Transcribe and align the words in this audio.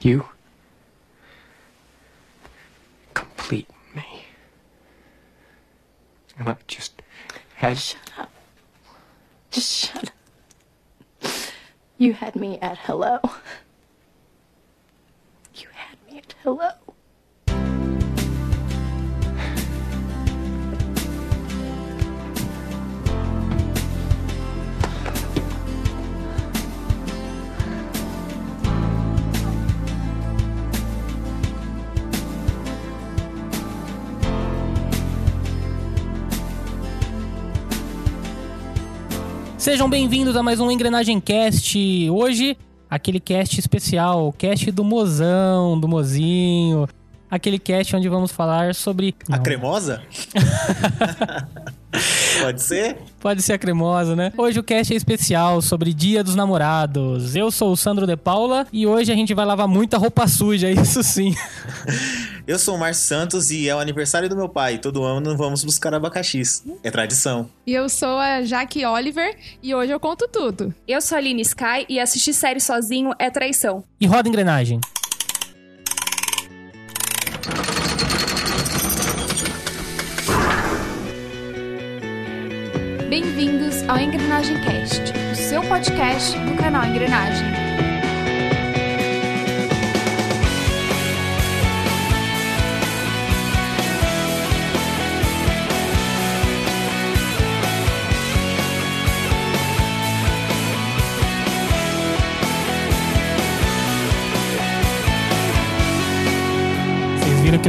You 0.00 0.26
complete 3.12 3.68
me. 3.94 4.24
And 6.38 6.48
I 6.48 6.56
just 6.66 7.02
had 7.56 7.76
Shut 7.78 8.10
up. 8.18 8.30
Just 9.50 9.72
shut 9.72 10.04
up. 10.04 11.30
You 11.98 12.14
had 12.14 12.34
me 12.34 12.58
at 12.60 12.78
hello. 12.78 13.18
You 15.54 15.68
had 15.74 15.98
me 16.10 16.18
at 16.18 16.34
hello. 16.42 16.70
Sejam 39.70 39.88
bem-vindos 39.88 40.34
a 40.34 40.42
mais 40.42 40.58
um 40.58 40.68
Engrenagem 40.68 41.20
Cast. 41.20 41.78
Hoje, 42.10 42.58
aquele 42.90 43.20
cast 43.20 43.60
especial, 43.60 44.26
o 44.26 44.32
cast 44.32 44.68
do 44.72 44.82
mozão, 44.82 45.78
do 45.78 45.86
mozinho. 45.86 46.88
Aquele 47.30 47.56
cast 47.56 47.94
onde 47.94 48.08
vamos 48.08 48.32
falar 48.32 48.74
sobre. 48.74 49.14
A 49.28 49.36
Não, 49.36 49.42
cremosa? 49.44 50.02
Pode 52.42 52.62
ser? 52.62 52.96
Pode 53.20 53.42
ser 53.42 53.52
a 53.52 53.58
cremosa, 53.58 54.16
né? 54.16 54.32
Hoje 54.36 54.58
o 54.58 54.62
cast 54.64 54.92
é 54.92 54.96
especial 54.96 55.62
sobre 55.62 55.94
Dia 55.94 56.24
dos 56.24 56.34
Namorados. 56.34 57.36
Eu 57.36 57.52
sou 57.52 57.70
o 57.70 57.76
Sandro 57.76 58.08
De 58.08 58.16
Paula 58.16 58.66
e 58.72 58.88
hoje 58.88 59.12
a 59.12 59.14
gente 59.14 59.32
vai 59.34 59.46
lavar 59.46 59.68
muita 59.68 59.98
roupa 59.98 60.26
suja, 60.26 60.66
isso 60.68 61.00
sim. 61.04 61.32
Eu 62.46 62.58
sou 62.58 62.74
o 62.76 62.78
Márcio 62.78 63.04
Santos 63.04 63.50
e 63.50 63.68
é 63.68 63.74
o 63.74 63.78
aniversário 63.78 64.28
do 64.28 64.36
meu 64.36 64.48
pai. 64.48 64.78
Todo 64.78 65.04
ano 65.04 65.36
vamos 65.36 65.64
buscar 65.64 65.94
abacaxis. 65.94 66.64
É 66.82 66.90
tradição. 66.90 67.50
E 67.66 67.72
eu 67.72 67.88
sou 67.88 68.18
a 68.18 68.42
Jaque 68.42 68.84
Oliver 68.84 69.36
e 69.62 69.74
hoje 69.74 69.92
eu 69.92 70.00
conto 70.00 70.26
tudo. 70.28 70.74
Eu 70.86 71.00
sou 71.00 71.16
a 71.16 71.18
Aline 71.18 71.42
Sky 71.42 71.86
e 71.88 72.00
assistir 72.00 72.32
série 72.32 72.60
sozinho 72.60 73.12
é 73.18 73.30
traição. 73.30 73.84
E 74.00 74.06
roda 74.06 74.28
engrenagem. 74.28 74.80
Bem-vindos 83.08 83.82
ao 83.88 83.98
Engrenagem 83.98 84.56
Cast, 84.62 85.00
o 85.32 85.36
seu 85.36 85.62
podcast 85.62 86.38
do 86.38 86.54
canal 86.56 86.84
Engrenagem. 86.86 87.69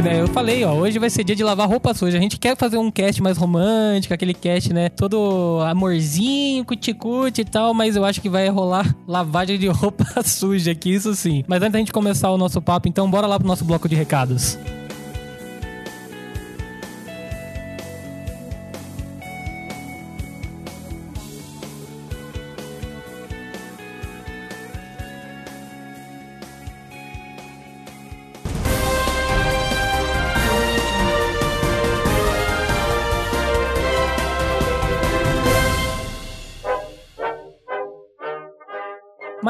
Né, 0.02 0.20
eu 0.20 0.26
falei, 0.26 0.64
ó, 0.64 0.72
hoje 0.74 0.98
vai 0.98 1.08
ser 1.08 1.22
dia 1.22 1.36
de 1.36 1.44
lavar 1.44 1.68
roupa 1.68 1.94
suja. 1.94 2.18
A 2.18 2.20
gente 2.20 2.38
quer 2.38 2.56
fazer 2.56 2.76
um 2.76 2.90
cast 2.90 3.22
mais 3.22 3.38
romântico, 3.38 4.12
aquele 4.12 4.34
cast, 4.34 4.72
né, 4.72 4.88
todo 4.88 5.60
amorzinho, 5.64 6.64
cuticute 6.64 7.42
e 7.42 7.44
tal, 7.44 7.72
mas 7.72 7.94
eu 7.94 8.04
acho 8.04 8.20
que 8.20 8.28
vai 8.28 8.48
rolar 8.48 8.94
lavagem 9.06 9.58
de 9.58 9.68
roupa 9.70 10.04
suja 10.24 10.72
aqui, 10.72 10.94
isso 10.94 11.14
sim. 11.14 11.44
Mas 11.46 11.62
antes 11.62 11.72
da 11.72 11.78
gente 11.78 11.92
começar 11.92 12.30
o 12.30 12.38
nosso 12.38 12.60
papo, 12.60 12.88
então 12.88 13.08
bora 13.08 13.26
lá 13.26 13.38
pro 13.38 13.46
nosso 13.46 13.64
bloco 13.64 13.88
de 13.88 13.94
recados. 13.94 14.58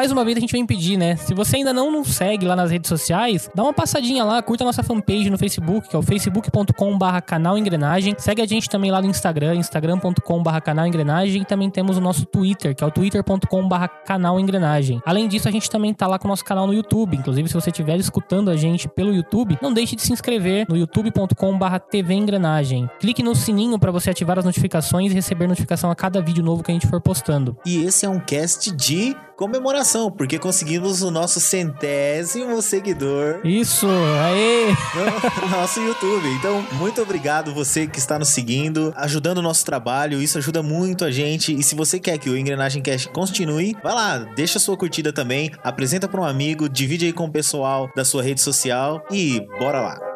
Mais 0.03 0.11
uma 0.11 0.25
vez 0.25 0.37
a 0.37 0.41
gente 0.41 0.51
vem 0.51 0.67
pedir, 0.67 0.97
né? 0.97 1.15
Se 1.15 1.33
você 1.33 1.59
ainda 1.59 1.73
não 1.73 1.89
nos 1.89 2.09
segue 2.09 2.45
lá 2.45 2.57
nas 2.57 2.73
redes 2.73 2.89
sociais, 2.89 3.49
dá 3.55 3.63
uma 3.63 3.73
passadinha 3.73 4.25
lá, 4.25 4.43
curta 4.43 4.65
a 4.65 4.67
nossa 4.67 4.83
fanpage 4.83 5.31
no 5.31 5.39
Facebook, 5.39 5.89
que 5.89 5.95
é 5.95 5.99
o 6.01 6.03
facebook.com/barra 6.03 7.21
canal 7.21 7.57
engrenagem. 7.57 8.13
Segue 8.19 8.43
a 8.43 8.45
gente 8.45 8.69
também 8.69 8.91
lá 8.91 9.01
no 9.01 9.07
Instagram, 9.07 9.55
instagram.com/barra 9.55 10.61
canal 10.61 10.89
engrenagem. 10.89 11.43
E 11.43 11.45
também 11.45 11.71
temos 11.71 11.99
o 11.99 12.01
nosso 12.01 12.27
Twitter, 12.27 12.75
que 12.75 12.83
é 12.83 12.87
o 12.89 12.91
twitter.com/barra 12.91 13.87
canal 13.87 14.41
engrenagem. 14.41 15.01
Além 15.07 15.29
disso, 15.29 15.47
a 15.47 15.53
gente 15.53 15.71
também 15.71 15.95
tá 15.95 16.09
lá 16.09 16.19
com 16.19 16.27
o 16.27 16.31
nosso 16.31 16.45
canal 16.45 16.67
no 16.67 16.75
YouTube. 16.75 17.17
Inclusive, 17.17 17.47
se 17.47 17.55
você 17.55 17.71
estiver 17.71 17.97
escutando 18.01 18.51
a 18.51 18.57
gente 18.57 18.89
pelo 18.89 19.15
YouTube, 19.15 19.57
não 19.63 19.73
deixe 19.73 19.95
de 19.95 20.03
se 20.03 20.13
inscrever 20.13 20.67
no 20.69 20.77
youtube.com/barra 20.77 21.79
TV 21.79 22.15
engrenagem. 22.15 22.91
Clique 22.99 23.23
no 23.23 23.37
sininho 23.37 23.79
para 23.79 23.93
você 23.93 24.11
ativar 24.11 24.37
as 24.37 24.45
notificações 24.45 25.13
e 25.13 25.15
receber 25.15 25.47
notificação 25.47 25.93
a 25.93 25.95
cada 25.95 26.21
vídeo 26.21 26.43
novo 26.43 26.61
que 26.61 26.73
a 26.73 26.75
gente 26.75 26.89
for 26.89 27.01
postando. 27.01 27.57
E 27.65 27.85
esse 27.85 28.05
é 28.05 28.09
um 28.09 28.19
cast 28.19 28.73
de 28.73 29.15
comemoração, 29.43 30.09
porque 30.09 30.39
conseguimos 30.39 31.03
o 31.03 31.11
nosso 31.11 31.41
centésimo 31.41 32.63
seguidor 32.63 33.41
Isso, 33.43 33.89
aê! 33.89 34.69
no 35.43 35.49
nosso 35.49 35.81
YouTube. 35.81 36.29
Então, 36.39 36.65
muito 36.75 37.03
obrigado 37.03 37.53
você 37.53 37.89
que 37.89 37.99
está 37.99 38.21
nos 38.21 38.29
seguindo, 38.29 38.95
ajudando 38.97 39.39
o 39.39 39.43
nosso 39.43 39.65
trabalho. 39.65 40.23
Isso 40.23 40.39
ajuda 40.39 40.63
muito 40.63 41.05
a 41.05 41.11
gente. 41.11 41.53
E 41.53 41.61
se 41.61 41.75
você 41.75 41.99
quer 41.99 42.19
que 42.19 42.31
o 42.31 42.39
Engrenagem 42.39 42.81
Cast 42.81 43.09
continue, 43.09 43.77
vai 43.83 43.93
lá, 43.93 44.19
deixa 44.37 44.61
sua 44.61 44.77
curtida 44.77 45.13
também, 45.13 45.51
apresenta 45.65 46.07
para 46.07 46.21
um 46.21 46.25
amigo, 46.25 46.69
divide 46.69 47.07
aí 47.07 47.13
com 47.13 47.25
o 47.25 47.33
pessoal 47.33 47.91
da 47.97 48.05
sua 48.05 48.23
rede 48.23 48.41
social 48.41 49.05
e 49.11 49.45
bora 49.59 49.81
lá. 49.81 50.12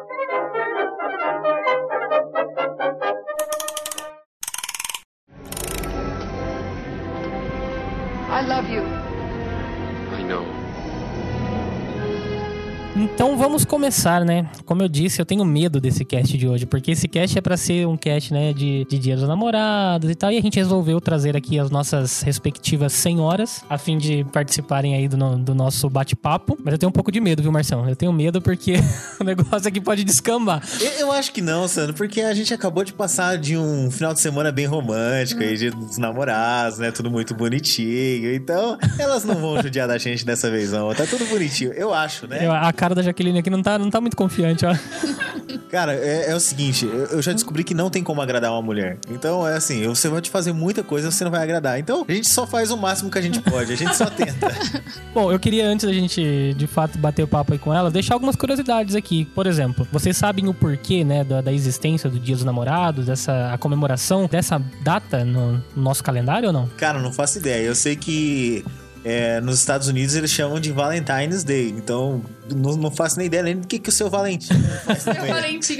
Começar, 13.87 14.25
né? 14.25 14.49
Como 14.65 14.81
eu 14.83 14.89
disse, 14.89 15.21
eu 15.21 15.25
tenho 15.25 15.45
medo 15.45 15.79
desse 15.79 16.03
cast 16.03 16.37
de 16.37 16.45
hoje, 16.45 16.65
porque 16.65 16.91
esse 16.91 17.07
cast 17.07 17.37
é 17.37 17.41
pra 17.41 17.55
ser 17.55 17.87
um 17.87 17.95
cast, 17.95 18.33
né, 18.33 18.51
de, 18.51 18.85
de 18.89 18.99
Dia 18.99 19.15
dos 19.15 19.25
Namorados 19.25 20.09
e 20.11 20.15
tal, 20.15 20.29
e 20.29 20.37
a 20.37 20.41
gente 20.41 20.57
resolveu 20.57 20.99
trazer 20.99 21.37
aqui 21.37 21.57
as 21.57 21.69
nossas 21.71 22.21
respectivas 22.21 22.91
senhoras, 22.91 23.63
a 23.69 23.77
fim 23.77 23.97
de 23.97 24.25
participarem 24.25 24.93
aí 24.93 25.07
do, 25.07 25.15
no- 25.15 25.37
do 25.37 25.55
nosso 25.55 25.89
bate-papo. 25.89 26.57
Mas 26.65 26.73
eu 26.73 26.77
tenho 26.77 26.89
um 26.89 26.91
pouco 26.91 27.09
de 27.13 27.21
medo, 27.21 27.41
viu, 27.41 27.49
Marção? 27.49 27.87
Eu 27.87 27.95
tenho 27.95 28.11
medo 28.11 28.41
porque 28.41 28.73
o 29.21 29.23
negócio 29.23 29.69
aqui 29.69 29.79
pode 29.79 30.03
descambar. 30.03 30.61
Eu, 30.81 30.91
eu 31.07 31.11
acho 31.13 31.31
que 31.31 31.41
não, 31.41 31.65
Sandro, 31.65 31.93
porque 31.93 32.19
a 32.19 32.33
gente 32.33 32.53
acabou 32.53 32.83
de 32.83 32.91
passar 32.91 33.37
de 33.37 33.55
um 33.57 33.89
final 33.89 34.13
de 34.13 34.19
semana 34.19 34.51
bem 34.51 34.65
romântico 34.65 35.41
aí, 35.41 35.55
dia 35.55 35.71
dos 35.71 35.97
namorados, 35.97 36.77
né? 36.77 36.91
Tudo 36.91 37.09
muito 37.09 37.33
bonitinho. 37.33 38.33
Então, 38.35 38.77
elas 38.99 39.23
não 39.23 39.35
vão 39.35 39.61
judiar 39.63 39.87
da 39.87 39.97
gente 39.97 40.25
dessa 40.25 40.51
vez, 40.51 40.73
não. 40.73 40.93
Tá 40.93 41.05
tudo 41.05 41.25
bonitinho, 41.27 41.71
eu 41.71 41.93
acho, 41.93 42.27
né? 42.27 42.45
Eu- 42.45 42.51
a 42.51 42.73
cara 42.73 42.93
da 42.93 43.01
Jaqueline 43.01 43.39
aqui 43.39 43.49
não 43.49 43.63
tá, 43.63 43.76
não 43.77 43.89
tá 43.89 44.01
muito 44.01 44.17
confiante, 44.17 44.65
ó. 44.65 44.75
Cara, 45.69 45.93
é, 45.93 46.31
é 46.31 46.35
o 46.35 46.39
seguinte, 46.39 46.85
eu, 46.85 47.05
eu 47.07 47.21
já 47.21 47.33
descobri 47.33 47.63
que 47.63 47.73
não 47.73 47.89
tem 47.89 48.03
como 48.03 48.21
agradar 48.21 48.51
uma 48.51 48.61
mulher. 48.61 48.97
Então, 49.09 49.47
é 49.47 49.55
assim, 49.55 49.85
você 49.87 50.07
vai 50.07 50.21
te 50.21 50.29
fazer 50.29 50.53
muita 50.53 50.83
coisa, 50.83 51.11
você 51.11 51.23
não 51.23 51.31
vai 51.31 51.43
agradar. 51.43 51.79
Então, 51.79 52.05
a 52.07 52.11
gente 52.11 52.29
só 52.29 52.47
faz 52.47 52.71
o 52.71 52.77
máximo 52.77 53.11
que 53.11 53.17
a 53.17 53.21
gente 53.21 53.41
pode, 53.41 53.73
a 53.73 53.75
gente 53.75 53.95
só 53.95 54.05
tenta. 54.05 54.47
Bom, 55.13 55.31
eu 55.31 55.39
queria, 55.39 55.67
antes 55.67 55.85
da 55.85 55.91
gente, 55.91 56.53
de 56.55 56.67
fato, 56.67 56.97
bater 56.97 57.23
o 57.23 57.27
papo 57.27 57.53
aí 57.53 57.59
com 57.59 57.73
ela, 57.73 57.91
deixar 57.91 58.13
algumas 58.13 58.35
curiosidades 58.35 58.95
aqui. 58.95 59.25
Por 59.25 59.45
exemplo, 59.45 59.87
vocês 59.91 60.15
sabem 60.15 60.47
o 60.47 60.53
porquê, 60.53 61.03
né, 61.03 61.23
da, 61.23 61.41
da 61.41 61.51
existência 61.51 62.09
do 62.09 62.19
Dia 62.19 62.35
dos 62.35 62.45
Namorados, 62.45 63.05
dessa 63.05 63.51
a 63.51 63.57
comemoração 63.57 64.27
dessa 64.27 64.61
data 64.81 65.23
no, 65.23 65.53
no 65.75 65.83
nosso 65.83 66.03
calendário 66.03 66.47
ou 66.47 66.53
não? 66.53 66.67
Cara, 66.77 66.99
não 66.99 67.11
faço 67.11 67.39
ideia. 67.39 67.65
Eu 67.65 67.75
sei 67.75 67.95
que 67.95 68.63
é, 69.03 69.39
nos 69.39 69.59
Estados 69.59 69.87
Unidos 69.87 70.15
eles 70.15 70.31
chamam 70.31 70.59
de 70.59 70.71
Valentine's 70.71 71.43
Day. 71.43 71.69
Então, 71.69 72.21
não, 72.55 72.75
não 72.75 72.91
faço 72.91 73.17
nem 73.17 73.27
ideia 73.27 73.43
nem 73.43 73.57
do 73.57 73.67
que, 73.67 73.79
que 73.79 73.89
o 73.89 73.91
seu 73.91 74.09
Valentim 74.09 74.53
faz 74.85 75.03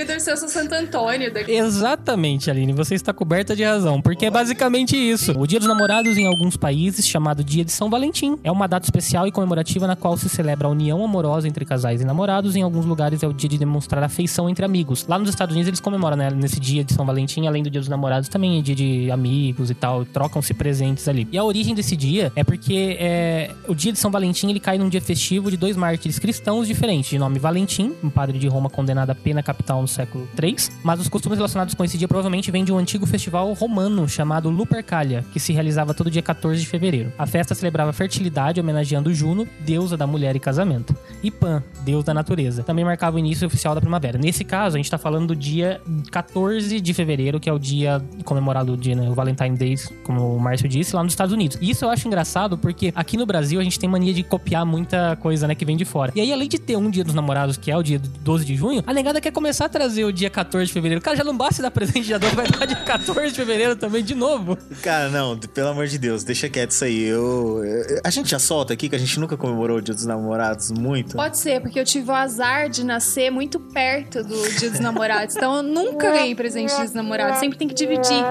deve 0.05 0.19
ser 0.19 0.33
o 0.33 0.37
seu 0.37 0.49
Santo 0.49 0.73
Antônio 0.73 1.33
daqui. 1.33 1.51
Exatamente, 1.51 2.49
Aline, 2.49 2.73
você 2.73 2.95
está 2.95 3.13
coberta 3.13 3.55
de 3.55 3.63
razão, 3.63 4.01
porque 4.01 4.25
é 4.25 4.31
basicamente 4.31 4.95
isso. 4.95 5.37
O 5.37 5.45
Dia 5.45 5.59
dos 5.59 5.67
Namorados, 5.67 6.17
em 6.17 6.25
alguns 6.25 6.57
países, 6.57 7.07
chamado 7.07 7.43
Dia 7.43 7.63
de 7.63 7.71
São 7.71 7.89
Valentim, 7.89 8.37
é 8.43 8.51
uma 8.51 8.67
data 8.67 8.85
especial 8.85 9.27
e 9.27 9.31
comemorativa 9.31 9.85
na 9.85 9.95
qual 9.95 10.17
se 10.17 10.29
celebra 10.29 10.67
a 10.67 10.71
união 10.71 11.03
amorosa 11.03 11.47
entre 11.47 11.65
casais 11.65 12.01
e 12.01 12.05
namorados. 12.05 12.55
Em 12.55 12.61
alguns 12.61 12.85
lugares 12.85 13.21
é 13.21 13.27
o 13.27 13.33
dia 13.33 13.49
de 13.49 13.57
demonstrar 13.57 14.03
afeição 14.03 14.49
entre 14.49 14.65
amigos. 14.65 15.05
Lá 15.07 15.19
nos 15.19 15.29
Estados 15.29 15.53
Unidos 15.53 15.67
eles 15.67 15.79
comemoram, 15.79 16.17
né, 16.17 16.29
nesse 16.31 16.59
dia 16.59 16.83
de 16.83 16.93
São 16.93 17.05
Valentim, 17.05 17.45
além 17.45 17.63
do 17.63 17.69
Dia 17.69 17.81
dos 17.81 17.89
Namorados, 17.89 18.29
também 18.29 18.59
é 18.59 18.61
dia 18.61 18.75
de 18.75 19.11
amigos 19.11 19.69
e 19.69 19.75
tal, 19.75 20.05
trocam-se 20.05 20.53
presentes 20.53 21.07
ali. 21.07 21.27
E 21.31 21.37
a 21.37 21.43
origem 21.43 21.75
desse 21.75 21.95
dia 21.95 22.31
é 22.35 22.43
porque 22.43 22.97
é, 22.99 23.51
o 23.67 23.75
Dia 23.75 23.91
de 23.91 23.99
São 23.99 24.09
Valentim 24.09 24.49
ele 24.49 24.59
cai 24.59 24.77
num 24.77 24.89
dia 24.89 25.01
festivo 25.01 25.51
de 25.51 25.57
dois 25.57 25.75
mártires 25.75 26.17
cristãos 26.17 26.56
cristãos 26.57 26.68
diferentes, 26.68 27.09
de 27.09 27.19
nome 27.19 27.38
Valentim, 27.38 27.94
um 28.04 28.09
padre 28.09 28.39
de 28.39 28.48
Roma 28.48 28.69
condenado 28.69 29.12
à 29.12 29.15
pena 29.15 29.44
capital 29.44 29.81
no 29.81 29.88
século 29.88 30.27
III. 30.42 30.56
Mas 30.83 31.00
os 31.00 31.09
costumes 31.09 31.38
relacionados 31.38 31.74
com 31.74 31.83
esse 31.83 31.98
dia 31.98 32.07
provavelmente 32.07 32.50
vêm 32.50 32.63
de 32.63 32.71
um 32.71 32.77
antigo 32.77 33.06
festival 33.06 33.51
romano 33.54 34.07
chamado 34.07 34.50
Lupercalia, 34.50 35.24
que 35.31 35.39
se 35.39 35.54
realizava 35.54 35.94
todo 35.94 36.09
dia 36.09 36.21
14 36.21 36.59
de 36.59 36.68
fevereiro. 36.68 37.12
A 37.18 37.27
festa 37.27 37.54
celebrava 37.54 37.94
fertilidade, 37.94 38.59
homenageando 38.59 39.13
Juno, 39.13 39.48
deusa 39.65 39.95
da 39.95 40.07
mulher 40.07 40.36
e 40.36 40.39
casamento, 40.39 40.95
e 41.21 41.30
Pan, 41.30 41.62
deus 41.81 42.04
da 42.04 42.13
natureza. 42.13 42.63
Também 42.63 42.83
marcava 42.83 43.18
o 43.18 43.19
início 43.19 43.45
oficial 43.45 43.75
da 43.75 43.81
primavera. 43.81 44.18
Nesse 44.18 44.44
caso, 44.44 44.77
a 44.77 44.80
gente 44.80 44.89
tá 44.89 44.98
falando 44.98 45.27
do 45.27 45.36
dia 45.36 45.81
14 46.12 46.80
de 46.81 46.94
fevereiro, 46.94 47.39
que 47.39 47.50
é 47.50 47.53
o 47.53 47.60
dia 47.60 48.01
comemorado, 48.24 48.74
o 48.74 48.77
dia, 48.77 48.95
né, 48.95 49.07
o 49.10 49.13
Valentine 49.13 49.56
Days, 49.56 49.92
como 50.03 50.36
o 50.36 50.39
Márcio 50.39 50.68
disse, 50.68 50.95
lá 50.95 51.03
nos 51.03 51.13
Estados 51.13 51.33
Unidos. 51.33 51.57
E 51.62 51.69
isso 51.69 51.86
eu 51.86 51.89
acho 51.89 52.07
engraçado 52.07 52.57
porque 52.57 52.92
aqui 52.95 53.18
no 53.18 53.25
Brasil 53.25 53.60
a 53.60 53.63
gente 53.63 53.80
tem 53.80 53.89
mania 53.89 54.13
de 54.13 54.24
copiar 54.24 54.65
muita 54.65 55.15
coisa, 55.18 55.48
né, 55.48 55.53
que 55.53 55.65
vem 55.65 55.77
de 55.77 55.86
fora. 55.86 56.12
E 56.15 56.21
aí, 56.21 56.33
além 56.33 56.46
de 56.47 56.59
ter 56.59 56.75
um 56.77 56.89
dia 56.89 57.03
dos 57.03 57.13
namorados, 57.13 57.57
que 57.57 57.71
é 57.71 57.77
o 57.77 57.83
dia 57.83 57.99
12 57.99 58.45
de 58.45 58.55
junho, 58.55 58.83
a 58.85 58.94
negada 58.94 59.19
quer 59.21 59.31
começar 59.31 59.65
a 59.65 59.69
trazer 59.69 60.05
o 60.05 60.11
dia 60.11 60.29
14 60.29 60.67
de 60.67 60.73
fevereiro. 60.73 61.01
Cara, 61.01 61.17
já 61.17 61.23
não 61.23 61.35
basta 61.38 61.61
dar 61.61 61.71
presente 61.71 62.01
dia 62.05 62.19
12, 62.19 62.35
vai 62.35 62.47
dar 62.47 62.65
dia 62.65 62.75
14 62.77 63.29
de 63.29 63.35
fevereiro 63.35 63.75
também 63.75 64.03
de 64.03 64.15
novo. 64.15 64.57
Cara, 64.81 65.09
não, 65.09 65.38
pelo 65.38 65.69
amor 65.69 65.88
de 65.88 65.97
Deus, 65.97 66.23
deixa 66.23 66.49
quieto 66.49 66.71
isso 66.71 66.83
aí. 66.85 67.03
Eu, 67.03 67.63
eu- 67.63 68.01
a 68.03 68.09
gente 68.09 68.29
já 68.29 68.39
solta 68.39 68.73
aqui 68.73 68.89
que 68.89 68.95
a 68.95 68.99
gente 68.99 69.19
nunca 69.19 69.35
comemorou 69.38 69.77
o 69.77 69.81
Dia 69.81 69.94
dos 69.94 70.05
Namorados 70.05 70.71
muito. 70.71 71.15
Pode 71.15 71.38
ser, 71.38 71.61
porque 71.61 71.79
eu 71.79 71.85
tive 71.85 72.09
o 72.11 72.13
azar 72.13 72.69
de 72.69 72.83
nascer 72.83 73.29
muito 73.31 73.59
perto 73.59 74.23
do 74.23 74.50
Dia 74.59 74.69
dos 74.69 74.79
Namorados. 74.79 75.35
Então 75.35 75.57
eu 75.57 75.63
nunca 75.63 76.11
ganhei 76.11 76.35
presente 76.35 76.69
de 76.69 76.75
Dia 76.75 76.85
dos 76.85 76.93
Namorados. 76.93 77.39
Sempre 77.39 77.57
tem 77.57 77.67
que 77.67 77.73
dividir 77.73 78.23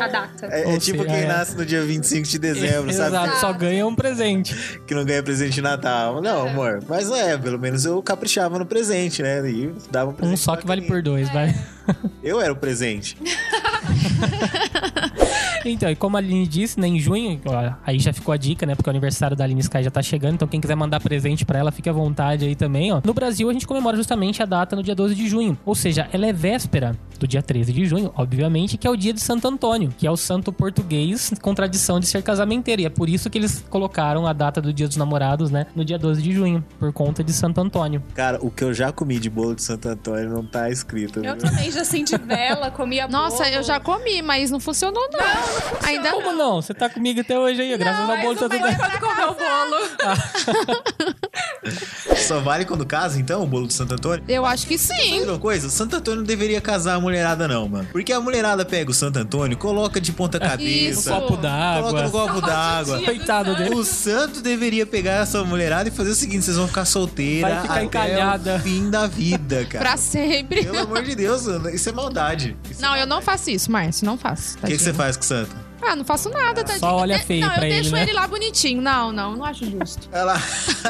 a 0.00 0.08
data. 0.08 0.46
É, 0.46 0.74
é 0.74 0.78
tipo 0.78 1.02
seja, 1.02 1.04
quem 1.14 1.22
é. 1.24 1.26
nasce 1.26 1.56
no 1.56 1.64
dia 1.66 1.82
25 1.84 2.26
de 2.26 2.38
dezembro, 2.38 2.92
sabe? 2.92 3.08
Exato, 3.16 3.40
só 3.40 3.52
ganha 3.52 3.86
um 3.86 3.94
presente. 3.94 4.54
Que 4.86 4.94
não 4.94 5.04
ganha 5.04 5.22
presente 5.22 5.54
de 5.54 5.62
Natal. 5.62 6.20
Não, 6.20 6.48
amor. 6.48 6.82
Mas 6.88 7.10
é, 7.10 7.36
pelo 7.36 7.57
menos 7.58 7.84
eu 7.84 8.02
caprichava 8.02 8.58
no 8.58 8.66
presente, 8.66 9.22
né? 9.22 9.48
E 9.50 9.72
dava 9.90 10.10
um 10.10 10.14
presente. 10.14 10.34
Um 10.34 10.36
só 10.36 10.56
que 10.56 10.66
vale 10.66 10.82
por 10.82 11.02
dois, 11.02 11.28
vai. 11.32 11.54
Eu 12.22 12.40
era 12.40 12.52
o 12.52 12.56
presente. 12.56 13.16
Então, 15.64 15.90
e 15.90 15.96
como 15.96 16.16
a 16.16 16.20
Aline 16.20 16.46
disse, 16.46 16.78
né, 16.80 16.86
em 16.88 16.98
junho, 16.98 17.40
ó, 17.46 17.72
aí 17.86 17.98
já 17.98 18.12
ficou 18.12 18.32
a 18.32 18.36
dica, 18.36 18.64
né, 18.66 18.74
porque 18.74 18.88
o 18.88 18.92
aniversário 18.92 19.36
da 19.36 19.44
Aline 19.44 19.60
Sky 19.60 19.82
já 19.82 19.90
tá 19.90 20.02
chegando, 20.02 20.34
então 20.34 20.48
quem 20.48 20.60
quiser 20.60 20.74
mandar 20.76 21.00
presente 21.00 21.44
pra 21.44 21.58
ela, 21.58 21.70
fique 21.70 21.88
à 21.88 21.92
vontade 21.92 22.44
aí 22.44 22.54
também, 22.54 22.92
ó. 22.92 23.00
No 23.04 23.12
Brasil, 23.14 23.48
a 23.48 23.52
gente 23.52 23.66
comemora 23.66 23.96
justamente 23.96 24.42
a 24.42 24.46
data 24.46 24.76
no 24.76 24.82
dia 24.82 24.94
12 24.94 25.14
de 25.14 25.28
junho, 25.28 25.58
ou 25.64 25.74
seja, 25.74 26.08
ela 26.12 26.26
é 26.26 26.32
véspera 26.32 26.96
do 27.18 27.26
dia 27.26 27.42
13 27.42 27.72
de 27.72 27.84
junho, 27.84 28.12
obviamente, 28.16 28.76
que 28.76 28.86
é 28.86 28.90
o 28.90 28.96
dia 28.96 29.12
de 29.12 29.20
Santo 29.20 29.48
Antônio, 29.48 29.92
que 29.96 30.06
é 30.06 30.10
o 30.10 30.16
santo 30.16 30.52
português 30.52 31.32
com 31.42 31.54
tradição 31.54 31.98
de 31.98 32.06
ser 32.06 32.22
casamenteiro, 32.22 32.82
e 32.82 32.86
é 32.86 32.90
por 32.90 33.08
isso 33.08 33.28
que 33.28 33.38
eles 33.38 33.64
colocaram 33.68 34.26
a 34.26 34.32
data 34.32 34.60
do 34.60 34.72
dia 34.72 34.86
dos 34.86 34.96
namorados, 34.96 35.50
né, 35.50 35.66
no 35.74 35.84
dia 35.84 35.98
12 35.98 36.22
de 36.22 36.32
junho, 36.32 36.64
por 36.78 36.92
conta 36.92 37.24
de 37.24 37.32
Santo 37.32 37.60
Antônio. 37.60 38.02
Cara, 38.14 38.38
o 38.40 38.50
que 38.50 38.62
eu 38.62 38.72
já 38.72 38.92
comi 38.92 39.18
de 39.18 39.28
bolo 39.28 39.54
de 39.54 39.62
Santo 39.62 39.88
Antônio 39.88 40.28
não 40.30 40.44
tá 40.44 40.70
escrito. 40.70 41.18
Eu 41.18 41.34
viu? 41.34 41.36
também 41.36 41.70
já 41.70 41.82
acendi 41.82 42.16
vela, 42.16 42.70
comia 42.70 43.08
Nossa, 43.08 43.44
bolo. 43.44 43.56
eu 43.56 43.62
já 43.62 43.80
comi, 43.80 44.22
mas 44.22 44.50
não 44.50 44.60
funcionou, 44.60 45.08
não. 45.12 45.18
Ainda 45.84 46.10
Como 46.10 46.32
não? 46.32 46.60
Você 46.60 46.74
tá 46.74 46.88
comigo 46.88 47.20
até 47.20 47.38
hoje 47.38 47.62
aí, 47.62 47.76
graças 47.76 48.08
ao 48.08 48.18
bolo 48.18 48.34
de 48.34 48.40
Santo 48.40 48.56
Antônio. 48.56 48.76
Quando 48.78 49.00
comeu 49.00 49.28
o 49.30 49.34
bolo. 49.34 49.76
Só 52.16 52.40
vale 52.40 52.64
quando 52.64 52.84
casa, 52.84 53.18
então, 53.20 53.42
o 53.42 53.46
bolo 53.46 53.66
de 53.66 53.74
Santo 53.74 53.94
Antônio? 53.94 54.24
Eu 54.28 54.44
acho 54.44 54.66
que 54.66 54.76
sim. 54.76 55.18
Sabe 55.20 55.30
uma 55.30 55.38
coisa? 55.38 55.68
O 55.68 55.70
Santo 55.70 55.96
Antônio 55.96 56.18
não 56.20 56.26
deveria 56.26 56.60
casar 56.60 56.94
a 56.94 57.00
mulherada, 57.00 57.46
não, 57.48 57.68
mano. 57.68 57.88
Porque 57.92 58.12
a 58.12 58.20
mulherada 58.20 58.64
pega 58.64 58.90
o 58.90 58.94
Santo 58.94 59.18
Antônio, 59.18 59.56
coloca 59.56 60.00
de 60.00 60.12
ponta 60.12 60.36
Um 60.38 60.40
cabeça. 60.40 61.10
copo 61.10 61.36
Coloca 61.36 61.36
no 61.36 61.42
d'água. 61.42 62.10
copo 62.10 62.40
d'água. 62.40 63.02
Coitado 63.02 63.54
dele. 63.56 63.74
O 63.74 63.84
santo 63.84 64.40
deveria 64.40 64.84
pegar 64.84 65.22
essa 65.22 65.42
mulherada 65.44 65.88
e 65.88 65.92
fazer 65.92 66.10
o 66.10 66.14
seguinte: 66.14 66.44
vocês 66.44 66.56
vão 66.56 66.66
ficar 66.68 66.84
solteira 66.84 67.48
Vai 67.48 67.62
ficar 67.62 67.74
até 67.74 67.84
encalhada. 67.84 68.56
o 68.56 68.60
fim 68.60 68.90
da 68.90 69.06
vida, 69.06 69.64
cara. 69.70 69.84
Pra 69.84 69.96
sempre. 69.96 70.64
Pelo 70.64 70.78
amor 70.80 71.02
de 71.02 71.14
Deus, 71.14 71.46
Ana, 71.46 71.70
isso 71.70 71.88
é 71.88 71.92
maldade. 71.92 72.56
Isso 72.70 72.82
Não, 72.82 72.96
eu 72.96 73.06
não 73.06 73.22
faço 73.22 73.50
isso, 73.50 73.70
Márcio. 73.70 74.04
Não 74.04 74.18
faço. 74.18 74.58
O 74.62 74.66
que, 74.66 74.76
que 74.76 74.82
você 74.82 74.92
faz 74.92 75.16
com 75.16 75.22
o 75.22 75.26
santo? 75.26 75.67
Ah, 75.80 75.94
não 75.96 76.04
faço 76.04 76.28
nada, 76.30 76.62
tadinho. 76.64 76.80
Só 76.80 76.96
olha 76.96 77.18
feio 77.20 77.40
Não, 77.46 77.50
pra 77.54 77.62
eu 77.62 77.66
ele, 77.66 77.74
deixo 77.80 77.92
né? 77.94 78.02
ele 78.02 78.12
lá 78.12 78.26
bonitinho. 78.26 78.82
Não, 78.82 79.12
não, 79.12 79.36
não 79.36 79.44
acho 79.44 79.64
justo. 79.70 80.08
Ela. 80.12 80.34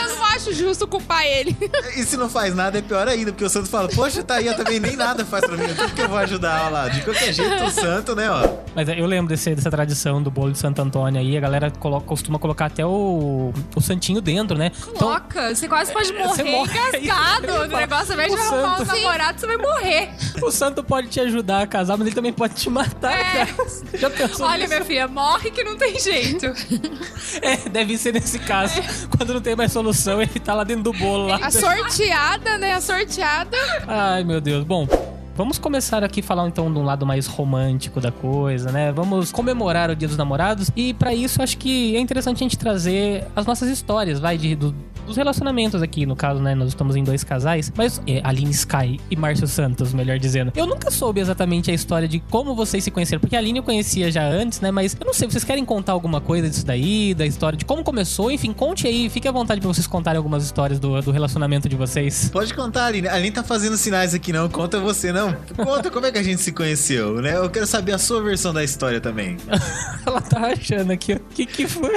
Eu 0.00 0.08
não 0.16 0.24
acho 0.26 0.52
justo 0.52 0.86
culpar 0.86 1.24
ele. 1.24 1.56
e 1.96 2.02
se 2.04 2.16
não 2.16 2.28
faz 2.28 2.54
nada, 2.54 2.78
é 2.78 2.82
pior 2.82 3.08
ainda, 3.08 3.32
porque 3.32 3.44
o 3.44 3.48
santo 3.48 3.68
fala: 3.68 3.88
Poxa, 3.88 4.22
tá 4.22 4.34
aí, 4.36 4.46
eu 4.46 4.54
também 4.56 4.78
nem 4.78 4.96
nada 4.96 5.24
faz 5.24 5.44
pra 5.44 5.56
mim. 5.56 5.74
Como 5.74 5.90
que 5.90 6.00
eu 6.02 6.08
vou 6.08 6.18
ajudar 6.18 6.62
Olha 6.66 6.70
lá? 6.70 6.88
De 6.88 7.00
qualquer 7.02 7.32
jeito, 7.32 7.64
o 7.64 7.70
santo, 7.70 8.14
né, 8.14 8.30
ó. 8.30 8.46
Mas 8.74 8.88
eu 8.88 9.06
lembro 9.06 9.28
desse- 9.28 9.54
dessa 9.54 9.70
tradição 9.70 10.22
do 10.22 10.30
bolo 10.30 10.52
de 10.52 10.58
Santo 10.58 10.80
Antônio 10.82 11.20
aí, 11.20 11.36
a 11.36 11.40
galera 11.40 11.70
coloca- 11.70 12.06
costuma 12.06 12.38
colocar 12.38 12.66
até 12.66 12.84
o, 12.84 13.52
o 13.74 13.80
santinho 13.80 14.20
dentro, 14.20 14.56
né? 14.58 14.70
Então, 14.82 14.94
Coloca, 15.08 15.54
você 15.54 15.66
quase 15.68 15.92
pode 15.92 16.12
morrer 16.12 16.28
Você 16.28 16.44
morre. 16.44 16.72
engasgado. 16.78 17.46
O 17.66 17.78
negócio, 17.78 18.08
ao 18.08 18.14
invés 18.14 18.32
de 18.32 18.38
O 18.38 18.42
arrumar 18.42 18.76
santo. 18.78 18.82
os 18.82 18.88
namorados, 19.02 19.40
você 19.40 19.46
vai 19.46 19.56
morrer. 19.56 20.10
o 20.42 20.50
santo 20.50 20.84
pode 20.84 21.08
te 21.08 21.20
ajudar 21.20 21.62
a 21.62 21.66
casar, 21.66 21.96
mas 21.96 22.06
ele 22.06 22.14
também 22.14 22.32
pode 22.32 22.54
te 22.54 22.68
matar, 22.70 23.12
É. 23.12 23.46
cara. 23.46 23.66
Já 23.94 24.10
pensou 24.10 24.25
Olha, 24.40 24.58
nisso? 24.58 24.68
minha 24.68 24.84
filha, 24.84 25.08
morre 25.08 25.50
que 25.50 25.62
não 25.64 25.76
tem 25.76 25.98
jeito. 25.98 26.46
É, 27.42 27.68
deve 27.68 27.98
ser 27.98 28.12
nesse 28.14 28.38
caso. 28.38 28.80
Quando 29.16 29.34
não 29.34 29.40
tem 29.40 29.54
mais 29.56 29.70
solução, 29.72 30.22
ele 30.22 30.38
tá 30.40 30.54
lá 30.54 30.64
dentro 30.64 30.84
do 30.84 30.92
bolo 30.92 31.26
lá. 31.26 31.36
A 31.42 31.50
sorteada, 31.50 32.56
né? 32.56 32.72
A 32.74 32.80
sorteada. 32.80 33.56
Ai, 33.86 34.24
meu 34.24 34.40
Deus. 34.40 34.64
Bom, 34.64 34.88
vamos 35.36 35.58
começar 35.58 36.02
aqui 36.02 36.20
a 36.20 36.22
falar 36.22 36.46
então 36.48 36.72
de 36.72 36.78
um 36.78 36.84
lado 36.84 37.04
mais 37.04 37.26
romântico 37.26 38.00
da 38.00 38.10
coisa, 38.10 38.72
né? 38.72 38.90
Vamos 38.92 39.30
comemorar 39.32 39.90
o 39.90 39.96
Dia 39.96 40.08
dos 40.08 40.16
Namorados 40.16 40.70
e 40.74 40.94
pra 40.94 41.12
isso 41.14 41.42
acho 41.42 41.58
que 41.58 41.94
é 41.96 42.00
interessante 42.00 42.36
a 42.36 42.44
gente 42.44 42.56
trazer 42.56 43.24
as 43.34 43.44
nossas 43.44 43.68
histórias, 43.68 44.18
vai, 44.18 44.38
de, 44.38 44.54
do- 44.54 44.74
dos 45.06 45.16
relacionamentos 45.16 45.82
aqui, 45.82 46.04
no 46.04 46.16
caso, 46.16 46.40
né? 46.40 46.54
Nós 46.54 46.68
estamos 46.68 46.96
em 46.96 47.04
dois 47.04 47.24
casais, 47.24 47.72
mas 47.76 48.00
é, 48.06 48.20
Aline 48.24 48.50
Sky 48.50 49.00
e 49.10 49.16
Márcio 49.16 49.46
Santos, 49.46 49.94
melhor 49.94 50.18
dizendo. 50.18 50.52
Eu 50.54 50.66
nunca 50.66 50.90
soube 50.90 51.20
exatamente 51.20 51.70
a 51.70 51.74
história 51.74 52.08
de 52.08 52.20
como 52.20 52.54
vocês 52.54 52.84
se 52.84 52.90
conheceram, 52.90 53.20
porque 53.20 53.36
a 53.36 53.38
Aline 53.38 53.58
eu 53.58 53.62
conhecia 53.62 54.10
já 54.10 54.26
antes, 54.26 54.60
né? 54.60 54.70
Mas 54.70 54.96
eu 54.98 55.06
não 55.06 55.14
sei, 55.14 55.30
vocês 55.30 55.44
querem 55.44 55.64
contar 55.64 55.92
alguma 55.92 56.20
coisa 56.20 56.48
disso 56.48 56.66
daí, 56.66 57.14
da 57.14 57.24
história 57.24 57.56
de 57.56 57.64
como 57.64 57.82
começou? 57.82 58.30
Enfim, 58.30 58.52
conte 58.52 58.86
aí, 58.86 59.08
fique 59.08 59.28
à 59.28 59.32
vontade 59.32 59.60
pra 59.60 59.68
vocês 59.68 59.86
contarem 59.86 60.18
algumas 60.18 60.44
histórias 60.44 60.78
do, 60.78 61.00
do 61.00 61.10
relacionamento 61.10 61.68
de 61.68 61.76
vocês. 61.76 62.28
Pode 62.32 62.52
contar, 62.52 62.86
Aline. 62.86 63.08
A 63.08 63.14
Aline 63.14 63.30
tá 63.30 63.42
fazendo 63.42 63.76
sinais 63.76 64.14
aqui, 64.14 64.32
não. 64.32 64.48
Conta 64.48 64.80
você, 64.80 65.12
não. 65.12 65.34
Conta 65.56 65.90
como 65.90 66.06
é 66.06 66.12
que 66.12 66.18
a 66.18 66.22
gente 66.22 66.42
se 66.42 66.52
conheceu, 66.52 67.20
né? 67.20 67.36
Eu 67.36 67.48
quero 67.48 67.66
saber 67.66 67.92
a 67.92 67.98
sua 67.98 68.22
versão 68.22 68.52
da 68.52 68.64
história 68.64 69.00
também. 69.00 69.36
Ela 70.04 70.20
tá 70.20 70.48
achando 70.48 70.90
aqui, 70.90 71.14
ó. 71.14 71.16
O 71.16 71.20
que 71.34 71.46
que 71.46 71.66
foi? 71.68 71.94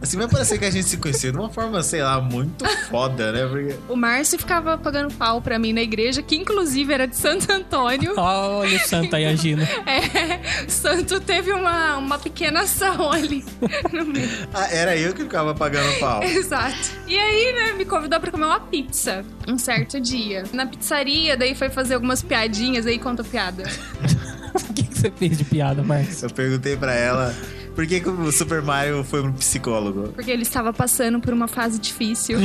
Assim, 0.00 0.16
vai 0.16 0.28
parecer 0.28 0.58
que 0.58 0.64
a 0.64 0.70
gente 0.70 0.88
se 0.88 0.96
conheceu 0.96 1.30
de 1.32 1.38
uma 1.38 1.50
forma, 1.50 1.82
sei 1.82 2.02
lá, 2.02 2.20
muito 2.20 2.64
foda, 2.88 3.32
né? 3.32 3.46
Porque... 3.46 3.76
O 3.88 3.96
Márcio 3.96 4.38
ficava 4.38 4.76
pagando 4.78 5.12
pau 5.14 5.40
pra 5.42 5.58
mim 5.58 5.72
na 5.72 5.82
igreja, 5.82 6.22
que 6.22 6.36
inclusive 6.36 6.92
era 6.92 7.06
de 7.06 7.16
Santo 7.16 7.50
Antônio. 7.52 8.14
Olha 8.16 8.76
o 8.76 8.80
santo 8.80 9.14
aí 9.14 9.26
agindo. 9.26 9.60
É, 9.90 10.68
Santo 10.68 11.20
teve 11.20 11.52
uma, 11.52 11.96
uma 11.96 12.18
pequena 12.18 12.60
ação 12.60 13.10
ali 13.10 13.44
no 13.92 14.04
meio. 14.04 14.28
Ah, 14.52 14.68
era 14.70 14.96
eu 14.96 15.12
que 15.12 15.22
ficava 15.22 15.54
pagando 15.54 15.98
pau. 15.98 16.22
Exato. 16.22 16.76
E 17.06 17.18
aí, 17.18 17.52
né, 17.52 17.72
me 17.72 17.84
convidou 17.84 18.20
pra 18.20 18.30
comer 18.30 18.44
uma 18.44 18.60
pizza 18.60 19.24
um 19.48 19.58
certo 19.58 20.00
dia. 20.00 20.44
Na 20.52 20.66
pizzaria, 20.66 21.36
daí 21.36 21.54
foi 21.54 21.68
fazer 21.70 21.94
algumas 21.94 22.22
piadinhas, 22.22 22.86
aí 22.86 22.98
conta 22.98 23.24
piada. 23.24 23.64
O 24.52 24.72
que, 24.72 24.82
que 24.82 24.98
você 24.98 25.10
fez 25.12 25.38
de 25.38 25.44
piada, 25.44 25.80
Marcos? 25.80 26.24
Eu 26.24 26.30
perguntei 26.30 26.76
pra 26.76 26.92
ela 26.92 27.32
por 27.80 27.86
que, 27.86 27.98
que 27.98 28.10
o 28.10 28.30
Super 28.30 28.60
Mario 28.60 29.02
foi 29.02 29.22
um 29.22 29.32
psicólogo. 29.32 30.08
Porque 30.08 30.30
ele 30.30 30.42
estava 30.42 30.70
passando 30.70 31.18
por 31.18 31.32
uma 31.32 31.48
fase 31.48 31.78
difícil. 31.78 32.38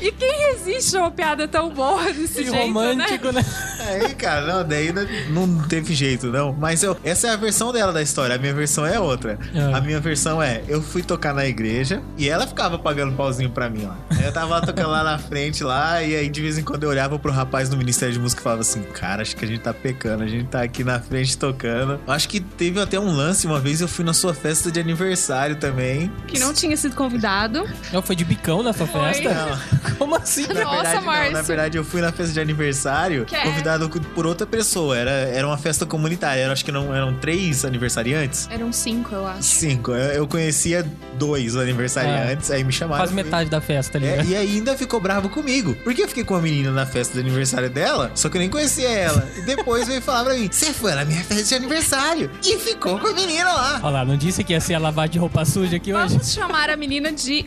e 0.00 0.10
quem 0.10 0.52
resiste 0.52 0.96
a 0.96 1.02
uma 1.02 1.10
piada 1.12 1.46
tão 1.46 1.70
boa 1.70 2.12
desse 2.12 2.42
Que 2.42 2.50
jeito, 2.50 2.52
né? 2.52 2.62
romântico, 2.62 3.30
né? 3.30 3.44
Aí, 3.78 4.12
cara, 4.14 4.46
não, 4.46 4.68
daí 4.68 4.92
não, 4.92 5.46
não 5.46 5.68
teve 5.68 5.94
jeito, 5.94 6.26
não. 6.32 6.52
Mas 6.52 6.82
eu, 6.82 6.96
essa 7.04 7.28
é 7.28 7.30
a 7.30 7.36
versão 7.36 7.72
dela 7.72 7.92
da 7.92 8.02
história, 8.02 8.34
a 8.34 8.38
minha 8.38 8.54
versão 8.54 8.84
é 8.84 8.98
outra. 8.98 9.38
Ah. 9.54 9.76
A 9.78 9.80
minha 9.80 10.00
versão 10.00 10.42
é, 10.42 10.62
eu 10.66 10.82
fui 10.82 11.02
tocar 11.02 11.32
na 11.32 11.46
igreja 11.46 12.02
e 12.18 12.28
ela 12.28 12.44
ficava 12.44 12.76
pagando 12.76 13.14
pauzinho 13.14 13.50
pra 13.50 13.70
mim, 13.70 13.88
ó. 13.88 13.92
Aí 14.16 14.24
eu 14.24 14.32
tava 14.32 14.54
lá 14.54 14.60
tocando 14.60 14.90
lá 14.90 15.04
na 15.04 15.18
frente, 15.18 15.62
lá, 15.62 16.02
e 16.02 16.16
aí 16.16 16.28
de 16.28 16.40
vez 16.40 16.58
em 16.58 16.64
quando 16.64 16.82
eu 16.82 16.90
olhava 16.90 17.18
pro 17.20 17.30
rapaz 17.30 17.68
do 17.68 17.76
Ministério 17.76 18.12
de 18.14 18.20
Música 18.20 18.40
e 18.40 18.42
falava 18.42 18.62
assim, 18.62 18.82
cara, 18.82 19.22
acho 19.22 19.36
que 19.36 19.44
a 19.44 19.48
gente 19.48 19.60
tá 19.60 19.72
pecando, 19.72 20.24
a 20.24 20.28
gente 20.28 20.48
tá 20.48 20.62
aqui 20.62 20.82
na 20.82 20.98
frente 20.98 21.38
tocando. 21.38 22.00
Acho 22.06 22.28
que 22.28 22.40
teve 22.40 22.80
até 22.80 22.98
um 22.98 23.11
lance, 23.12 23.46
uma 23.46 23.60
vez 23.60 23.80
eu 23.80 23.88
fui 23.88 24.04
na 24.04 24.12
sua 24.12 24.34
festa 24.34 24.70
de 24.70 24.80
aniversário 24.80 25.56
também. 25.56 26.10
Que 26.26 26.38
não 26.38 26.52
tinha 26.52 26.76
sido 26.76 26.94
convidado. 26.94 27.68
Não, 27.92 28.02
foi 28.02 28.16
de 28.16 28.24
bicão 28.24 28.62
na 28.62 28.72
sua 28.72 28.86
Foi. 28.86 29.00
festa? 29.14 29.32
Não. 29.34 29.92
Como 29.98 30.16
assim? 30.16 30.46
Na 30.48 30.64
Nossa, 30.64 30.82
verdade, 30.82 31.04
não. 31.26 31.32
Na 31.32 31.42
verdade, 31.42 31.78
eu 31.78 31.84
fui 31.84 32.00
na 32.00 32.10
festa 32.12 32.32
de 32.32 32.40
aniversário 32.40 33.24
Que 33.24 33.36
é? 33.36 33.42
convidado 33.42 33.88
por 34.14 34.26
outra 34.26 34.46
pessoa. 34.46 34.96
Era, 34.96 35.10
era 35.10 35.46
uma 35.46 35.58
festa 35.58 35.84
comunitária. 35.86 36.42
Eu 36.44 36.52
acho 36.52 36.64
que 36.64 36.72
não, 36.72 36.94
eram 36.94 37.14
três 37.14 37.64
aniversariantes. 37.64 38.48
Eram 38.50 38.72
cinco, 38.72 39.14
eu 39.14 39.26
acho. 39.26 39.42
Cinco. 39.42 39.92
Eu, 39.92 40.12
eu 40.12 40.26
conhecia 40.26 40.84
dois 41.18 41.56
aniversariantes, 41.56 42.50
aí 42.50 42.64
me 42.64 42.72
chamaram. 42.72 43.02
Quase 43.02 43.14
metade 43.14 43.50
da 43.50 43.60
festa 43.60 43.98
ali, 43.98 44.06
É, 44.06 44.16
né? 44.16 44.24
e 44.26 44.36
ainda 44.36 44.76
ficou 44.76 45.00
bravo 45.00 45.28
comigo. 45.28 45.76
Porque 45.84 46.02
eu 46.02 46.08
fiquei 46.08 46.24
com 46.24 46.34
uma 46.34 46.40
menina 46.42 46.70
na 46.72 46.86
festa 46.86 47.14
de 47.14 47.20
aniversário 47.20 47.70
dela, 47.70 48.10
só 48.14 48.28
que 48.28 48.36
eu 48.36 48.40
nem 48.40 48.48
conhecia 48.50 48.88
ela. 48.88 49.28
E 49.36 49.42
depois 49.42 49.86
veio 49.86 50.00
falar 50.02 50.24
pra 50.24 50.34
mim: 50.34 50.48
Você 50.50 50.72
foi 50.72 50.94
na 50.94 51.04
minha 51.04 51.22
festa 51.22 51.44
de 51.44 51.54
aniversário 51.54 52.30
e 52.44 52.58
ficou 52.58 52.91
com 52.98 53.08
a 53.08 53.12
menina 53.12 53.52
lá. 53.52 53.80
Olha 53.82 53.90
lá, 53.90 54.04
não 54.04 54.16
disse 54.16 54.42
que 54.44 54.52
ia 54.52 54.60
ser 54.60 54.74
a 54.74 54.78
lavar 54.78 55.08
de 55.08 55.18
roupa 55.18 55.44
suja 55.44 55.76
aqui 55.76 55.92
hoje? 55.92 56.14
Vamos 56.14 56.32
chamar 56.32 56.70
a 56.70 56.76
menina 56.76 57.12
de 57.12 57.44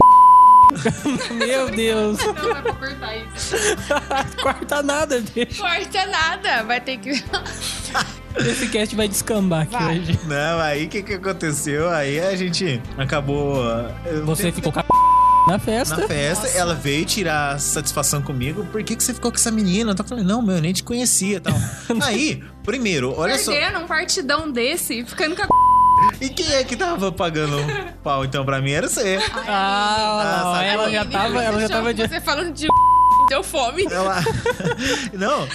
Meu 1.31 1.69
Deus. 1.69 2.17
Não 2.17 2.33
pra 2.33 2.73
cortar 2.73 3.15
isso. 3.17 3.55
Corta 4.41 4.83
nada, 4.83 5.21
deixa. 5.21 5.61
Corta 5.61 6.05
nada, 6.07 6.63
vai 6.63 6.81
ter 6.81 6.97
que. 6.97 7.11
Esse 8.37 8.67
cast 8.67 8.93
vai 8.95 9.07
descambar 9.07 9.61
aqui 9.61 9.71
Vai. 9.71 9.99
hoje. 9.99 10.19
Não, 10.25 10.59
aí 10.59 10.85
o 10.85 10.89
que, 10.89 11.01
que 11.01 11.13
aconteceu? 11.13 11.89
Aí 11.89 12.19
a 12.19 12.35
gente 12.35 12.81
acabou. 12.97 13.63
uh, 13.63 14.25
Você 14.25 14.51
ficou 14.51 14.73
com 14.73 14.79
a 14.79 14.85
na 15.47 15.59
festa. 15.59 15.95
Na 15.97 16.07
festa, 16.07 16.47
ela 16.57 16.73
veio 16.73 17.05
tirar 17.05 17.59
satisfação 17.59 18.19
comigo. 18.21 18.65
Por 18.71 18.83
que, 18.83 18.95
que 18.95 19.03
você 19.03 19.13
ficou 19.13 19.31
com 19.31 19.37
essa 19.37 19.51
menina? 19.51 19.91
Eu 19.91 19.95
tô 19.95 20.03
falando, 20.03 20.25
não, 20.25 20.41
meu, 20.41 20.55
eu 20.55 20.61
nem 20.61 20.73
te 20.73 20.83
conhecia 20.83 21.37
e 21.37 21.39
tal. 21.39 21.53
Aí, 22.01 22.43
primeiro, 22.65 23.13
olha 23.17 23.37
só. 23.37 23.51
Perdendo 23.51 23.79
um 23.79 23.87
partidão 23.87 24.51
desse, 24.51 25.05
ficando 25.05 25.35
com 25.35 25.43
a. 25.43 25.47
E 26.19 26.29
quem 26.29 26.51
é 26.53 26.63
que 26.63 26.75
tava 26.75 27.11
pagando 27.11 27.57
pau 28.03 28.25
então 28.25 28.43
pra 28.45 28.61
mim? 28.61 28.71
Era 28.71 28.87
você. 28.89 29.17
Ah, 29.47 30.53
Ah, 30.57 30.63
ela 30.63 30.83
qual? 30.83 30.91
já 30.91 31.05
tava, 31.05 31.43
ela 31.43 31.59
já 31.61 31.69
tava 31.69 31.93
de... 31.93 32.07
Você 32.07 32.19
falando 32.21 32.53
de. 32.53 32.67
Deu 33.27 33.43
fome. 33.43 33.85
Ela... 33.89 34.23
Não, 35.13 35.47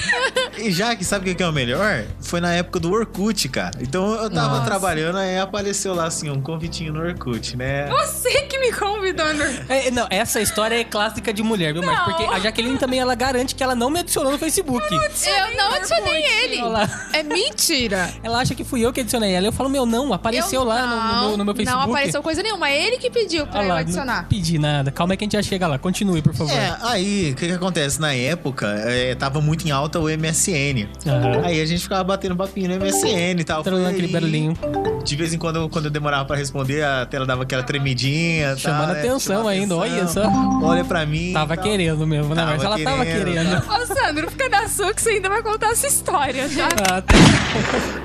e 0.58 0.70
já 0.70 0.94
que 0.96 1.04
sabe 1.04 1.30
o 1.30 1.34
que 1.34 1.42
é 1.42 1.46
o 1.46 1.52
melhor? 1.52 2.04
Foi 2.20 2.40
na 2.40 2.52
época 2.52 2.80
do 2.80 2.92
Orkut, 2.92 3.48
cara. 3.48 3.78
Então 3.80 4.12
eu 4.14 4.30
tava 4.30 4.56
Nossa. 4.56 4.64
trabalhando, 4.66 5.18
aí 5.18 5.38
apareceu 5.38 5.94
lá 5.94 6.04
assim, 6.06 6.30
um 6.30 6.40
convitinho 6.40 6.92
no 6.92 7.00
Orkut, 7.00 7.56
né? 7.56 7.88
Você 7.88 8.42
que 8.42 8.58
me 8.58 8.72
convidou, 8.72 9.26
André. 9.26 9.64
É, 9.68 9.90
não, 9.90 10.06
essa 10.10 10.40
história 10.40 10.74
é 10.80 10.84
clássica 10.84 11.32
de 11.32 11.42
mulher, 11.42 11.72
viu, 11.72 11.82
Marcos? 11.82 12.12
Não. 12.12 12.18
Porque 12.18 12.34
a 12.34 12.38
Jaqueline 12.40 12.78
também, 12.78 13.00
ela 13.00 13.14
garante 13.14 13.54
que 13.54 13.62
ela 13.62 13.74
não 13.74 13.90
me 13.90 14.00
adicionou 14.00 14.32
no 14.32 14.38
Facebook. 14.38 14.86
Eu 14.94 15.56
não 15.56 15.74
adicionei 15.74 16.22
ele. 16.24 16.62
Olha 16.62 16.68
lá. 16.68 17.08
É 17.12 17.22
mentira. 17.22 18.10
Ela 18.22 18.38
acha 18.40 18.54
que 18.54 18.64
fui 18.64 18.84
eu 18.84 18.92
que 18.92 19.00
adicionei 19.00 19.32
ela. 19.32 19.46
Eu 19.46 19.52
falo, 19.52 19.68
meu, 19.68 19.84
não, 19.86 20.12
apareceu 20.12 20.60
Eu 20.62 20.66
lá 20.66 20.86
no- 20.86 20.96
no, 20.96 21.28
meu, 21.28 21.36
no 21.38 21.44
meu 21.44 21.54
Facebook. 21.54 21.86
Não 21.86 21.92
apareceu 21.92 22.22
coisa 22.22 22.42
nenhuma. 22.42 22.68
É 22.68 22.86
ele 22.86 22.98
que 22.98 23.10
pediu 23.10 23.46
pra 23.46 23.60
Olha 23.60 23.66
eu 23.66 23.74
lá, 23.74 23.78
adicionar. 23.80 24.22
Não 24.22 24.28
pedi 24.28 24.58
nada. 24.58 24.90
Calma 24.90 25.14
aí 25.14 25.16
que 25.16 25.24
a 25.24 25.26
gente 25.26 25.32
já 25.32 25.42
chega 25.42 25.66
lá. 25.66 25.78
Continue, 25.78 26.22
por 26.22 26.34
favor. 26.34 26.52
É, 26.56 26.76
aí, 26.82 27.30
o 27.32 27.34
que 27.36 27.46
que 27.46 27.52
acontece? 27.60 28.00
Na 28.00 28.14
época, 28.14 28.66
é, 28.66 29.14
tava 29.14 29.40
muito 29.40 29.66
em 29.66 29.70
alta 29.70 29.98
o 29.98 30.04
MSN. 30.04 30.88
Aham. 31.06 31.42
Aí 31.44 31.60
a 31.60 31.66
gente 31.66 31.82
ficava 31.82 32.02
batendo 32.02 32.34
papinho 32.34 32.68
no 32.68 32.84
MSN 32.84 33.40
e 33.40 33.44
tal. 33.44 33.60
Entrando 33.60 33.82
naquele 33.82 34.06
aí. 34.06 34.12
barulhinho. 34.12 34.58
De 35.04 35.16
vez 35.16 35.32
em 35.32 35.38
quando, 35.38 35.68
quando 35.68 35.86
eu 35.86 35.90
demorava 35.90 36.24
pra 36.24 36.36
responder, 36.36 36.82
a 36.82 37.06
tela 37.06 37.24
dava 37.24 37.42
aquela 37.42 37.62
tremidinha. 37.62 38.56
Chamando 38.56 38.86
tal, 38.86 38.94
né? 38.94 39.00
atenção 39.00 39.36
Chamava 39.36 39.50
ainda, 39.50 39.76
olha 39.76 40.06
só. 40.08 40.22
Olha 40.62 40.84
pra 40.84 41.06
mim. 41.06 41.32
Tava 41.32 41.56
tal. 41.56 41.64
querendo 41.64 42.06
mesmo, 42.06 42.34
né, 42.34 42.42
Tava 42.42 42.56
Marcos? 42.56 42.64
Ela 42.64 42.78
tava 42.78 43.04
querendo, 43.04 43.24
querendo. 43.24 43.82
Ô, 43.82 43.86
Sandro, 43.86 44.30
fica 44.30 44.48
na 44.48 44.68
sua 44.68 44.94
que 44.94 45.02
você 45.02 45.10
ainda 45.10 45.28
vai 45.28 45.42
contar 45.42 45.70
essa 45.70 45.86
história, 45.86 46.48
tá? 46.48 46.68
Ah, 46.96 47.02
tá. 47.02 47.14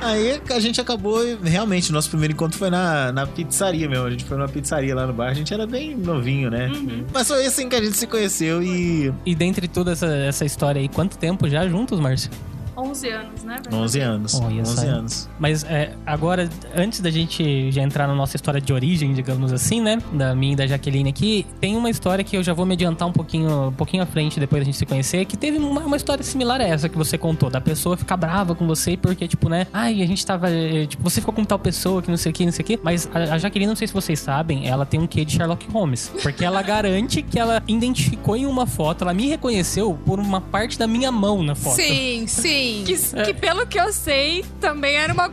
Aí 0.02 0.42
a 0.50 0.60
gente 0.60 0.80
acabou, 0.80 1.20
realmente, 1.44 1.92
nosso 1.92 2.10
primeiro 2.10 2.34
encontro 2.34 2.58
foi 2.58 2.70
na, 2.70 3.12
na 3.12 3.28
pizzaria 3.28 3.88
mesmo. 3.88 4.06
A 4.06 4.12
gente 4.12 4.26
foi 4.26 4.38
numa 4.38 4.48
pizzaria 4.48 4.96
lá 4.96 5.06
no 5.08 5.14
bar. 5.14 5.30
A 5.30 5.34
gente 5.34 5.54
era 5.54 5.66
bem 5.66 5.96
novinho, 5.96 6.50
né? 6.50 6.68
Uhum. 6.68 7.06
Mas 7.14 7.28
foi 7.28 7.46
assim 7.46 7.68
que 7.68 7.76
a 7.76 7.82
gente 7.82 7.98
se 7.98 8.08
conheceu 8.08 8.62
e. 8.62 9.14
E 9.26 9.36
dentre 9.46 9.68
toda 9.68 9.92
essa, 9.92 10.08
essa 10.08 10.44
história 10.44 10.82
aí, 10.82 10.90
quanto 10.90 11.18
tempo 11.18 11.48
já 11.48 11.68
juntos, 11.68 12.00
Márcio? 12.00 12.32
11 12.78 13.10
anos, 13.10 13.44
né? 13.44 13.56
11 13.72 14.00
anos. 14.00 14.42
Olha 14.42 14.62
11 14.62 14.76
só. 14.76 14.82
anos. 14.88 15.30
Mas 15.40 15.64
é, 15.64 15.94
agora, 16.06 16.50
antes 16.76 17.00
da 17.00 17.10
gente 17.10 17.72
já 17.72 17.82
entrar 17.82 18.08
na 18.08 18.16
nossa 18.16 18.36
história 18.36 18.60
de 18.60 18.72
origem, 18.74 19.14
digamos 19.14 19.54
assim, 19.54 19.82
né? 19.82 19.98
Da 20.14 20.36
minha 20.36 20.54
e 20.54 20.56
da 20.56 20.68
Jaqueline 20.68 21.10
aqui, 21.10 21.46
tem 21.60 21.76
uma 21.78 21.90
história 21.90 22.24
que 22.24 22.36
eu 22.38 22.44
já 22.44 22.54
vou 22.54 22.66
me 22.66 22.74
adiantar 22.74 23.08
um 23.08 23.12
pouquinho, 23.14 23.68
um 23.68 23.72
pouquinho 23.72 24.04
à 24.04 24.06
frente 24.06 24.40
depois 24.40 24.62
da 24.62 24.66
gente 24.66 24.78
se 24.78 24.86
conhecer, 24.86 25.26
que 25.26 25.38
teve 25.38 25.58
uma, 25.58 25.82
uma 25.82 25.96
história 25.98 26.24
similar 26.24 26.60
a 26.62 26.64
essa 26.66 26.90
que 26.90 26.98
você 26.98 27.18
contou, 27.18 27.50
da 27.50 27.62
pessoa 27.62 27.96
ficar 27.98 28.18
brava 28.18 28.54
com 28.56 28.66
você 28.68 28.98
porque, 28.98 29.28
tipo, 29.28 29.48
né? 29.50 29.68
Ai, 29.74 30.02
a 30.02 30.06
gente 30.06 30.26
tava. 30.26 30.50
eh, 30.50 30.86
Tipo, 30.88 31.04
você 31.04 31.20
ficou 31.22 31.34
com 31.34 31.44
tal 31.44 31.58
pessoa 31.60 32.02
que 32.02 32.10
não 32.10 32.18
sei 32.18 32.32
o 32.32 32.34
que, 32.34 32.46
não 32.46 32.52
sei 32.52 32.64
o 32.64 32.66
que. 32.66 32.80
Mas 32.84 33.10
a, 33.14 33.36
a 33.36 33.38
Jaqueline, 33.38 33.68
não 33.70 33.76
sei 33.76 33.88
se 33.88 33.94
vocês 33.94 34.20
sabem, 34.20 34.68
ela 34.68 34.86
tem 34.86 35.00
um 35.00 35.08
quê 35.08 35.24
de 35.26 35.34
Sherlock 35.34 35.66
Holmes. 35.72 36.12
Porque 36.22 36.44
ela 36.44 36.62
garante 36.64 37.22
que 37.22 37.40
ela 37.40 37.64
identificou 37.68 38.36
em 38.36 38.46
uma 38.46 38.66
foto, 38.66 39.04
ela 39.04 39.14
me 39.14 39.28
reconheceu 39.28 39.98
por 40.06 40.20
uma 40.20 40.42
parte 40.42 40.78
da 40.78 40.88
minha 40.88 41.12
mão 41.12 41.42
na 41.44 41.56
foto. 41.56 41.76
Sim, 41.76 42.26
sim. 42.28 42.65
Que, 42.84 43.26
que 43.26 43.34
pelo 43.34 43.68
que 43.68 43.80
eu 43.80 43.94
sei, 43.94 44.44
também 44.60 44.96
era 44.96 45.14
uma. 45.14 45.32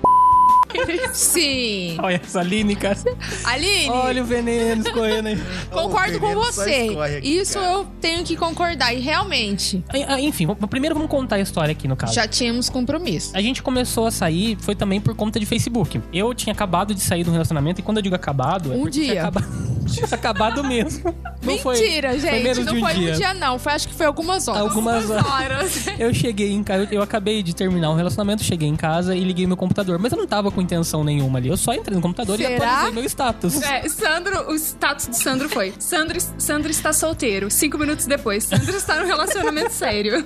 Sim. 1.13 1.97
Olha 2.01 2.21
essa 2.23 2.41
Aline, 2.41 2.77
cara. 2.77 2.97
Aline, 3.45 3.91
Olha 3.91 4.23
o 4.23 4.25
veneno 4.25 4.83
escorrendo 4.83 5.29
aí. 5.29 5.39
concordo 5.71 6.17
O 6.17 6.21
com 6.21 6.35
você. 6.35 6.97
aqui, 7.17 7.29
Isso 7.29 7.55
cara. 7.59 7.73
eu 7.73 7.87
tenho 8.01 8.25
que 8.25 8.37
concordar. 8.37 8.95
E 8.95 9.01
realmente, 9.01 9.83
Ah, 10.09 10.21
Enfim, 10.21 10.47
primeiro 10.69 10.95
vamos 10.95 11.11
contar 11.11 11.37
a 11.37 11.41
história 11.41 11.73
aqui 11.73 11.87
no 11.89 11.97
caso. 11.97 12.15
já 12.15 12.27
tínhamos 12.27 12.69
compromisso. 12.69 13.31
A 13.35 13.41
gente 13.43 13.63
começou 13.63 14.07
a 14.07 14.11
sair, 14.11 14.57
foi 14.61 14.75
também 14.75 15.01
por 15.01 15.15
conta 15.15 15.39
de 15.41 15.47
Facebook. 15.47 16.01
Eu 16.13 16.35
tinha 16.35 16.53
acabado 16.53 16.95
de 16.95 17.01
sair 17.01 17.25
do 17.25 17.31
relacionamento, 17.31 17.81
e 17.81 17.83
quando 17.83 17.99
eu 17.99 18.03
digo 18.03 18.15
acabado, 18.15 18.73
é 18.73 18.77
Um 18.77 18.81
porque 18.83 19.01
tinha 19.01 19.13
dia. 19.13 19.21
acaba- 19.23 19.43
tinha 19.93 20.07
acabado 20.11 20.65
mesmo. 20.65 21.15
Não 21.43 21.59
foi- 21.59 21.79
Mentira, 21.79 22.19
gente. 22.19 22.43
menos 22.43 22.65
não 22.65 22.73
de 22.75 22.79
um 22.79 22.83
foi 22.83 22.95
dia. 22.95 23.13
um 23.13 23.17
dia, 23.17 23.35
não. 23.35 23.59
Foi, 23.59 23.73
acho 23.73 23.89
que 23.89 23.95
foi 23.95 24.07
algumas 24.07 24.47
horas. 24.49 24.63
Algumas 24.63 25.11
horas. 25.11 25.27
horas. 25.27 25.87
Eu 25.99 26.13
cheguei 26.15 26.53
em 26.53 26.63
casa, 26.63 26.89
eu, 26.91 27.03
acabei 27.03 27.43
de 27.43 27.55
terminar 27.55 27.91
um 27.91 27.95
relacionamento, 27.95 28.43
cheguei 28.45 28.69
em 28.69 28.77
casa 28.77 29.15
e 29.15 29.23
liguei 29.25 29.47
meu 29.47 29.57
computador. 29.57 29.99
Mas 29.99 30.13
eu 30.13 30.19
não 30.19 30.27
tava 30.27 30.51
com 30.51 30.62
intenção 30.63 31.05
nenhuma 31.05 31.39
ali. 31.39 31.49
Eu 31.49 31.57
só 31.57 31.73
entrei 31.75 31.95
no 31.97 32.03
computador 32.03 32.41
e 32.41 32.45
Será? 32.45 32.57
atualizei 32.57 32.93
meu 32.93 33.05
status. 33.05 33.63
É, 33.63 33.89
Sandro, 33.89 34.51
o 34.51 34.55
status 34.55 35.09
de 35.09 35.17
Sandro 35.19 35.49
foi: 35.49 35.75
Sandro, 35.79 36.19
Sandro 36.39 36.71
está 36.71 36.93
solteiro. 36.93 37.51
Cinco 37.51 37.79
minutos 37.79 38.07
depois, 38.07 38.45
Sandro 38.45 38.77
está 38.77 39.01
num 39.01 39.07
relacionamento 39.07 39.73
sério. 39.73 40.25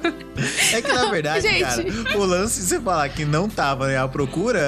É 0.72 0.82
que 0.82 0.92
na 0.92 1.06
verdade, 1.06 1.40
Gente. 1.48 1.60
cara, 1.62 2.18
o 2.18 2.24
lance 2.24 2.60
de 2.60 2.66
você 2.66 2.80
falar 2.80 3.08
que 3.08 3.24
não 3.24 3.48
tava 3.48 3.88
né, 3.88 3.98
à 3.98 4.06
procura 4.06 4.58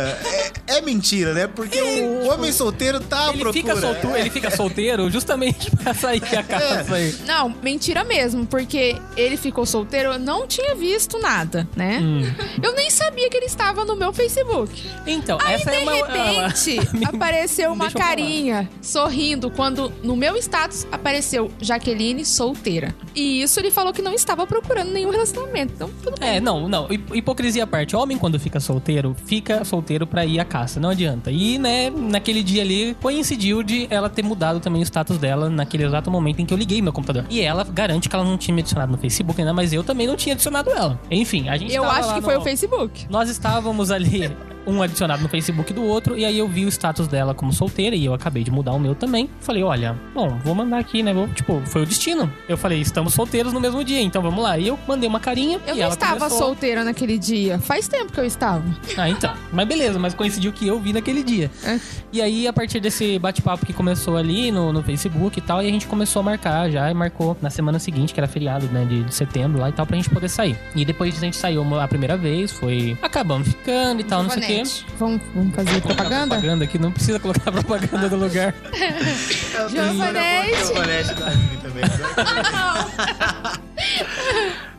é, 0.67 0.79
é 0.79 0.81
mentira, 0.81 1.33
né? 1.35 1.47
Porque 1.47 1.81
o 1.81 2.27
homem 2.33 2.51
solteiro 2.53 3.01
tá 3.01 3.27
à 3.27 3.29
Ele 3.31 3.39
procura. 3.41 3.53
fica, 3.53 3.77
solto, 3.81 4.07
É. 4.17 4.21
ele 4.21 4.31
fica 4.31 4.51
solteiro 4.51 5.11
justamente 5.11 5.71
pra 5.77 5.95
sair 5.95 6.21
da 6.21 6.43
casa 6.43 6.95
aí. 6.97 7.15
Não, 7.27 7.49
mentira 7.63 8.05
mesmo, 8.05 8.47
porque 8.47 8.97
ele 9.17 9.37
ficou 9.37 9.67
solteiro, 9.67 10.13
eu 10.13 10.19
não 10.19 10.47
tinha 10.47 10.75
visto 10.75 11.19
nada, 11.19 11.69
né? 11.77 11.99
Hum. 12.01 12.23
Eu 12.63 12.75
nem 12.75 12.91
sabia 12.91 13.29
que 13.29 13.37
ele 13.37 13.47
estava 13.47 13.85
no 13.85 13.97
meu 13.97 14.13
Facebook. 14.13 14.89
Então, 15.07 15.39
Aí, 15.43 15.58
essa 15.61 15.71
de 15.71 15.77
é 15.77 15.81
uma. 15.81 15.93
repente, 15.93 16.81
uma- 16.97 17.09
apareceu 17.11 17.73
uma 17.73 17.91
carinha 17.91 18.69
sorrindo 18.81 19.50
quando 19.50 19.93
no 20.03 20.17
meu 20.17 20.37
status 20.37 20.87
apareceu 20.91 21.50
Jaqueline 21.61 22.25
solteira. 22.25 22.95
E 23.15 23.43
isso 23.43 23.59
ele 23.61 23.71
falou 23.71 23.93
que 23.93 24.03
não 24.03 24.12
estava 24.15 24.47
procurando 24.47 24.91
nenhum 24.93 25.11
relacionamento. 25.11 25.73
Então, 25.75 25.91
tudo 26.03 26.19
bem. 26.21 26.37
É, 26.37 26.41
não, 26.41 26.69
não. 26.69 26.87
Hip- 26.91 27.17
Hipocrisia 27.17 27.65
à 27.65 27.67
parte. 27.67 27.97
Homem, 27.97 28.17
quando 28.19 28.38
fica 28.38 28.61
solteiro, 28.61 29.15
fica 29.27 29.65
solteiro 29.65 30.07
pra 30.07 30.25
ir 30.25 30.38
à 30.41 30.45
caça. 30.45 30.79
Não 30.81 30.91
adianta. 30.91 31.31
E, 31.31 31.59
né, 31.59 31.91
naquele 31.91 32.43
dia 32.43 32.62
ali, 32.62 32.97
coincidiu 33.00 33.62
de 33.62 33.87
ela 33.91 34.09
ter 34.09 34.23
mudado 34.23 34.61
também 34.61 34.81
o 34.81 34.85
status 34.85 35.19
dela 35.19 35.49
naquele 35.50 35.85
exato 35.85 36.11
momento 36.11 36.41
em 36.41 36.47
que 36.47 36.55
eu 36.55 36.59
liguei 36.59 36.81
meu 36.81 36.93
computador. 36.93 37.25
E 37.29 37.41
ela 37.41 37.65
garante 37.65 38.09
que 38.09 38.15
ela 38.15 38.25
não 38.25 38.37
tinha 38.38 38.55
me 38.55 38.61
adicionado 38.61 38.93
no 38.93 38.99
Facebook 38.99 39.41
ainda, 39.41 39.53
mas 39.53 39.73
eu 39.73 39.83
também 39.83 40.07
não 40.07 40.17
tinha 40.17 40.35
adicionado 40.35 40.71
ela. 40.71 40.99
Enfim, 41.11 41.49
a 41.49 41.57
gente 41.57 41.75
Eu 41.75 41.85
acho 41.85 42.09
que 42.15 42.21
no- 42.21 42.23
foi 42.23 42.37
o 42.37 42.41
Facebook. 42.43 43.07
Nós 43.11 43.29
estávamos 43.29 43.91
ali, 43.91 44.31
um 44.69 44.83
adicionado 44.83 45.23
no 45.23 45.29
Facebook 45.29 45.73
do 45.73 45.83
outro, 45.83 46.17
e 46.17 46.25
aí 46.25 46.39
eu 46.39 46.47
vi 46.49 46.65
o 46.65 46.69
status 46.69 47.09
dela 47.09 47.35
como 47.35 47.53
solteira, 47.53 47.97
e 47.97 48.05
eu 48.05 48.13
acabei 48.15 48.45
de 48.45 48.51
mudar 48.51 48.73
o 48.73 48.79
meu 48.79 48.95
também. 48.95 49.29
Falei, 49.41 49.63
olha, 49.63 49.97
bom, 50.15 50.39
vou 50.45 50.55
mandar 50.55 50.79
aqui, 50.79 51.03
né? 51.03 51.13
Vou, 51.13 51.27
tipo, 51.29 51.61
foi 51.67 51.83
o 51.83 51.87
destino. 51.87 52.31
Eu 52.49 52.57
falei, 52.57 52.81
estamos 52.81 53.15
solteiros 53.15 53.53
no 53.53 53.61
mesmo 53.61 53.83
dia, 53.83 54.01
então 54.01 54.21
vamos 54.23 54.43
lá. 54.43 54.59
E 54.59 54.69
eu 54.69 54.79
mandei 54.87 55.09
uma 55.09 55.21
carinha. 55.21 55.61
Eu 55.67 55.77
e 55.77 55.81
não 55.81 55.89
estava 55.89 56.17
começou... 56.19 56.39
solteira 56.39 56.85
naquele 56.85 57.19
dia. 57.19 57.59
Faz 57.59 57.89
tempo 57.89 58.13
que 58.13 58.21
eu 58.21 58.25
estava. 58.25 58.63
Ah, 58.97 59.09
então. 59.09 59.33
Mas 59.53 59.67
beleza, 59.67 59.99
mas 59.99 60.15
coincidiu 60.15 60.53
que 60.53 60.67
eu 60.67 60.79
vi 60.79 60.93
naquele 60.93 61.23
dia. 61.23 61.51
É. 61.65 61.79
E 62.13 62.21
aí, 62.23 62.47
a 62.47 62.53
partir 62.53 62.81
desse 62.81 63.19
bate-papo 63.19 63.65
que 63.67 63.73
começou 63.73 64.17
ali 64.17 64.51
no, 64.51 64.73
no 64.73 64.83
Facebook 64.83 65.39
e 65.39 65.43
tal, 65.43 65.63
e 65.63 65.69
a 65.69 65.71
gente 65.71 65.87
começou 65.87 66.21
a 66.21 66.23
marcar 66.23 66.71
já, 66.71 66.91
e 66.91 66.95
marcou 66.95 67.37
na 67.41 67.51
semana 67.51 67.79
seguinte, 67.79 68.13
que 68.15 68.21
era 68.21 68.27
feriado, 68.29 68.67
né, 68.67 68.85
de, 68.85 69.03
de 69.05 69.15
setembro 69.15 69.61
lá 69.61 69.69
e 69.69 69.73
tal, 69.73 69.87
pra 69.87 69.97
gente 69.97 70.11
poder 70.11 70.29
sair. 70.29 70.59
E 70.75 70.85
depois 70.85 71.17
a 71.17 71.21
gente 71.21 71.37
saiu 71.37 71.63
uma- 71.63 71.83
a 71.85 71.89
primeira 71.89 72.17
vez, 72.17 72.51
foi... 72.53 72.97
Acabamos 73.03 73.49
ficando 73.49 74.01
e 74.01 74.05
tal, 74.05 74.23
não 74.23 74.31
sei 74.31 74.43
o 74.43 74.47
quê. 74.47 74.58
Vamos, 74.99 75.21
vamos 75.35 75.55
fazer 75.55 75.81
propaganda? 75.81 76.35
Propaganda 76.37 76.65
aqui, 76.65 76.79
não 76.79 76.93
precisa 76.93 77.19
colocar 77.19 77.50
propaganda 77.53 78.09
do 78.09 78.17
lugar. 78.17 78.55
Giovanete. 79.71 80.57
Giovanete 80.67 81.15
da 81.15 81.31
também. 81.62 81.83
né? 81.83 83.59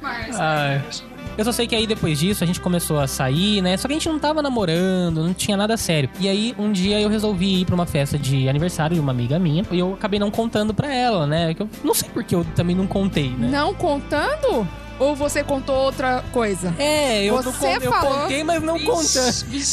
Ai. 0.38 0.82
Eu 1.38 1.46
só 1.46 1.54
sei 1.54 1.68
que 1.68 1.74
aí 1.76 1.88
depois 1.88 2.20
disso 2.20 2.44
a 2.44 2.48
gente 2.48 2.60
começou 2.60 3.00
a 3.00 3.08
sair, 3.08 3.62
né? 3.62 3.78
Só 3.78 3.88
que 3.88 3.94
a 3.94 3.98
gente 3.98 4.10
não 4.10 4.20
tava 4.20 4.42
namorando, 4.42 5.24
não 5.24 5.34
tinha 5.34 5.56
nada 5.56 5.78
sério. 5.78 6.10
E 6.20 6.28
aí 6.28 6.54
um 6.60 6.70
dia 6.70 7.00
eu 7.00 7.08
resolvi 7.08 7.62
ir 7.62 7.66
pra 7.66 7.76
uma 7.76 7.86
festa 7.86 8.18
de 8.20 8.50
aniversário 8.50 8.96
de 8.96 9.00
uma 9.00 9.12
amiga 9.14 9.40
minha 9.40 9.64
e 9.72 9.80
eu 9.80 9.94
acabei 9.94 10.20
não 10.20 10.30
contando 10.30 10.74
pra 10.74 10.94
ela, 10.94 11.26
né? 11.26 11.54
Que 11.54 11.62
eu 11.62 11.70
não 11.82 11.94
sei 11.94 12.10
porque 12.10 12.36
eu 12.36 12.46
também 12.58 12.76
não 12.76 12.86
contei, 12.86 13.30
né? 13.30 13.48
Não 13.50 13.74
contando? 13.74 14.68
Ou 15.00 15.16
você 15.16 15.44
contou 15.44 15.76
outra 15.76 16.24
coisa? 16.34 16.74
É, 16.78 17.24
eu, 17.24 17.36
não 17.42 17.52
Você 17.52 17.78
eu 17.78 17.92
falou- 17.92 18.22
contei, 18.22 18.44
mas 18.44 18.62
não 18.62 18.78
contando. 18.80 19.32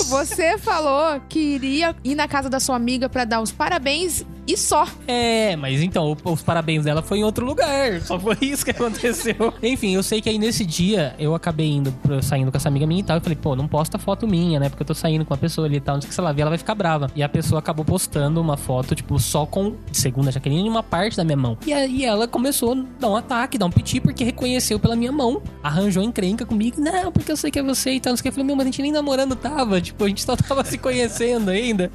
Você 0.09 0.57
falou 0.59 1.21
que 1.29 1.39
iria 1.41 1.95
ir 2.05 2.15
na 2.15 2.29
casa 2.29 2.49
da 2.49 2.61
sua 2.61 2.77
amiga 2.77 3.09
pra 3.09 3.25
dar 3.25 3.41
os 3.41 3.51
parabéns 3.51 4.25
e 4.47 4.57
só. 4.57 4.87
É, 5.07 5.57
mas 5.57 5.83
então, 5.83 6.17
os 6.25 6.43
parabéns 6.43 6.85
dela 6.85 7.03
foi 7.03 7.19
em 7.19 7.25
outro 7.25 7.45
lugar. 7.45 8.01
Só 8.03 8.19
foi 8.21 8.37
isso 8.43 8.65
que 8.65 8.71
aconteceu. 8.71 9.53
Enfim, 9.63 9.95
eu 9.95 10.03
sei 10.03 10.21
que 10.21 10.29
aí 10.29 10.39
nesse 10.39 10.65
dia 10.65 11.15
eu 11.19 11.35
acabei 11.35 11.71
indo, 11.73 11.93
pro- 11.93 12.23
saindo 12.23 12.51
com 12.51 12.57
essa 12.57 12.69
amiga 12.69 12.87
minha 12.87 13.01
e 13.01 13.05
tal. 13.05 13.17
Eu 13.17 13.21
falei, 13.21 13.37
pô, 13.37 13.57
não 13.57 13.67
posta 13.69 13.99
foto 13.99 14.27
minha, 14.27 14.59
né? 14.61 14.69
Porque 14.69 14.83
eu 14.83 14.87
tô 14.87 14.95
saindo 14.95 15.25
com 15.25 15.33
uma 15.35 15.39
pessoa 15.39 15.67
ali 15.67 15.77
e 15.77 15.81
tal. 15.81 15.97
Não 15.97 16.03
sei 16.03 16.07
o 16.07 16.09
que 16.11 16.15
se 16.15 16.21
ela 16.21 16.33
ver, 16.33 16.43
ela 16.43 16.51
vai 16.51 16.59
ficar 16.59 16.75
brava. 16.75 17.11
E 17.15 17.23
a 17.23 17.29
pessoa 17.29 17.59
acabou 17.59 17.85
postando 17.85 18.41
uma 18.41 18.57
foto, 18.57 18.95
tipo, 18.95 19.19
só 19.19 19.45
com, 19.47 19.75
segundo 19.93 20.29
a 20.29 20.31
Jaqueline, 20.31 20.69
uma 20.69 20.83
parte 20.83 21.17
da 21.17 21.25
minha 21.25 21.37
mão. 21.37 21.59
E 21.67 21.73
aí 21.73 22.05
ela 22.05 22.27
começou 22.29 22.73
a 22.73 22.85
dar 23.01 23.09
um 23.09 23.17
ataque, 23.17 23.59
dar 23.59 23.67
um 23.67 23.71
piti, 23.71 24.01
porque 24.01 24.25
reconheceu 24.25 24.79
pela 24.79 24.95
minha 24.97 25.13
mão. 25.13 25.43
Arranjou 25.63 26.03
encrenca 26.03 26.45
comigo. 26.47 26.81
Não, 26.81 27.11
porque 27.13 27.33
eu 27.33 27.37
sei 27.37 27.51
que 27.51 27.59
é 27.59 27.63
você 27.63 27.93
e 27.93 28.01
tal. 28.01 28.13
Não 28.13 28.17
sei 28.17 28.21
o 28.21 28.23
que. 28.25 28.29
Eu 28.29 28.33
falei, 28.33 28.47
meu, 28.47 28.57
mas 28.57 28.65
a 28.67 28.71
gente 28.71 28.83
nem 28.83 28.93
namorando 28.93 29.35
tava. 29.37 29.81
Tipo, 29.81 30.05
a 30.05 30.09
gente 30.09 30.23
só 30.23 30.37
tava 30.37 30.65
se 30.65 30.79
conhecendo 30.79 31.51
ainda. 31.51 31.91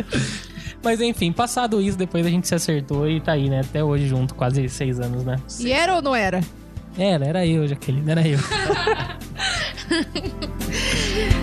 Mas 0.84 1.00
enfim, 1.00 1.32
passado 1.32 1.82
isso, 1.82 1.98
depois 1.98 2.26
a 2.26 2.30
gente 2.30 2.48
se 2.48 2.56
acertou 2.56 3.08
e 3.08 3.22
tá 3.22 3.34
aí, 3.34 3.50
né? 3.50 3.62
Até 3.62 3.84
hoje 3.84 4.08
junto, 4.08 4.34
quase 4.34 4.68
seis 4.70 5.00
anos, 5.00 5.24
né? 5.24 5.38
E 5.60 5.72
era 5.72 5.96
ou 5.96 6.02
não 6.02 6.16
era? 6.16 6.42
Era, 6.98 7.26
era 7.26 7.46
eu, 7.46 7.68
Jaqueline, 7.68 8.10
era 8.10 8.28
eu. 8.28 8.40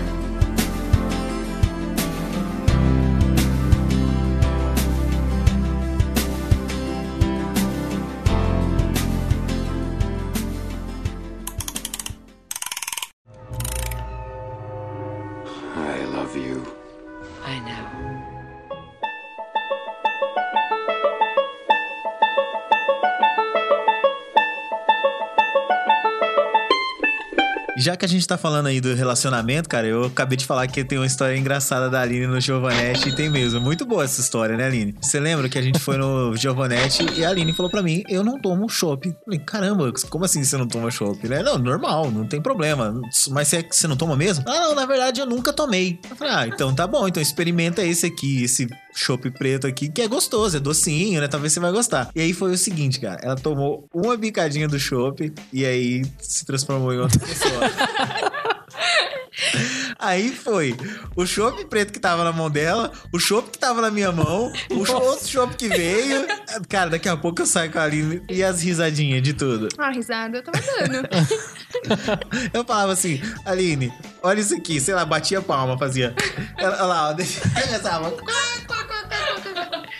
Já 27.79 27.95
que 27.95 28.03
a 28.03 28.09
gente 28.09 28.27
tá 28.27 28.37
falando 28.37 28.67
aí 28.67 28.81
do 28.81 28.93
relacionamento, 28.93 29.69
cara, 29.69 29.87
eu 29.87 30.03
acabei 30.03 30.35
de 30.35 30.45
falar 30.45 30.67
que 30.67 30.83
tem 30.83 30.97
uma 30.97 31.07
história 31.07 31.37
engraçada 31.37 31.89
da 31.89 32.01
Aline 32.01 32.27
no 32.27 32.41
Giovanetti 32.41 33.07
e 33.07 33.15
tem 33.15 33.29
mesmo. 33.29 33.61
Muito 33.61 33.85
boa 33.85 34.03
essa 34.03 34.19
história, 34.19 34.57
né, 34.57 34.65
Aline? 34.65 34.93
Você 35.01 35.17
lembra 35.17 35.47
que 35.47 35.57
a 35.57 35.61
gente 35.61 35.79
foi 35.79 35.95
no 35.95 36.35
Giovanetti 36.35 37.05
e 37.15 37.23
a 37.23 37.29
Aline 37.29 37.53
falou 37.53 37.71
pra 37.71 37.81
mim: 37.81 38.03
Eu 38.09 38.21
não 38.21 38.37
tomo 38.37 38.67
chopp. 38.67 39.15
Falei, 39.23 39.39
caramba, 39.39 39.93
como 40.09 40.25
assim 40.25 40.43
você 40.43 40.57
não 40.57 40.67
toma 40.67 40.91
chopp? 40.91 41.25
Né? 41.25 41.41
Não, 41.41 41.57
normal, 41.57 42.11
não 42.11 42.27
tem 42.27 42.41
problema. 42.41 42.93
Mas 43.29 43.47
você, 43.47 43.65
você 43.71 43.87
não 43.87 43.95
toma 43.95 44.17
mesmo? 44.17 44.43
Ah, 44.45 44.59
não, 44.59 44.75
na 44.75 44.85
verdade 44.85 45.21
eu 45.21 45.25
nunca 45.25 45.53
tomei. 45.53 45.97
Eu 46.09 46.17
falei, 46.17 46.33
ah, 46.33 46.47
então 46.47 46.75
tá 46.75 46.85
bom, 46.85 47.07
então 47.07 47.23
experimenta 47.23 47.81
esse 47.81 48.05
aqui, 48.05 48.43
esse 48.43 48.67
chopp 48.99 49.31
preto 49.31 49.65
aqui, 49.65 49.89
que 49.89 50.01
é 50.01 50.07
gostoso, 50.07 50.57
é 50.57 50.59
docinho, 50.59 51.21
né? 51.21 51.27
Talvez 51.27 51.53
você 51.53 51.59
vai 51.59 51.71
gostar. 51.71 52.11
E 52.13 52.21
aí 52.21 52.33
foi 52.33 52.51
o 52.51 52.57
seguinte, 52.57 52.99
cara, 52.99 53.19
ela 53.23 53.35
tomou 53.35 53.87
uma 53.93 54.17
bicadinha 54.17 54.67
do 54.67 54.77
chopp 54.77 55.31
e 55.53 55.65
aí 55.65 56.03
se 56.19 56.45
transformou 56.45 56.93
em 56.93 56.99
outra 56.99 57.19
pessoa. 57.19 57.61
Aí 59.99 60.33
foi 60.33 60.77
o 61.15 61.25
chopp 61.25 61.65
preto 61.65 61.91
que 61.91 61.99
tava 61.99 62.23
na 62.23 62.31
mão 62.31 62.49
dela, 62.49 62.91
o 63.13 63.19
chopp 63.19 63.51
que 63.51 63.59
tava 63.59 63.81
na 63.81 63.91
minha 63.91 64.11
mão, 64.13 64.51
o 64.71 64.85
cho- 64.85 64.93
outro 64.97 65.27
chopp 65.27 65.55
que 65.57 65.67
veio. 65.67 66.25
Cara, 66.69 66.89
daqui 66.91 67.09
a 67.09 67.17
pouco 67.17 67.41
eu 67.41 67.45
saio 67.45 67.69
com 67.71 67.79
a 67.79 67.83
Aline 67.83 68.23
e 68.29 68.41
as 68.41 68.61
risadinhas 68.61 69.21
de 69.21 69.33
tudo. 69.33 69.67
Ah, 69.77 69.89
risada 69.91 70.37
eu 70.37 70.43
tava 70.43 70.57
dando. 70.87 71.09
Eu 72.53 72.63
falava 72.65 72.93
assim, 72.93 73.21
Aline, 73.45 73.93
olha 74.23 74.39
isso 74.39 74.55
aqui, 74.55 74.79
sei 74.79 74.93
lá, 74.93 75.05
batia 75.05 75.41
palma, 75.41 75.77
fazia. 75.77 76.15
Ela 76.57 76.85
lá, 76.85 77.09
ó, 77.09 77.13
começava. 77.61 78.13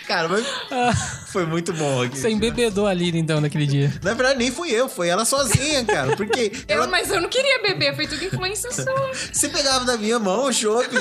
Cara, 0.09 0.27
mas 0.27 0.43
foi 1.31 1.45
muito 1.45 1.71
bom 1.71 2.01
aqui. 2.01 2.17
Você 2.17 2.29
embebedou 2.31 2.87
a 2.87 2.93
Lira, 2.93 3.15
então, 3.15 3.39
naquele 3.39 3.67
dia. 3.67 3.93
Na 4.03 4.15
verdade, 4.15 4.39
nem 4.39 4.51
fui 4.51 4.71
eu, 4.71 4.89
foi 4.89 5.07
ela 5.07 5.23
sozinha, 5.23 5.85
cara. 5.85 6.15
Porque 6.15 6.51
Eu, 6.67 6.77
ela, 6.77 6.87
mas 6.87 7.11
eu 7.11 7.21
não 7.21 7.29
queria 7.29 7.61
beber, 7.61 7.95
foi 7.95 8.07
tudo 8.07 8.25
influência 8.25 8.71
sua. 8.71 9.11
você 9.31 9.47
pegava 9.49 9.85
da 9.85 9.95
minha 9.97 10.17
mão 10.17 10.45
o 10.45 10.51
chopp. 10.51 10.89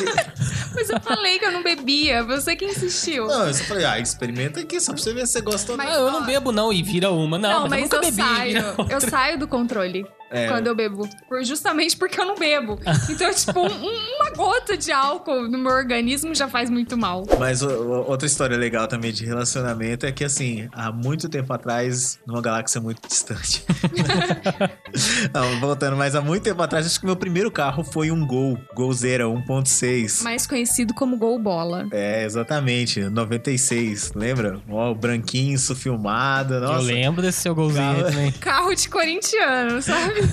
Mas 0.75 0.91
eu 0.91 1.01
falei 1.01 1.39
que 1.41 1.45
eu 1.47 1.51
não 1.51 1.63
bebia, 1.63 2.23
você 2.23 2.55
que 2.55 2.65
insistiu. 2.65 3.27
Não, 3.27 3.49
eu 3.49 3.55
só 3.55 3.65
falei, 3.65 3.85
ah, 3.85 3.99
experimenta 3.99 4.61
aqui, 4.61 4.79
só 4.79 4.93
pra 4.93 5.03
você 5.03 5.13
ver 5.15 5.27
se 5.27 5.33
você 5.33 5.41
gosta 5.41 5.73
ou 5.73 5.79
não. 5.79 5.85
Ah, 5.85 5.93
eu 5.95 6.11
não 6.13 6.25
bebo, 6.25 6.53
não, 6.53 6.73
e 6.73 6.83
vira 6.85 7.11
uma. 7.11 7.37
Não, 7.39 7.63
Não, 7.63 7.69
mas, 7.69 7.81
mas, 7.89 7.91
eu 7.91 7.97
eu, 7.97 8.03
bebi. 8.03 8.17
saio. 8.23 8.63
Eu 8.91 9.01
saio 9.01 9.39
do 9.39 9.49
controle 9.49 10.07
É. 10.31 10.47
quando 10.47 10.67
eu 10.69 10.77
bebo. 10.77 11.09
Justamente 11.43 11.97
porque 11.97 12.21
eu 12.21 12.27
não 12.27 12.37
bebo. 12.37 12.79
Então, 13.11 13.33
tipo, 13.33 13.59
um- 13.61 13.65
um- 13.67 14.18
gota 14.39 14.77
de 14.77 14.93
álcool 14.93 15.49
no 15.49 15.59
meu 15.59 15.73
organismo 15.73 16.33
já 16.33 16.47
faz 16.49 16.71
muito 16.71 16.97
mal. 16.97 17.25
Mas 17.41 17.61
o- 17.61 17.69
o- 17.69 18.09
outra 18.11 18.27
história 18.27 18.57
legal 18.57 18.87
também 18.87 19.13
de 19.13 19.25
relacionamento 19.27 20.07
é 20.07 20.13
que, 20.13 20.23
assim, 20.25 20.69
há 20.73 20.93
muito 20.93 21.29
tempo 21.29 21.53
atrás, 21.53 22.21
numa 22.25 22.41
galáxia 22.41 22.81
muito 22.81 23.07
distante. 23.09 23.65
Não, 25.35 25.59
voltando, 25.61 25.97
mas 25.97 26.15
há 26.15 26.21
muito 26.21 26.45
tempo 26.45 26.63
atrás, 26.63 26.87
acho 26.87 27.01
que 27.01 27.07
meu 27.07 27.17
primeiro 27.17 27.51
carro 27.51 27.83
foi 27.83 28.11
um 28.13 28.25
Gol, 28.27 28.57
Gol 28.75 28.93
Zero 28.93 29.33
1.6. 29.33 30.23
Mais 30.23 30.47
conhecido 30.47 30.95
como 30.95 31.17
gol 31.17 31.39
bola. 31.39 31.87
É, 31.91 32.25
exatamente, 32.25 33.01
96, 33.01 34.13
lembra? 34.15 34.61
Ó, 34.69 34.93
o 34.93 34.95
branquinho, 34.95 35.55
isso 35.57 35.75
filmado, 35.75 36.61
nossa. 36.61 36.75
Eu 36.75 36.95
lembro 36.95 37.23
desse 37.23 37.41
seu 37.41 37.55
golzinho 37.55 37.85
Calma. 37.97 38.05
também. 38.11 38.33
Carro 38.39 38.75
de 38.75 38.89
corintiano, 38.89 39.83
sabe? 39.83 40.15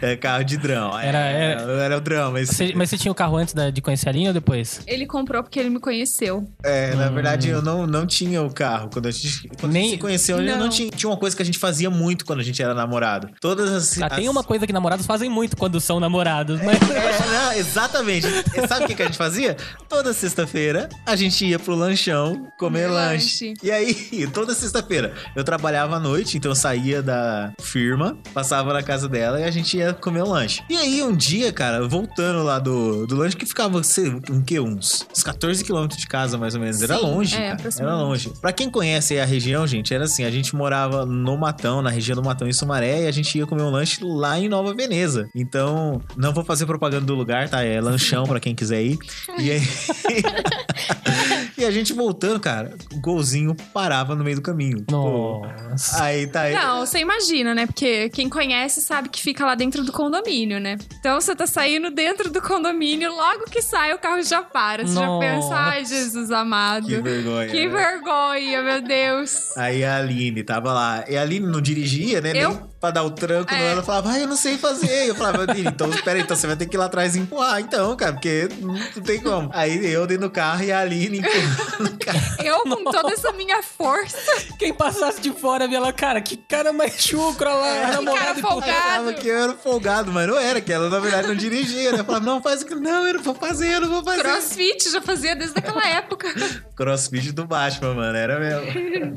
É 0.00 0.16
carro 0.16 0.44
de 0.44 0.56
drão. 0.56 0.96
Era- 0.98 1.18
é, 1.18 1.52
era- 1.52 1.72
era 1.84 1.96
o 1.96 2.00
drão, 2.00 2.32
mas... 2.32 2.50
Você- 2.84 2.86
mas 2.86 2.90
você 2.90 2.98
tinha 2.98 3.12
o 3.12 3.14
carro 3.14 3.36
antes 3.36 3.54
da- 3.54 3.70
de 3.70 3.80
conhecer 3.80 4.08
a 4.08 4.12
linha 4.12 4.28
ou 4.30 4.34
depois? 4.34 4.80
Ele 4.86 5.06
comprou 5.06 5.42
porque 5.42 5.58
ele 5.58 5.70
me 5.70 5.80
conheceu. 5.80 6.46
É, 6.62 6.94
na 6.94 7.08
verdade, 7.08 7.48
eu 7.48 7.62
não, 7.62 7.86
não 7.86 8.06
tinha 8.06 8.42
o 8.42 8.50
carro. 8.52 8.90
Quando 8.92 9.06
a 9.06 9.10
gente, 9.10 9.48
quando 9.60 9.70
a 9.70 9.72
Nem- 9.72 9.82
gente 9.84 9.92
se 9.92 9.98
conheceu, 9.98 10.38
eu 10.40 10.56
não 10.56 10.64
Não. 10.64 10.68
tinha. 10.68 10.90
Tinha 10.90 11.08
uma 11.10 11.16
coisa 11.16 11.34
que 11.36 11.42
a 11.42 11.44
gente 11.44 11.58
fazia 11.58 11.88
muito 11.90 12.24
quando 12.24 12.40
a 12.40 12.42
gente 12.42 12.62
era 12.62 12.74
namorado. 12.74 13.28
Todas 13.40 13.70
as. 13.72 14.02
Ah, 14.02 14.08
tem 14.10 14.24
as- 14.26 14.30
uma 14.30 14.42
coisa 14.44 14.66
que 14.66 14.72
namorados 14.72 15.06
fazem 15.06 15.28
muito 15.30 15.56
quando 15.56 15.80
são 15.80 15.98
namorados, 16.00 16.60
mas... 16.62 16.78
É, 16.90 17.26
não, 17.32 17.52
exatamente. 17.52 18.26
Sabe 18.68 18.84
o 18.84 18.86
que, 18.88 18.94
que 18.94 19.02
a 19.02 19.06
gente 19.06 19.18
fazia? 19.18 19.56
Toda 19.88 20.12
sexta-feira 20.12 20.88
a 21.06 21.16
gente 21.16 21.44
ia 21.46 21.58
pro 21.58 21.74
lanchão 21.74 22.34
comer 22.58 22.84
Comer 22.84 22.86
lanche. 22.88 23.48
lanche. 23.48 23.54
E 23.62 23.70
aí, 23.70 24.26
toda 24.32 24.54
sexta-feira 24.54 25.12
eu 25.34 25.44
trabalhava 25.44 25.96
à 25.96 26.00
noite, 26.00 26.36
então 26.36 26.50
eu 26.50 26.56
saía 26.56 27.02
da 27.02 27.52
firma, 27.60 28.16
passava 28.32 28.72
na 28.72 28.82
casa 28.82 29.08
dela 29.08 29.40
e 29.40 29.44
a 29.44 29.50
gente 29.50 29.76
ia 29.76 29.92
comer 29.92 30.22
o 30.22 30.28
lanche. 30.28 30.62
E 30.68 30.76
aí, 30.76 31.02
um 31.02 31.14
dia, 31.14 31.52
cara, 31.52 31.86
voltando 31.86 32.42
lá 32.42 32.58
do, 32.58 32.73
do 33.06 33.16
lanche, 33.16 33.36
que 33.36 33.46
ficava, 33.46 33.82
sei, 33.82 34.08
um 34.30 34.42
que? 34.42 34.58
Uns, 34.60 35.06
uns 35.10 35.22
14 35.22 35.64
quilômetros 35.64 36.00
de 36.00 36.06
casa, 36.06 36.38
mais 36.38 36.54
ou 36.54 36.60
menos. 36.60 36.82
Era 36.82 36.96
Sim, 36.96 37.02
longe, 37.02 37.36
é, 37.36 37.56
cara. 37.56 37.68
Era 37.78 37.96
longe. 37.96 38.32
Pra 38.40 38.52
quem 38.52 38.70
conhece 38.70 39.18
a 39.18 39.24
região, 39.24 39.66
gente, 39.66 39.92
era 39.92 40.04
assim: 40.04 40.24
a 40.24 40.30
gente 40.30 40.54
morava 40.54 41.04
no 41.04 41.36
Matão, 41.36 41.82
na 41.82 41.90
região 41.90 42.16
do 42.16 42.22
Matão 42.22 42.48
em 42.48 42.52
Sumaré, 42.52 43.04
e 43.04 43.06
a 43.06 43.12
gente 43.12 43.36
ia 43.36 43.46
comer 43.46 43.62
um 43.62 43.70
lanche 43.70 43.98
lá 44.02 44.38
em 44.38 44.48
Nova 44.48 44.74
Veneza. 44.74 45.28
Então, 45.34 46.00
não 46.16 46.32
vou 46.32 46.44
fazer 46.44 46.66
propaganda 46.66 47.06
do 47.06 47.14
lugar, 47.14 47.48
tá? 47.48 47.62
É 47.62 47.80
lanchão 47.80 48.24
pra 48.24 48.40
quem 48.40 48.54
quiser 48.54 48.82
ir. 48.82 48.98
E 49.38 49.50
aí. 49.50 49.62
e 51.56 51.64
a 51.64 51.70
gente 51.70 51.92
voltando, 51.92 52.40
cara, 52.40 52.74
o 52.92 53.00
golzinho 53.00 53.54
parava 53.72 54.14
no 54.14 54.24
meio 54.24 54.36
do 54.36 54.42
caminho. 54.42 54.84
Pô, 54.84 55.46
Nossa. 55.70 56.02
Aí 56.02 56.26
tá 56.26 56.42
aí. 56.42 56.54
Não, 56.54 56.84
você 56.84 56.98
imagina, 56.98 57.54
né? 57.54 57.66
Porque 57.66 58.08
quem 58.10 58.28
conhece 58.28 58.82
sabe 58.82 59.08
que 59.08 59.20
fica 59.20 59.44
lá 59.44 59.54
dentro 59.54 59.84
do 59.84 59.92
condomínio, 59.92 60.60
né? 60.60 60.76
Então 60.98 61.20
você 61.20 61.34
tá 61.34 61.46
saindo 61.46 61.90
dentro 61.90 62.30
do 62.30 62.40
condomínio, 62.40 62.63
logo 63.08 63.44
que 63.50 63.60
sai 63.60 63.92
o 63.92 63.98
carro 63.98 64.22
já 64.22 64.42
para. 64.42 64.86
Você 64.86 64.94
já 64.94 65.06
Nossa. 65.06 65.26
pensa, 65.26 65.54
ai, 65.54 65.84
Jesus 65.84 66.30
amado. 66.30 66.86
Que 66.86 67.00
vergonha. 67.00 67.48
Que 67.48 67.66
né? 67.66 67.72
vergonha, 67.72 68.62
meu 68.62 68.80
Deus. 68.82 69.56
Aí 69.56 69.84
a 69.84 69.98
Aline 69.98 70.42
tava 70.42 70.72
lá. 70.72 71.04
E 71.08 71.16
a 71.16 71.22
Aline 71.22 71.46
não 71.46 71.60
dirigia, 71.60 72.20
né? 72.20 72.32
Eu? 72.34 72.73
Pra 72.84 72.90
dar 72.90 73.02
o 73.02 73.10
tranco. 73.10 73.50
É. 73.50 73.70
Ela 73.70 73.82
falava, 73.82 74.10
ai, 74.10 74.24
eu 74.24 74.28
não 74.28 74.36
sei 74.36 74.58
fazer. 74.58 75.08
Eu 75.08 75.14
falava, 75.14 75.46
então 75.56 75.88
espera 75.88 76.18
aí, 76.18 76.22
então 76.22 76.36
você 76.36 76.46
vai 76.46 76.54
ter 76.54 76.66
que 76.66 76.76
ir 76.76 76.78
lá 76.78 76.84
atrás 76.84 77.16
e 77.16 77.18
empurrar, 77.18 77.58
então, 77.58 77.96
cara, 77.96 78.12
porque 78.12 78.46
não, 78.60 78.74
tem 79.02 79.22
como. 79.22 79.48
Aí 79.54 79.90
eu 79.90 80.06
dentro 80.06 80.28
do 80.28 80.30
carro 80.30 80.62
e 80.62 80.70
a 80.70 80.80
Aline 80.80 81.20
empurrando 81.20 81.94
o 81.94 81.98
carro. 82.04 82.20
Eu, 82.44 82.60
com 82.60 82.84
toda 82.84 83.10
essa 83.14 83.32
minha 83.32 83.62
força, 83.62 84.18
Quem 84.58 84.74
passasse 84.74 85.18
de 85.18 85.32
fora 85.32 85.66
via 85.66 85.80
lá, 85.80 85.94
cara, 85.94 86.20
que 86.20 86.36
cara 86.36 86.74
mais 86.74 87.00
chucro 87.02 87.48
olha 87.48 87.86
lá, 87.86 87.92
namorado 87.92 88.42
cara 88.42 88.94
e. 88.94 88.96
Ela 88.96 89.12
que 89.14 89.28
eu 89.28 89.38
era 89.38 89.52
folgado, 89.54 90.12
mas 90.12 90.28
não 90.28 90.38
era, 90.38 90.60
que 90.60 90.70
ela 90.70 90.90
na 90.90 90.98
verdade 90.98 91.28
não 91.28 91.34
dirigia, 91.34 91.90
né? 91.92 92.00
Eu 92.00 92.04
falava, 92.04 92.26
não, 92.26 92.42
faz 92.42 92.60
aquilo. 92.60 92.80
Não, 92.80 93.06
eu 93.06 93.14
não 93.14 93.22
vou 93.22 93.34
fazer, 93.34 93.76
eu 93.76 93.80
não 93.80 93.88
vou 93.88 94.04
fazer. 94.04 94.22
crossfit 94.22 94.90
já 94.90 95.00
fazia 95.00 95.34
desde 95.34 95.58
aquela 95.58 95.88
época. 95.88 96.28
Crossfit 96.76 97.32
do 97.32 97.46
Batman, 97.46 97.94
mano, 97.94 98.18
era 98.18 98.38
mesmo. 98.38 99.14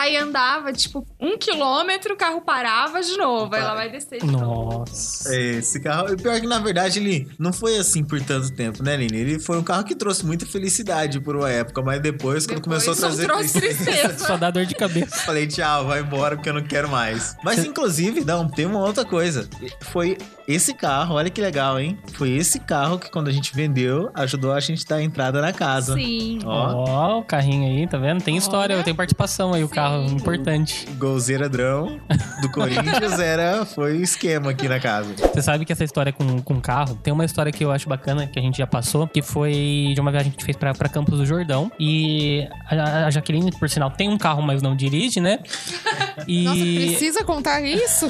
Aí 0.00 0.16
andava, 0.16 0.72
tipo, 0.72 1.06
um 1.20 1.36
quilômetro, 1.36 2.14
o 2.14 2.16
carro 2.16 2.40
parava 2.40 3.02
de 3.02 3.18
novo. 3.18 3.54
Aí 3.54 3.60
ela 3.60 3.74
vai 3.74 3.90
descer 3.90 4.20
de 4.20 4.26
novo. 4.26 4.78
Nossa. 4.78 5.36
Esse 5.36 5.78
carro, 5.78 6.16
pior 6.16 6.40
que 6.40 6.46
na 6.46 6.58
verdade 6.58 6.98
ele 6.98 7.28
não 7.38 7.52
foi 7.52 7.76
assim 7.76 8.02
por 8.02 8.18
tanto 8.22 8.50
tempo, 8.50 8.82
né, 8.82 8.94
Aline? 8.94 9.18
Ele 9.18 9.38
foi 9.38 9.58
um 9.58 9.62
carro 9.62 9.84
que 9.84 9.94
trouxe 9.94 10.24
muita 10.24 10.46
felicidade 10.46 11.20
por 11.20 11.36
uma 11.36 11.50
época, 11.50 11.82
mas 11.82 12.00
depois, 12.00 12.46
quando 12.46 12.62
Depois 12.62 12.84
começou 12.86 12.92
a 12.94 12.96
só 12.96 13.08
trazer 13.08 13.26
trouxe 13.26 13.60
tristeza. 13.60 14.18
Só 14.26 14.38
dá 14.38 14.50
dor 14.50 14.64
de 14.64 14.74
cabeça. 14.74 15.16
Falei, 15.16 15.46
tchau, 15.46 15.86
vai 15.86 16.00
embora 16.00 16.36
porque 16.36 16.48
eu 16.48 16.54
não 16.54 16.62
quero 16.62 16.88
mais. 16.88 17.36
Mas 17.44 17.62
inclusive, 17.64 18.24
não, 18.24 18.48
tem 18.48 18.64
uma 18.64 18.80
outra 18.80 19.04
coisa. 19.04 19.48
Foi 19.82 20.16
esse 20.48 20.72
carro, 20.72 21.14
olha 21.16 21.28
que 21.28 21.40
legal, 21.40 21.78
hein? 21.78 21.98
Foi 22.14 22.30
esse 22.30 22.58
carro 22.58 22.98
que 22.98 23.10
quando 23.10 23.28
a 23.28 23.32
gente 23.32 23.54
vendeu, 23.54 24.10
ajudou 24.14 24.52
a 24.52 24.60
gente 24.60 24.84
a 24.86 24.88
dar 24.96 25.02
entrada 25.02 25.40
na 25.40 25.52
casa. 25.52 25.94
Sim. 25.94 26.38
Ó, 26.44 26.84
Ó, 26.88 27.18
o 27.18 27.22
carrinho 27.22 27.66
aí, 27.68 27.86
tá 27.86 27.98
vendo? 27.98 28.22
Tem 28.22 28.36
história, 28.36 28.82
tem 28.82 28.94
participação 28.94 29.52
aí, 29.52 29.62
o 29.62 29.68
carro 29.68 29.89
importante. 30.10 30.86
golzeira 30.98 31.48
drão 31.48 32.00
do 32.40 32.50
Corinthians 32.50 33.18
era, 33.20 33.64
foi 33.64 33.98
o 33.98 34.02
esquema 34.02 34.50
aqui 34.50 34.68
na 34.68 34.80
casa. 34.80 35.14
Você 35.16 35.42
sabe 35.42 35.64
que 35.64 35.72
essa 35.72 35.84
história 35.84 36.12
com, 36.12 36.40
com 36.42 36.60
carro, 36.60 36.94
tem 36.96 37.12
uma 37.12 37.24
história 37.24 37.52
que 37.52 37.64
eu 37.64 37.70
acho 37.70 37.88
bacana, 37.88 38.26
que 38.26 38.38
a 38.38 38.42
gente 38.42 38.58
já 38.58 38.66
passou, 38.66 39.06
que 39.06 39.22
foi 39.22 39.92
de 39.94 40.00
uma 40.00 40.10
viagem 40.10 40.30
que 40.30 40.36
a 40.36 40.38
gente 40.38 40.44
fez 40.44 40.56
pra, 40.56 40.74
pra 40.74 40.88
Campos 40.88 41.18
do 41.18 41.26
Jordão. 41.26 41.70
E 41.78 42.46
a, 42.68 43.06
a 43.06 43.10
Jaqueline, 43.10 43.50
por 43.52 43.68
sinal, 43.68 43.90
tem 43.90 44.08
um 44.08 44.18
carro, 44.18 44.42
mas 44.42 44.62
não 44.62 44.76
dirige, 44.76 45.20
né? 45.20 45.38
E 46.28 46.44
Nossa, 46.44 46.60
precisa 46.60 47.24
contar 47.24 47.62
isso? 47.62 48.06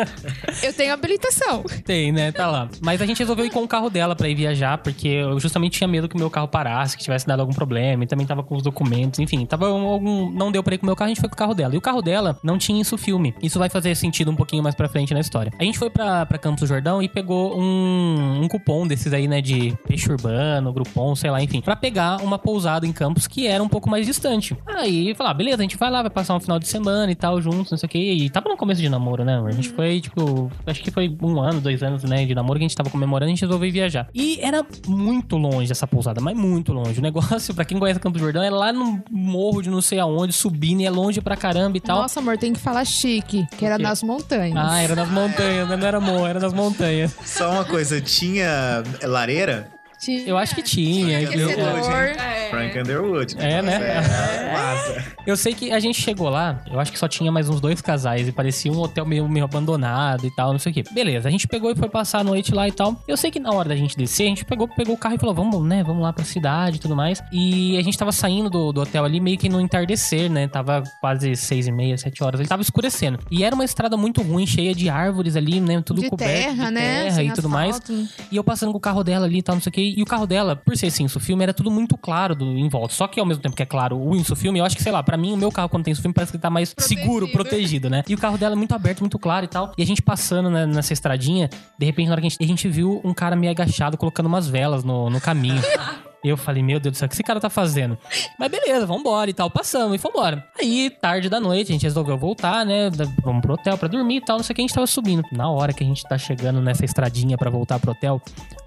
eu 0.62 0.72
tenho 0.72 0.94
habilitação. 0.94 1.62
tem, 1.84 2.10
né? 2.10 2.32
Tá 2.32 2.46
lá. 2.50 2.68
Mas 2.80 3.02
a 3.02 3.06
gente 3.06 3.18
resolveu 3.18 3.44
ir 3.44 3.50
com 3.50 3.62
o 3.62 3.68
carro 3.68 3.90
dela 3.90 4.16
pra 4.16 4.26
ir 4.26 4.34
viajar, 4.34 4.78
porque 4.78 5.08
eu 5.08 5.38
justamente 5.38 5.76
tinha 5.76 5.86
medo 5.86 6.08
que 6.08 6.14
o 6.14 6.18
meu 6.18 6.30
carro 6.30 6.48
parasse, 6.48 6.96
que 6.96 7.02
tivesse 7.02 7.26
dado 7.26 7.40
algum 7.40 7.52
problema, 7.52 8.04
e 8.04 8.06
também 8.06 8.26
tava 8.26 8.42
com 8.42 8.56
os 8.56 8.62
documentos, 8.62 9.20
enfim, 9.20 9.44
tava 9.44 9.68
algum. 9.68 10.30
Não 10.30 10.50
deu 10.50 10.62
pra 10.62 10.74
ir 10.74 10.78
com 10.78 10.86
o 10.86 10.88
meu 10.88 10.96
carro, 10.96 11.10
gente 11.12 11.20
foi 11.20 11.28
com 11.28 11.34
o 11.34 11.38
carro 11.38 11.54
dela. 11.54 11.74
E 11.74 11.78
o 11.78 11.80
carro 11.80 12.02
dela 12.02 12.38
não 12.42 12.58
tinha 12.58 12.80
isso 12.80 12.96
filme. 12.96 13.34
Isso 13.42 13.58
vai 13.58 13.68
fazer 13.68 13.94
sentido 13.94 14.30
um 14.30 14.36
pouquinho 14.36 14.62
mais 14.62 14.74
pra 14.74 14.88
frente 14.88 15.14
na 15.14 15.20
história. 15.20 15.52
A 15.58 15.64
gente 15.64 15.78
foi 15.78 15.90
pra, 15.90 16.26
pra 16.26 16.38
Campos 16.38 16.60
do 16.60 16.66
Jordão 16.66 17.02
e 17.02 17.08
pegou 17.08 17.58
um, 17.58 18.42
um 18.42 18.48
cupom 18.48 18.86
desses 18.86 19.12
aí, 19.12 19.28
né, 19.28 19.40
de 19.40 19.76
peixe 19.86 20.10
urbano, 20.10 20.72
Groupon, 20.72 21.14
sei 21.14 21.30
lá, 21.30 21.42
enfim, 21.42 21.60
pra 21.60 21.76
pegar 21.76 22.22
uma 22.22 22.38
pousada 22.38 22.86
em 22.86 22.92
Campos 22.92 23.26
que 23.26 23.46
era 23.46 23.62
um 23.62 23.68
pouco 23.68 23.88
mais 23.88 24.06
distante. 24.06 24.56
Aí, 24.66 25.14
falar, 25.14 25.30
ah, 25.30 25.34
beleza, 25.34 25.58
a 25.58 25.62
gente 25.62 25.76
vai 25.76 25.90
lá, 25.90 26.02
vai 26.02 26.10
passar 26.10 26.34
um 26.34 26.40
final 26.40 26.58
de 26.58 26.68
semana 26.68 27.10
e 27.10 27.14
tal, 27.14 27.40
juntos, 27.40 27.70
não 27.70 27.78
sei 27.78 27.86
o 27.86 27.90
quê. 27.90 27.98
E 27.98 28.30
tava 28.30 28.48
no 28.48 28.56
começo 28.56 28.80
de 28.80 28.88
namoro, 28.88 29.24
né? 29.24 29.42
A 29.46 29.50
gente 29.50 29.70
foi, 29.70 30.00
tipo, 30.00 30.50
acho 30.66 30.82
que 30.82 30.90
foi 30.90 31.14
um 31.22 31.40
ano, 31.40 31.60
dois 31.60 31.82
anos, 31.82 32.04
né, 32.04 32.24
de 32.24 32.34
namoro 32.34 32.58
que 32.58 32.64
a 32.64 32.68
gente 32.68 32.76
tava 32.76 32.90
comemorando, 32.90 33.26
a 33.26 33.30
gente 33.30 33.42
resolveu 33.42 33.70
viajar. 33.72 34.08
E 34.14 34.38
era 34.40 34.64
muito 34.86 35.36
longe 35.36 35.70
essa 35.70 35.86
pousada, 35.86 36.20
mas 36.20 36.36
muito 36.36 36.72
longe. 36.72 36.98
O 36.98 37.02
negócio, 37.02 37.54
pra 37.54 37.64
quem 37.64 37.78
conhece 37.78 38.00
Campos 38.00 38.20
do 38.20 38.24
Jordão, 38.24 38.42
é 38.42 38.50
lá 38.50 38.72
no 38.72 39.02
morro 39.10 39.62
de 39.62 39.70
não 39.70 39.80
sei 39.80 39.98
aonde, 39.98 40.32
subindo, 40.32 40.80
e 40.80 40.86
é 40.86 40.90
longe 40.92 41.20
pra 41.20 41.36
caramba 41.36 41.76
e 41.76 41.80
tal. 41.80 42.02
Nossa, 42.02 42.20
amor, 42.20 42.38
tem 42.38 42.52
que 42.52 42.60
falar 42.60 42.84
chique, 42.84 43.46
que 43.56 43.64
era 43.64 43.78
nas 43.78 44.02
montanhas. 44.02 44.56
Ah, 44.56 44.80
era 44.80 44.94
nas 44.94 45.08
montanhas, 45.08 45.68
né? 45.68 45.76
não 45.76 45.86
era 45.86 46.00
morro, 46.00 46.26
era 46.26 46.38
nas 46.38 46.52
montanhas. 46.52 47.14
Só 47.24 47.50
uma 47.50 47.64
coisa, 47.64 48.00
tinha 48.00 48.82
lareira? 49.02 49.68
Tinha. 50.02 50.22
Eu 50.26 50.36
acho 50.36 50.54
que 50.54 50.62
tinha. 50.62 51.20
Eu, 51.20 51.28
Aquecedor. 51.28 51.90
É. 51.90 52.50
Frank 52.50 52.78
Underwood. 52.78 53.36
É, 53.38 53.62
né? 53.62 53.74
É, 53.74 54.52
massa. 54.52 55.04
eu 55.26 55.36
sei 55.36 55.54
que 55.54 55.72
a 55.72 55.80
gente 55.80 55.98
chegou 56.00 56.28
lá, 56.28 56.62
eu 56.70 56.78
acho 56.78 56.92
que 56.92 56.98
só 56.98 57.08
tinha 57.08 57.32
mais 57.32 57.48
uns 57.48 57.60
dois 57.60 57.80
casais 57.80 58.28
e 58.28 58.32
parecia 58.32 58.70
um 58.70 58.78
hotel 58.78 59.06
meio, 59.06 59.26
meio 59.26 59.44
abandonado 59.44 60.26
e 60.26 60.30
tal, 60.34 60.52
não 60.52 60.58
sei 60.58 60.70
o 60.70 60.74
quê. 60.74 60.84
Beleza, 60.92 61.28
a 61.28 61.30
gente 61.30 61.48
pegou 61.48 61.70
e 61.70 61.74
foi 61.74 61.88
passar 61.88 62.18
a 62.18 62.24
noite 62.24 62.54
lá 62.54 62.68
e 62.68 62.72
tal. 62.72 63.00
Eu 63.08 63.16
sei 63.16 63.30
que 63.30 63.40
na 63.40 63.52
hora 63.52 63.70
da 63.70 63.76
gente 63.76 63.96
descer, 63.96 64.24
a 64.24 64.28
gente 64.28 64.44
pegou, 64.44 64.68
pegou 64.68 64.94
o 64.94 64.98
carro 64.98 65.14
e 65.14 65.18
falou, 65.18 65.34
vamos, 65.34 65.64
né, 65.64 65.82
vamos 65.82 66.02
lá 66.02 66.12
pra 66.12 66.24
cidade 66.24 66.76
e 66.76 66.78
tudo 66.80 66.94
mais. 66.94 67.22
E 67.32 67.78
a 67.78 67.82
gente 67.82 67.96
tava 67.96 68.12
saindo 68.12 68.50
do, 68.50 68.72
do 68.72 68.82
hotel 68.82 69.04
ali 69.04 69.18
meio 69.18 69.38
que 69.38 69.48
no 69.48 69.60
entardecer, 69.60 70.30
né? 70.30 70.46
Tava 70.46 70.82
quase 71.00 71.34
seis 71.36 71.66
e 71.66 71.72
meia, 71.72 71.96
sete 71.96 72.22
horas. 72.22 72.38
Ele 72.40 72.48
tava 72.48 72.60
escurecendo. 72.62 73.18
E 73.30 73.44
era 73.44 73.54
uma 73.54 73.64
estrada 73.64 73.96
muito 73.96 74.20
ruim, 74.20 74.46
cheia 74.46 74.74
de 74.74 74.90
árvores 74.90 75.36
ali, 75.36 75.60
né? 75.60 75.80
Tudo 75.80 76.02
de 76.02 76.10
coberto 76.10 76.32
terra, 76.32 76.66
de 76.66 76.70
né? 76.72 77.02
terra 77.04 77.14
Sem 77.16 77.28
e 77.28 77.32
tudo 77.32 77.48
mais. 77.48 77.76
asfalto. 77.76 78.08
E 78.30 78.36
eu 78.36 78.44
passando 78.44 78.72
com 78.72 78.78
o 78.78 78.80
carro 78.80 79.02
dela 79.02 79.24
ali 79.24 79.38
e 79.38 79.42
tal, 79.42 79.54
não 79.54 79.62
sei 79.62 79.70
o 79.70 79.72
quê. 79.72 79.91
E 79.96 80.02
o 80.02 80.06
carro 80.06 80.26
dela, 80.26 80.56
por 80.56 80.76
ser 80.76 80.86
assim, 80.86 81.06
filme 81.08 81.42
era 81.42 81.54
tudo 81.54 81.70
muito 81.70 81.96
claro 81.96 82.34
do, 82.34 82.44
em 82.44 82.68
volta. 82.68 82.94
Só 82.94 83.06
que 83.06 83.20
ao 83.20 83.26
mesmo 83.26 83.42
tempo 83.42 83.56
que 83.56 83.62
é 83.62 83.66
claro 83.66 83.96
o 83.98 84.14
insufilme, 84.16 84.58
eu 84.58 84.64
acho 84.64 84.76
que, 84.76 84.82
sei 84.82 84.92
lá, 84.92 85.02
pra 85.02 85.16
mim, 85.16 85.32
o 85.32 85.36
meu 85.36 85.50
carro, 85.50 85.68
quando 85.68 85.84
tem 85.84 85.92
insufilme, 85.92 86.14
parece 86.14 86.32
que 86.32 86.38
tá 86.38 86.50
mais 86.50 86.74
seguro, 86.76 87.28
protegido, 87.28 87.88
né? 87.88 88.02
E 88.08 88.14
o 88.14 88.18
carro 88.18 88.36
dela 88.36 88.54
é 88.54 88.56
muito 88.56 88.74
aberto, 88.74 89.00
muito 89.00 89.18
claro 89.18 89.44
e 89.44 89.48
tal. 89.48 89.72
E 89.78 89.82
a 89.82 89.86
gente 89.86 90.02
passando 90.02 90.50
né, 90.50 90.66
nessa 90.66 90.92
estradinha, 90.92 91.48
de 91.78 91.86
repente, 91.86 92.08
na 92.08 92.12
hora 92.12 92.20
que 92.20 92.26
a 92.26 92.30
gente, 92.30 92.42
a 92.42 92.46
gente 92.46 92.68
viu 92.68 93.00
um 93.04 93.14
cara 93.14 93.36
meio 93.36 93.50
agachado 93.50 93.96
colocando 93.96 94.26
umas 94.26 94.48
velas 94.48 94.84
no, 94.84 95.08
no 95.08 95.20
caminho. 95.20 95.62
E 96.24 96.28
eu 96.28 96.36
falei, 96.36 96.62
meu 96.62 96.78
Deus 96.78 96.92
do 96.92 96.98
céu, 96.98 97.06
o 97.06 97.08
que 97.08 97.14
esse 97.14 97.22
cara 97.22 97.40
tá 97.40 97.50
fazendo? 97.50 97.98
Mas 98.38 98.50
beleza, 98.50 98.86
vambora 98.86 99.28
e 99.28 99.32
tal, 99.34 99.50
passamos 99.50 99.94
e 99.96 99.98
fomos 99.98 100.12
Aí, 100.60 100.88
tarde 101.00 101.28
da 101.28 101.40
noite, 101.40 101.70
a 101.70 101.72
gente 101.72 101.82
resolveu 101.82 102.16
voltar, 102.16 102.64
né? 102.64 102.90
Vamos 103.24 103.42
pro 103.42 103.54
hotel 103.54 103.76
pra 103.76 103.88
dormir 103.88 104.16
e 104.16 104.20
tal, 104.20 104.36
não 104.36 104.44
sei 104.44 104.52
o 104.52 104.54
que, 104.54 104.60
a 104.60 104.64
gente 104.64 104.74
tava 104.74 104.86
subindo. 104.86 105.22
Na 105.32 105.50
hora 105.50 105.72
que 105.72 105.82
a 105.82 105.86
gente 105.86 106.02
tá 106.04 106.16
chegando 106.16 106.60
nessa 106.60 106.84
estradinha 106.84 107.36
pra 107.36 107.50
voltar 107.50 107.80
pro 107.80 107.90
hotel, 107.90 108.20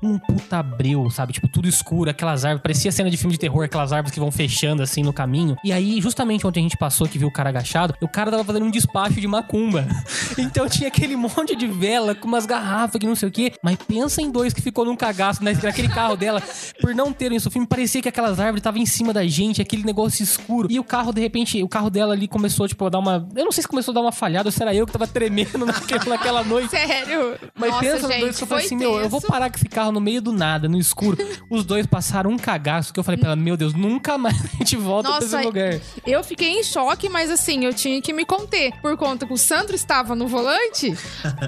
um 0.03 0.17
puta 0.19 0.57
abril, 0.57 1.09
sabe? 1.09 1.31
Tipo, 1.33 1.47
tudo 1.47 1.67
escuro, 1.67 2.09
aquelas 2.09 2.43
árvores, 2.43 2.61
parecia 2.63 2.91
cena 2.91 3.09
de 3.09 3.15
filme 3.15 3.31
de 3.33 3.39
terror, 3.39 3.63
aquelas 3.63 3.93
árvores 3.93 4.11
que 4.13 4.19
vão 4.19 4.31
fechando 4.31 4.83
assim 4.83 5.01
no 5.03 5.13
caminho. 5.13 5.55
E 5.63 5.71
aí, 5.71 6.01
justamente 6.01 6.45
onde 6.45 6.59
a 6.59 6.61
gente 6.63 6.75
passou, 6.77 7.07
que 7.07 7.17
viu 7.17 7.27
o 7.27 7.31
cara 7.31 7.49
agachado, 7.49 7.95
o 8.01 8.07
cara 8.07 8.31
tava 8.31 8.43
fazendo 8.43 8.65
um 8.65 8.71
despacho 8.71 9.21
de 9.21 9.27
macumba. 9.27 9.85
Então 10.37 10.67
tinha 10.67 10.87
aquele 10.89 11.15
monte 11.15 11.55
de 11.55 11.67
vela 11.67 12.13
com 12.13 12.27
umas 12.27 12.45
garrafas 12.45 12.99
que 12.99 13.07
não 13.07 13.15
sei 13.15 13.29
o 13.29 13.31
quê. 13.31 13.53
Mas 13.63 13.77
pensa 13.77 14.21
em 14.21 14.29
dois 14.29 14.53
que 14.53 14.61
ficou 14.61 14.83
num 14.83 14.95
cagaço 14.95 15.43
na- 15.43 15.51
naquele 15.53 15.87
carro 15.87 16.15
dela, 16.17 16.41
por 16.81 16.93
não 16.93 17.13
terem 17.13 17.39
isso 17.45 17.51
filme, 17.51 17.67
parecia 17.67 18.01
que 18.01 18.09
aquelas 18.09 18.39
árvores 18.39 18.59
estavam 18.59 18.81
em 18.81 18.85
cima 18.85 19.13
da 19.13 19.25
gente, 19.27 19.61
aquele 19.61 19.83
negócio 19.83 20.23
escuro. 20.23 20.67
E 20.71 20.79
o 20.79 20.83
carro, 20.83 21.11
de 21.13 21.21
repente, 21.21 21.61
o 21.61 21.67
carro 21.67 21.89
dela 21.89 22.13
ali 22.13 22.27
começou, 22.27 22.67
tipo, 22.67 22.85
a 22.85 22.89
dar 22.89 22.99
uma. 22.99 23.27
Eu 23.35 23.45
não 23.45 23.51
sei 23.51 23.61
se 23.61 23.67
começou 23.67 23.91
a 23.91 23.95
dar 23.95 24.01
uma 24.01 24.11
falhada 24.11 24.47
ou 24.47 24.51
se 24.51 24.61
era 24.61 24.73
eu 24.73 24.85
que 24.85 24.91
tava 24.91 25.07
tremendo 25.07 25.57
naquela, 25.65 26.05
naquela 26.05 26.43
noite. 26.43 26.69
Sério? 26.71 27.37
Mas 27.55 27.69
Nossa, 27.71 27.81
pensa 27.83 28.07
gente, 28.07 28.19
dois 28.19 28.37
que 28.37 28.43
eu 28.43 28.47
falei 28.47 28.65
assim, 28.65 28.75
meu, 28.75 28.99
eu 28.99 29.09
vou 29.09 29.21
tenso. 29.21 29.31
parar 29.31 29.49
com 29.49 29.57
esse 29.57 29.67
carro 29.69 29.91
no 29.91 30.01
meio 30.01 30.21
do 30.21 30.31
nada, 30.31 30.67
no 30.67 30.77
escuro. 30.77 31.17
Os 31.49 31.63
dois 31.63 31.85
passaram 31.85 32.31
um 32.31 32.37
cagaço 32.37 32.91
que 32.93 32.99
eu 32.99 33.03
falei 33.03 33.19
pra 33.19 33.29
ela, 33.29 33.35
meu 33.35 33.55
Deus, 33.55 33.73
nunca 33.73 34.17
mais 34.17 34.35
a 34.43 34.47
gente 34.57 34.75
volta 34.75 35.09
pra 35.09 35.19
Nossa, 35.21 35.37
esse 35.37 35.45
lugar. 35.45 35.79
Eu 36.05 36.23
fiquei 36.23 36.49
em 36.59 36.63
choque, 36.63 37.07
mas 37.09 37.29
assim, 37.29 37.63
eu 37.65 37.73
tinha 37.73 38.01
que 38.01 38.11
me 38.13 38.25
conter. 38.25 38.71
Por 38.81 38.97
conta 38.97 39.25
que 39.25 39.33
o 39.33 39.37
Sandro 39.37 39.75
estava 39.75 40.15
no 40.15 40.27
volante. 40.27 40.95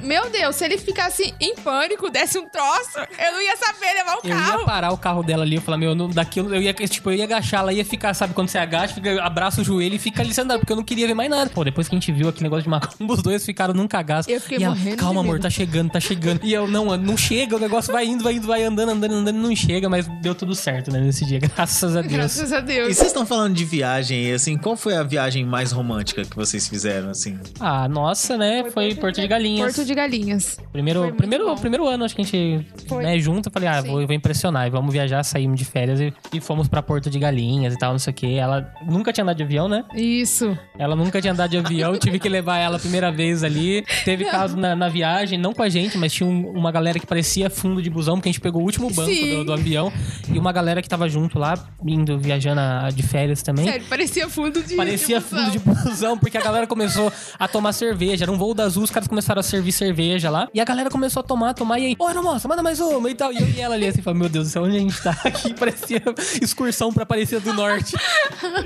Meu 0.04 0.30
Deus, 0.30 0.56
se 0.56 0.66
ele 0.66 0.78
ficasse 0.78 1.34
em 1.40 1.56
pânico, 1.56 2.10
desse 2.10 2.38
um 2.38 2.48
troço, 2.50 2.98
eu 2.98 3.32
não 3.32 3.42
ia 3.42 3.56
saber 3.58 3.94
levar 3.94 4.16
o 4.18 4.20
Eu 4.24 4.30
ia 4.30 4.36
carro. 4.36 4.66
parar 4.66 4.92
o 4.92 4.98
carro 4.98 5.24
dela 5.24 5.44
ali, 5.44 5.56
eu 5.56 5.62
falar, 5.62 5.78
meu, 5.78 5.87
não, 5.96 6.10
daqui 6.10 6.40
eu, 6.40 6.54
eu 6.54 6.62
ia, 6.62 6.74
tipo, 6.74 7.10
eu 7.12 7.16
ia 7.16 7.24
agachar, 7.24 7.62
ela 7.62 7.74
ia 7.74 7.84
ficar, 7.86 8.14
sabe, 8.14 8.34
quando 8.34 8.50
você 8.50 8.58
agacha, 8.58 8.94
fica, 8.96 9.22
abraça 9.24 9.62
o 9.62 9.64
joelho 9.64 9.96
e 9.96 10.00
fica 10.00 10.22
ali 10.22 10.34
sentado, 10.34 10.60
porque 10.60 10.72
eu 10.72 10.76
não 10.78 10.84
queria 10.84 11.08
ver 11.08 11.14
mais 11.14 11.30
nada. 11.30 11.50
Pô, 11.50 11.64
depois 11.64 11.88
que 11.88 11.96
a 11.96 12.00
gente 12.00 12.12
viu 12.12 12.30
aquele 12.30 12.44
negócio 12.44 12.64
de 12.64 12.70
macumba, 12.70 13.14
os 13.14 13.22
dois 13.22 13.46
ficaram 13.46 13.74
num 13.74 13.88
cagaço. 13.88 14.30
Eu 14.30 14.40
fiquei 14.42 14.60
e 14.60 14.64
ela, 14.64 14.76
morrendo 14.76 14.96
de 14.96 14.98
calma, 14.98 15.22
amor, 15.22 15.34
medo." 15.34 15.44
tá 15.44 15.50
chegando, 15.50 15.90
tá 15.92 16.00
chegando. 16.00 16.42
E 16.44 16.54
eu, 16.54 16.68
não, 16.68 16.96
não 16.98 17.18
chega, 17.18 17.56
o 17.56 17.60
negócio 17.60 17.92
vai 17.92 18.06
indo, 18.06 18.24
vai 18.24 18.34
indo, 18.36 18.48
vai 18.48 18.64
andando, 18.64 18.90
andando, 18.90 19.14
andando, 19.14 19.38
não 19.38 19.56
chega, 19.56 19.90
mas 19.90 20.08
deu 20.22 20.34
tudo 20.36 20.54
certo, 20.56 20.92
né, 20.92 21.00
nesse 21.00 21.26
dia, 21.26 21.40
graças 21.56 21.96
a 21.96 22.02
Deus. 22.02 22.14
Graças 22.14 22.52
a 22.54 22.60
E 22.60 22.62
Deus. 22.64 22.96
vocês 22.96 23.08
estão 23.08 23.26
falando 23.26 23.54
de 23.56 23.66
viagem, 23.66 24.26
e 24.26 24.34
assim, 24.34 24.58
qual 24.58 24.76
foi 24.76 24.96
a 24.96 25.04
viagem 25.04 25.46
mais 25.46 25.72
romântica 25.72 26.24
que 26.24 26.36
vocês 26.36 26.68
fizeram, 26.68 27.10
assim? 27.10 27.38
Ah, 27.60 27.88
nossa, 27.88 28.38
né, 28.38 28.64
foi, 28.72 28.96
Porto 28.96 29.20
de 29.22 29.28
Galinhas. 29.28 29.76
Porto 29.76 29.86
de 29.88 29.94
Galinhas. 29.96 30.58
Primeiro, 30.72 31.02
Foi 31.02 31.12
primeiro, 31.14 31.46
bom. 31.46 31.56
primeiro 31.56 31.88
ano, 31.88 32.04
acho 32.06 32.16
que 32.16 32.22
a 32.22 32.26
gente, 32.26 32.66
Foi. 32.88 33.04
né, 33.04 33.18
junto, 33.20 33.48
eu 33.50 33.52
falei, 33.52 33.70
ah, 33.70 33.82
Sim. 33.82 33.90
vou, 33.90 34.06
vou 34.06 34.16
impressionar, 34.16 34.68
e 34.68 34.70
vamos 34.70 34.92
viajar, 34.94 35.24
saímos 35.24 35.58
de 35.58 35.66
férias 35.66 35.77
e, 36.00 36.14
e 36.34 36.40
fomos 36.42 36.68
pra 36.68 36.82
Porto 36.82 37.10
de 37.10 37.20
Galinhas 37.20 37.74
e 37.74 37.78
tal, 37.78 37.92
não 37.92 38.00
sei 38.00 38.12
o 38.12 38.14
quê. 38.14 38.28
Ela 38.40 38.74
nunca 38.86 39.12
tinha 39.14 39.24
andado 39.24 39.38
de 39.38 39.44
avião, 39.44 39.68
né? 39.68 39.84
Isso. 39.96 40.58
Ela 40.78 40.96
nunca 40.96 41.20
tinha 41.22 41.34
andado 41.34 41.52
de 41.52 41.58
avião, 41.58 41.98
tive 41.98 42.20
que 42.20 42.30
levar 42.30 42.58
ela 42.58 42.78
a 42.78 42.80
primeira 42.80 43.12
vez 43.12 43.44
ali. 43.44 43.86
Teve 44.06 44.26
caso 44.26 44.56
na, 44.58 44.76
na 44.76 44.90
viagem, 44.90 45.38
não 45.40 45.54
com 45.54 45.62
a 45.64 45.70
gente, 45.70 45.98
mas 45.98 46.14
tinha 46.14 46.28
um- 46.28 46.50
uma 46.52 46.72
galera 46.72 47.00
que 47.00 47.06
parecia 47.06 47.50
fundo 47.50 47.82
de 47.82 47.90
busão, 47.90 48.16
porque 48.16 48.30
a 48.30 48.32
gente 48.32 48.42
pegou 48.42 48.62
o 48.62 48.66
último 48.66 48.90
banco 48.90 49.12
do, 49.14 49.46
do 49.46 49.54
avião. 49.54 49.92
E 50.32 50.38
uma 50.38 50.52
galera 50.52 50.82
que 50.82 50.90
tava 50.90 51.08
junto 51.10 51.38
lá, 51.40 51.54
indo, 51.86 52.18
viajando 52.20 52.60
a- 52.62 52.90
de 52.94 53.04
férias 53.04 53.42
também. 53.42 53.66
Sério, 53.66 53.86
parecia 53.90 54.28
fundo 54.30 54.62
de. 54.64 54.76
Parecia 54.76 55.20
de 55.20 55.26
fundo 55.26 55.52
de 55.52 55.60
busão, 55.60 56.18
porque 56.18 56.38
a 56.38 56.42
galera 56.42 56.68
começou 56.68 57.12
a 57.40 57.48
tomar 57.48 57.74
cerveja. 57.74 58.24
Era 58.26 58.32
um 58.32 58.38
voo 58.38 58.54
da 58.54 58.64
Azul, 58.64 58.84
os 58.84 58.92
caras 58.92 59.08
começaram 59.08 59.40
a 59.40 59.44
servir 59.44 59.72
cerveja 59.72 60.30
lá. 60.30 60.48
E 60.54 60.60
a 60.60 60.66
galera 60.66 60.90
começou 60.90 61.20
a 61.20 61.24
tomar, 61.24 61.54
tomar. 61.54 61.80
E 61.80 61.86
aí, 61.88 61.96
ô, 62.00 62.10
não 62.14 62.24
moça, 62.24 62.48
manda 62.48 62.62
mais 62.64 62.80
uma 62.80 63.10
e 63.10 63.16
tal. 63.16 63.32
E 63.32 63.38
eu 63.38 63.48
e 63.50 63.60
ela 63.62 63.76
ali 63.76 63.88
assim, 63.88 64.02
falei, 64.02 64.20
meu 64.20 64.30
Deus 64.30 64.48
do 64.48 64.52
céu, 64.52 64.64
onde 64.64 64.78
a 64.78 64.80
gente 64.80 65.02
tá 65.02 65.12
aqui? 65.24 65.54
Parecia 65.68 66.02
excursão 66.42 66.94
pra 66.94 67.04
Aparecida 67.04 67.42
do 67.42 67.54
Norte. 67.54 67.96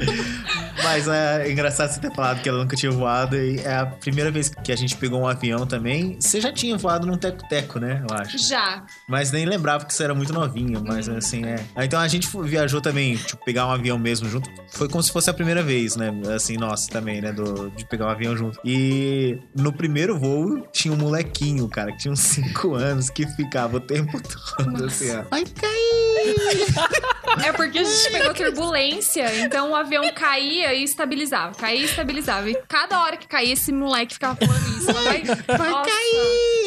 Mas 0.84 1.08
é 1.08 1.52
engraçado 1.52 1.92
você 1.92 2.00
ter 2.00 2.14
falado 2.14 2.42
que 2.42 2.50
ela 2.50 2.60
nunca 2.60 2.76
tinha 2.76 2.92
voado. 2.92 3.36
E 3.36 3.60
é 3.60 3.76
a 3.78 3.86
primeira 3.86 4.30
vez 4.32 4.50
que 4.50 4.72
a 4.72 4.76
gente 4.76 4.96
pegou 4.98 5.22
um 5.22 5.28
avião 5.28 5.66
também. 5.66 6.18
Você 6.20 6.40
já 6.40 6.52
tinha 6.52 6.78
voado 6.78 7.06
num 7.08 7.18
teco-teco, 7.18 7.80
né? 7.80 8.04
Eu 8.08 8.16
acho. 8.16 8.38
Já. 8.48 8.84
Mas 9.08 9.32
nem 9.32 9.46
lembrava 9.46 9.86
que 9.86 9.94
você 9.94 10.04
era 10.04 10.14
muito 10.14 10.32
novinha. 10.34 10.80
Mas 10.80 11.08
assim, 11.10 11.44
é. 11.46 11.64
Ah, 11.76 11.86
Então 11.86 12.00
a 12.00 12.08
gente 12.08 12.28
viajou 12.44 12.82
também, 12.82 13.16
tipo, 13.16 13.44
pegar 13.44 13.68
um 13.68 13.72
avião 13.72 13.98
mesmo 13.98 14.30
junto. 14.30 14.50
Foi 14.70 14.88
como 14.88 15.04
se 15.04 15.12
fosse 15.12 15.30
a 15.30 15.34
primeira 15.34 15.64
vez, 15.64 15.96
né? 15.96 16.12
Assim, 16.36 16.58
nossa, 16.58 16.90
também, 16.90 17.22
né? 17.22 17.32
Do, 17.32 17.70
de 17.72 17.86
pegar 17.86 18.08
um 18.08 18.10
avião 18.10 18.36
junto. 18.38 18.60
E 18.66 19.40
no 19.56 19.72
primeiro 19.74 20.18
voo 20.20 20.68
tinha 20.72 20.94
um 20.94 20.98
molequinho, 20.98 21.68
cara, 21.68 21.92
que 21.92 21.98
tinha 22.00 22.12
uns 22.12 22.20
5 22.22 22.74
anos, 22.76 23.10
que 23.10 23.26
ficava 23.28 23.78
o 23.78 23.80
tempo 23.80 24.20
todo 24.58 24.86
assim, 24.86 25.12
ó. 25.16 25.24
Vai 25.30 25.44
cair! 25.46 26.02
É 27.44 27.52
porque 27.54 27.80
a 27.80 27.84
gente 27.84 28.12
pegou 28.12 28.34
turbulência, 28.34 29.26
então 29.44 29.72
o 29.72 29.76
avião 29.76 30.12
caía 30.14 30.74
e 30.74 30.84
estabilizava. 30.84 31.56
Caía 31.56 31.82
e 31.82 31.86
estabilizava. 31.86 32.50
E 32.50 32.56
cada 32.68 33.02
hora 33.02 33.18
que 33.18 33.28
caía, 33.28 33.54
esse 33.54 33.72
moleque 33.72 34.14
ficava 34.14 34.36
falando 34.36 34.78
isso. 34.78 34.94
Vai, 34.94 35.24
vai 35.58 35.72
cair! 35.72 36.61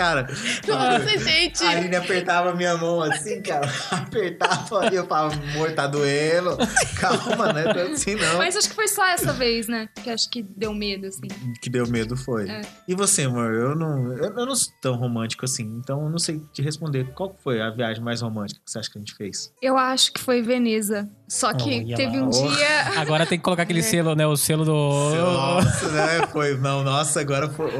Cara, 0.00 0.26
Nossa, 0.66 1.18
gente. 1.18 1.62
a 1.62 1.70
Aline 1.72 1.94
apertava 1.94 2.54
minha 2.54 2.74
mão 2.78 3.02
assim, 3.02 3.42
cara. 3.42 3.68
Apertava 3.92 4.88
e 4.90 4.96
eu 4.96 5.06
falava, 5.06 5.34
amor, 5.34 5.72
tá 5.72 5.86
doendo. 5.86 6.56
Calma, 6.98 7.52
né? 7.52 7.64
Não 7.64 7.72
é 7.82 7.92
assim 7.92 8.14
não. 8.14 8.38
Mas 8.38 8.56
acho 8.56 8.70
que 8.70 8.74
foi 8.74 8.88
só 8.88 9.06
essa 9.06 9.30
vez, 9.34 9.68
né? 9.68 9.88
Que 10.02 10.08
acho 10.08 10.30
que 10.30 10.42
deu 10.42 10.72
medo, 10.72 11.06
assim. 11.06 11.28
que 11.60 11.68
deu 11.68 11.86
medo 11.86 12.16
foi. 12.16 12.48
É. 12.48 12.62
E 12.88 12.94
você, 12.94 13.24
amor? 13.24 13.52
Eu 13.52 13.76
não, 13.76 14.12
eu, 14.16 14.24
eu 14.38 14.46
não 14.46 14.54
sou 14.56 14.72
tão 14.80 14.94
romântico 14.96 15.44
assim, 15.44 15.64
então 15.84 16.02
eu 16.04 16.08
não 16.10 16.18
sei 16.18 16.40
te 16.52 16.62
responder. 16.62 17.12
Qual 17.14 17.36
foi 17.44 17.60
a 17.60 17.68
viagem 17.70 18.02
mais 18.02 18.22
romântica 18.22 18.58
que 18.64 18.70
você 18.70 18.78
acha 18.78 18.90
que 18.90 18.96
a 18.96 19.00
gente 19.00 19.14
fez? 19.14 19.52
Eu 19.60 19.76
acho 19.76 20.12
que 20.14 20.20
foi 20.20 20.40
Veneza. 20.40 21.06
Só 21.28 21.52
que 21.52 21.84
Olha 21.84 21.96
teve 21.96 22.18
lá. 22.18 22.24
um 22.26 22.30
Oh. 22.30 22.48
dia. 22.48 22.80
Agora 23.00 23.26
tem 23.26 23.38
que 23.38 23.44
colocar 23.44 23.64
aquele 23.64 23.82
selo, 23.82 24.14
né? 24.14 24.26
O 24.26 24.36
selo 24.36 24.64
do. 24.64 24.72
Nossa, 24.72 25.88
né? 25.90 26.26
Foi. 26.32 26.56
Não, 26.56 26.82
nossa, 26.82 27.20
agora 27.20 27.48
foi. 27.48 27.70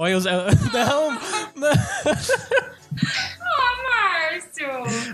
Olha, 0.00 0.16
os- 0.16 0.24
não, 0.72 1.10
não. 1.56 1.70
Márcio! 3.84 4.66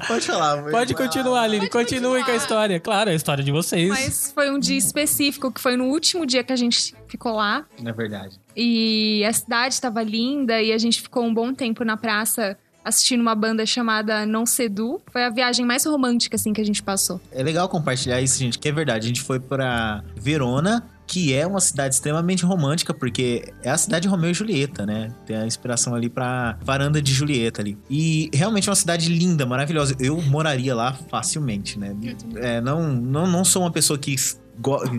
Pode 0.07 0.27
falar, 0.27 0.53
amor. 0.59 0.71
Pode 0.71 0.95
continuar, 0.95 1.43
Aline. 1.43 1.69
Pode 1.69 1.71
Continue 1.73 2.03
com 2.03 2.15
a 2.15 2.19
continuar. 2.21 2.37
história. 2.37 2.81
Claro, 2.81 3.11
é 3.11 3.13
a 3.13 3.17
história 3.17 3.43
de 3.43 3.51
vocês. 3.51 3.89
Mas 3.89 4.31
foi 4.33 4.49
um 4.51 4.59
dia 4.61 4.77
específico, 4.79 5.51
que 5.53 5.61
foi 5.61 5.77
no 5.77 5.87
último 5.87 6.25
dia 6.25 6.45
que 6.45 6.53
a 6.53 6.57
gente 6.57 6.95
ficou 7.09 7.33
lá. 7.33 7.65
Na 7.81 7.91
verdade. 7.93 8.39
E 8.55 9.25
a 9.25 9.33
cidade 9.33 9.75
estava 9.75 10.03
linda 10.03 10.63
e 10.63 10.73
a 10.73 10.79
gente 10.79 11.03
ficou 11.03 11.25
um 11.25 11.35
bom 11.35 11.53
tempo 11.53 11.85
na 11.85 11.97
praça 11.97 12.57
assistindo 12.87 13.21
uma 13.21 13.35
banda 13.35 13.67
chamada 13.67 14.25
Não 14.25 14.47
Sedu. 14.47 15.03
Foi 15.13 15.25
a 15.25 15.31
viagem 15.31 15.67
mais 15.67 15.85
romântica, 15.85 16.37
assim, 16.37 16.53
que 16.53 16.61
a 16.61 16.65
gente 16.65 16.83
passou. 16.83 17.21
É 17.33 17.43
legal 17.43 17.69
compartilhar 17.69 18.21
isso, 18.21 18.39
gente, 18.39 18.59
que 18.59 18.69
é 18.69 18.73
verdade. 18.73 19.07
A 19.07 19.09
gente 19.09 19.23
foi 19.23 19.41
pra 19.41 20.05
Verona, 20.15 20.87
que 21.05 21.35
é 21.35 21.45
uma 21.45 21.61
cidade 21.61 21.97
extremamente 21.97 22.45
romântica, 22.45 22.95
porque 22.95 23.53
é 23.65 23.71
a 23.71 23.77
cidade 23.77 24.03
de 24.03 24.09
Romeu 24.09 24.31
e 24.31 24.35
Julieta, 24.35 24.87
né? 24.87 25.13
Tem 25.27 25.37
a 25.37 25.45
inspiração 25.45 25.97
ali 25.97 26.09
pra 26.09 26.57
varanda 26.63 27.03
de 27.03 27.13
Julieta 27.13 27.61
ali. 27.61 27.77
E 27.91 28.31
realmente 28.33 28.69
é 28.69 28.71
uma 28.71 28.77
cidade 28.77 29.09
linda, 29.09 29.45
maravilhosa. 29.45 29.97
Eu 29.99 30.23
moraria 30.23 30.75
lá 30.75 30.93
facilmente, 30.93 31.79
né? 31.79 31.95
É, 32.37 32.61
não, 32.61 32.93
não, 32.93 33.27
não 33.27 33.45
sou 33.45 33.63
uma 33.63 33.71
pessoa 33.73 33.99
que 33.99 34.15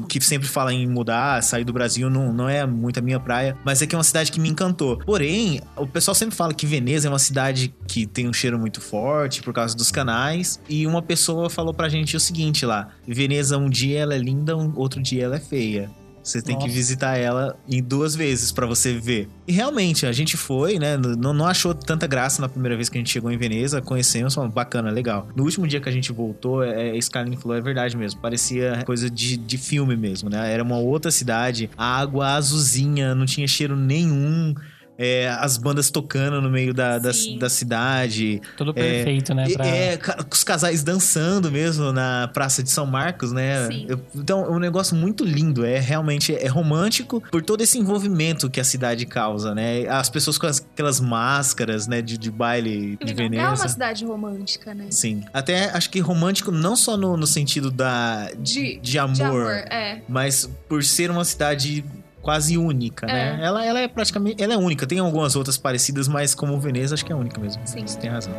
que 0.08 0.20
sempre 0.22 0.48
fala 0.48 0.74
em 0.74 0.88
mudar, 0.88 1.42
sair 1.44 1.64
do 1.64 1.74
Brasil, 1.74 2.10
não, 2.10 2.34
não 2.34 2.50
é 2.50 2.66
muito 2.66 3.00
a 3.00 3.02
minha 3.02 3.20
praia, 3.20 3.58
mas 3.64 3.82
é 3.82 3.88
que 3.88 3.96
é 3.96 3.98
uma 3.98 4.04
cidade 4.04 4.32
que 4.32 4.40
me 4.40 4.50
encantou. 4.50 4.98
Porém, 5.00 5.62
o 5.76 5.88
pessoal 5.88 6.16
sempre 6.16 6.36
fala 6.36 6.54
que 6.54 6.66
Veneza 6.66 7.08
é 7.08 7.12
uma 7.12 7.20
cidade 7.20 7.74
que 7.88 8.06
tem 8.06 8.28
um 8.28 8.34
cheiro 8.34 8.58
muito 8.58 8.82
forte 8.82 9.42
por 9.42 9.54
causa 9.54 9.76
dos 9.76 9.92
canais, 9.92 10.60
e 10.70 10.86
uma 10.86 11.02
pessoa 11.02 11.50
falou 11.50 11.74
pra 11.74 11.90
gente 11.90 12.16
o 12.16 12.20
seguinte 12.20 12.66
lá: 12.66 12.90
Veneza, 13.08 13.58
um 13.58 13.70
dia 13.70 14.00
ela 14.00 14.16
é 14.16 14.18
linda, 14.18 14.56
um 14.56 14.72
outro 14.76 15.02
dia 15.02 15.26
ela 15.26 15.36
é 15.36 15.40
feia. 15.40 15.90
Você 16.28 16.42
tem 16.42 16.58
que 16.58 16.64
Nossa. 16.64 16.74
visitar 16.76 17.18
ela 17.18 17.58
em 17.70 17.82
duas 17.82 18.14
vezes 18.14 18.52
pra 18.52 18.66
você 18.66 18.94
ver. 18.94 19.30
E 19.48 19.54
realmente, 19.54 20.06
a 20.06 20.12
gente 20.12 20.36
foi, 20.36 20.78
né? 20.78 20.98
Não, 20.98 21.34
não 21.34 21.48
achou 21.48 21.74
tanta 21.74 22.06
graça 22.06 22.42
na 22.42 22.50
primeira 22.50 22.76
vez 22.76 22.90
que 22.90 22.98
a 22.98 23.00
gente 23.00 23.10
chegou 23.10 23.32
em 23.32 23.38
Veneza, 23.38 23.82
conhecemos, 23.82 24.36
falamos, 24.36 24.54
bacana, 24.54 24.92
legal. 24.92 25.30
No 25.36 25.44
último 25.44 25.66
dia 25.66 25.80
que 25.80 25.88
a 25.88 25.92
gente 25.92 26.12
voltou, 26.12 26.62
é, 26.64 26.90
é, 26.90 26.98
Skyline 26.98 27.38
falou, 27.38 27.58
é 27.58 27.62
verdade 27.62 27.96
mesmo. 27.96 28.20
Parecia 28.20 28.84
coisa 28.86 29.10
de, 29.10 29.38
de 29.38 29.58
filme 29.58 29.96
mesmo, 29.96 30.30
né? 30.30 30.52
Era 30.52 30.62
uma 30.62 30.78
outra 30.78 31.12
cidade, 31.12 31.70
a 31.78 31.98
água 31.98 32.34
azulzinha, 32.34 33.16
não 33.16 33.26
tinha 33.26 33.48
cheiro 33.48 33.78
nenhum. 33.78 34.54
É, 34.98 35.30
as 35.40 35.58
bandas 35.58 35.92
tocando 35.92 36.42
no 36.42 36.50
meio 36.50 36.74
da, 36.74 36.98
da, 36.98 37.12
da 37.40 37.50
cidade. 37.50 38.42
Tudo 38.58 38.74
perfeito, 38.74 39.34
né? 39.34 39.46
E- 39.50 39.54
pra- 39.54 39.68
É, 39.68 40.00
os 40.32 40.44
casais 40.44 40.84
dançando 40.84 41.52
mesmo 41.52 41.92
na 41.92 42.30
Praça 42.34 42.64
de 42.64 42.70
São 42.72 42.86
Marcos, 42.86 43.32
né? 43.32 43.68
Sim. 43.68 43.88
Então, 44.16 44.46
é 44.46 44.50
um 44.50 44.60
negócio 44.60 44.96
muito 44.96 45.24
lindo. 45.24 45.66
É 45.66 45.80
realmente 45.80 46.34
é 46.36 46.48
romântico 46.48 47.22
por 47.32 47.42
todo 47.42 47.62
esse 47.62 47.78
envolvimento 47.78 48.50
que 48.50 48.60
a 48.60 48.64
cidade 48.64 49.06
causa, 49.06 49.54
né? 49.54 49.88
As 49.88 50.10
pessoas 50.10 50.38
com 50.38 50.48
as- 50.48 50.60
aquelas 50.60 51.00
máscaras, 51.00 51.88
né? 51.88 52.02
De, 52.02 52.18
de 52.18 52.32
baile 52.32 52.98
de 53.04 53.12
É 53.12 53.16
Veneza. 53.16 53.48
uma 53.50 53.68
cidade 53.68 54.06
romântica, 54.06 54.74
né? 54.74 54.88
Sim. 54.90 55.24
Até 55.34 55.70
acho 55.72 55.90
que 55.90 56.00
romântico 56.00 56.52
não 56.52 56.76
só 56.76 56.98
no, 56.98 57.16
no 57.18 57.28
sentido 57.28 57.70
da, 57.70 58.30
De, 58.38 58.80
de 58.82 58.98
amor, 59.00 59.14
de 59.16 59.24
amor, 59.24 59.52
é. 59.52 60.02
mas 60.08 60.50
por 60.68 60.84
ser 60.84 61.12
uma 61.12 61.24
cidade 61.26 61.84
quase 62.28 62.58
única, 62.58 63.08
né? 63.08 63.40
Ela, 63.42 63.66
ela 63.66 63.80
é 63.80 63.88
praticamente... 63.88 64.44
Ela 64.44 64.54
é 64.54 64.58
única. 64.58 64.86
Tem 64.86 65.00
algumas 65.00 65.38
outras 65.38 65.58
parecidas, 65.58 66.10
mas 66.10 66.36
como 66.36 66.60
Veneza, 66.60 66.94
acho 66.94 67.06
que 67.06 67.14
é 67.14 67.16
única 67.16 67.40
mesmo. 67.40 67.62
Sim. 67.66 67.88
Você 67.88 67.98
tem 67.98 68.10
razão. 68.10 68.34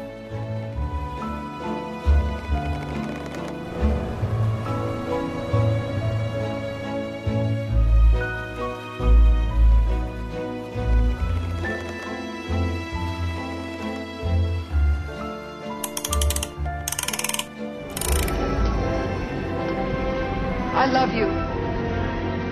I 20.75 20.93
love 20.93 21.15
you. 21.15 21.29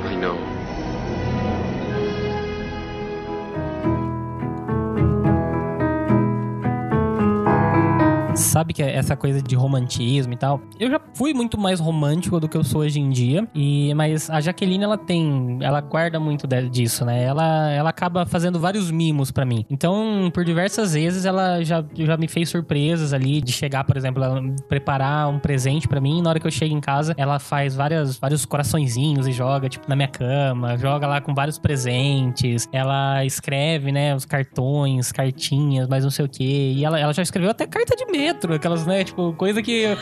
I 0.06 0.16
know. 0.16 0.55
Sabe 8.56 8.72
que 8.72 8.82
é 8.82 8.96
essa 8.96 9.14
coisa 9.14 9.42
de 9.42 9.54
romantismo 9.54 10.32
e 10.32 10.36
tal. 10.38 10.62
Eu 10.80 10.88
já 10.88 10.98
fui 11.12 11.34
muito 11.34 11.60
mais 11.60 11.78
romântico 11.78 12.40
do 12.40 12.48
que 12.48 12.56
eu 12.56 12.64
sou 12.64 12.80
hoje 12.80 12.98
em 12.98 13.10
dia. 13.10 13.46
E 13.54 13.92
mas 13.92 14.30
a 14.30 14.40
Jaqueline 14.40 14.82
ela 14.82 14.96
tem, 14.96 15.58
ela 15.60 15.78
guarda 15.82 16.18
muito 16.18 16.46
disso, 16.70 17.04
né? 17.04 17.22
Ela 17.22 17.70
ela 17.70 17.90
acaba 17.90 18.24
fazendo 18.24 18.58
vários 18.58 18.90
mimos 18.90 19.30
pra 19.30 19.44
mim. 19.44 19.66
Então, 19.68 20.30
por 20.32 20.42
diversas 20.42 20.94
vezes 20.94 21.26
ela 21.26 21.62
já, 21.62 21.84
já 21.94 22.16
me 22.16 22.26
fez 22.28 22.48
surpresas 22.48 23.12
ali 23.12 23.42
de 23.42 23.52
chegar, 23.52 23.84
por 23.84 23.94
exemplo, 23.94 24.24
ela 24.24 24.42
preparar 24.66 25.28
um 25.28 25.38
presente 25.38 25.86
pra 25.86 26.00
mim, 26.00 26.20
e 26.20 26.22
na 26.22 26.30
hora 26.30 26.40
que 26.40 26.46
eu 26.46 26.50
chego 26.50 26.74
em 26.74 26.80
casa, 26.80 27.12
ela 27.18 27.38
faz 27.38 27.76
várias 27.76 28.16
vários 28.16 28.46
coraçõezinhos 28.46 29.26
e 29.26 29.32
joga 29.32 29.68
tipo 29.68 29.86
na 29.86 29.94
minha 29.94 30.08
cama, 30.08 30.78
joga 30.78 31.06
lá 31.06 31.20
com 31.20 31.34
vários 31.34 31.58
presentes. 31.58 32.66
Ela 32.72 33.22
escreve, 33.22 33.92
né, 33.92 34.14
os 34.14 34.24
cartões, 34.24 35.12
cartinhas, 35.12 35.86
mas 35.88 36.04
não 36.04 36.10
sei 36.10 36.24
o 36.24 36.28
quê. 36.28 36.72
E 36.74 36.86
ela, 36.86 36.98
ela 36.98 37.12
já 37.12 37.22
escreveu 37.22 37.50
até 37.50 37.66
carta 37.66 37.94
de 37.94 38.06
aquelas, 38.54 38.86
né, 38.86 39.04
tipo, 39.04 39.32
coisa 39.34 39.62
que 39.62 39.96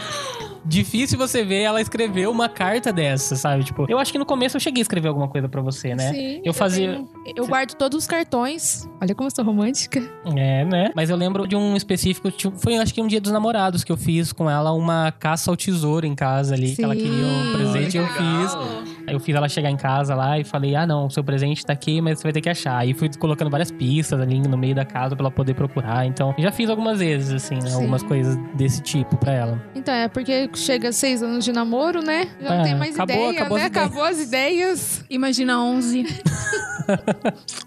difícil 0.65 1.19
você 1.19 1.45
ver 1.45 1.61
ela 1.63 1.81
escreveu 1.81 2.31
uma 2.31 2.49
carta 2.49 2.93
dessa, 2.93 3.37
sabe? 3.37 3.65
Tipo, 3.65 3.85
eu 3.89 3.99
acho 3.99 4.11
que 4.11 4.19
no 4.19 4.25
começo 4.25 4.57
eu 4.57 4.61
cheguei 4.61 4.81
a 4.81 4.83
escrever 4.83 5.09
alguma 5.09 5.29
coisa 5.29 5.49
pra 5.49 5.61
você, 5.61 5.95
né? 5.95 6.11
Sim, 6.13 6.41
eu 6.45 6.55
fazia, 6.55 7.05
Eu 7.37 7.47
guardo 7.47 7.75
todos 7.75 7.99
os 7.99 8.07
cartões. 8.07 8.89
Olha 9.01 9.15
como 9.15 9.27
eu 9.27 9.35
sou 9.35 9.45
romântica. 9.45 10.03
é, 10.37 10.65
né? 10.65 10.91
Mas 10.95 11.11
eu 11.11 11.17
lembro 11.17 11.47
de 11.47 11.55
um 11.55 11.77
específico, 11.77 12.31
tipo, 12.31 12.57
foi 12.59 12.77
acho 12.79 12.95
que 12.95 13.03
um 13.03 13.07
dia 13.07 13.21
dos 13.21 13.31
namorados 13.33 13.85
que 13.85 13.93
eu 13.93 13.97
fiz 13.97 14.33
com 14.33 14.49
ela 14.49 14.73
uma 14.73 15.13
caça 15.13 15.51
ao 15.51 15.57
tesouro 15.57 16.07
em 16.07 16.15
casa 16.15 16.55
ali, 16.55 16.75
que 16.75 16.83
ela 16.83 16.95
Sim. 16.95 17.03
queria 17.03 17.27
um 17.27 17.53
presente, 17.53 17.97
eu 17.99 18.05
Olha 18.05 18.13
que 18.13 18.19
fiz. 18.19 18.95
Aí 19.07 19.13
eu 19.15 19.21
fiz 19.21 19.35
ela 19.37 19.49
chegar 19.51 19.71
em 19.71 19.77
casa 19.77 20.15
lá 20.15 20.39
e 20.39 20.45
falei: 20.45 20.75
"Ah, 20.75 20.87
não, 20.87 21.07
o 21.07 21.11
seu 21.11 21.23
presente 21.23 21.65
tá 21.65 21.75
aqui, 21.75 22.01
mas 22.01 22.19
você 22.19 22.23
vai 22.23 22.33
ter 22.33 22.41
que 22.41 22.49
achar". 22.49 22.79
Aí 22.79 22.95
fui 22.95 23.11
colocando 23.19 23.51
várias 23.51 23.71
pistas 23.71 24.19
ali 24.19 24.41
no 24.41 24.57
meio 24.57 24.75
da 24.75 24.85
casa 24.85 25.15
pra 25.15 25.25
ela 25.25 25.31
poder 25.31 25.53
procurar. 25.55 26.07
Então, 26.07 26.35
já 26.39 26.51
fiz 26.51 26.71
algumas 26.71 27.01
vezes 27.01 27.31
assim, 27.31 27.57
né, 27.57 27.69
Sim. 27.69 27.75
algumas 27.75 28.03
coisas 28.03 28.34
desse 28.55 28.81
tipo 28.83 29.17
pra 29.17 29.33
ela. 29.33 29.63
Então, 29.75 29.93
é 29.95 30.09
porque 30.09 30.49
chega 30.55 30.93
seis 30.93 31.23
anos 31.23 31.45
de 31.45 31.53
namoro, 31.53 32.03
né? 32.03 32.29
Já 32.41 32.55
É, 32.55 32.57
não 32.59 32.65
tem 32.65 32.75
mais 32.75 32.95
acabou- 32.95 33.15
ideia, 33.17 33.31
acabou 33.41 33.59
né? 33.59 33.65
as 33.65 33.71
ideias. 33.71 33.87
Acabou 33.87 34.05
as 34.05 34.21
ideias. 34.21 35.05
Imagina 35.11 35.61
11. 35.63 36.07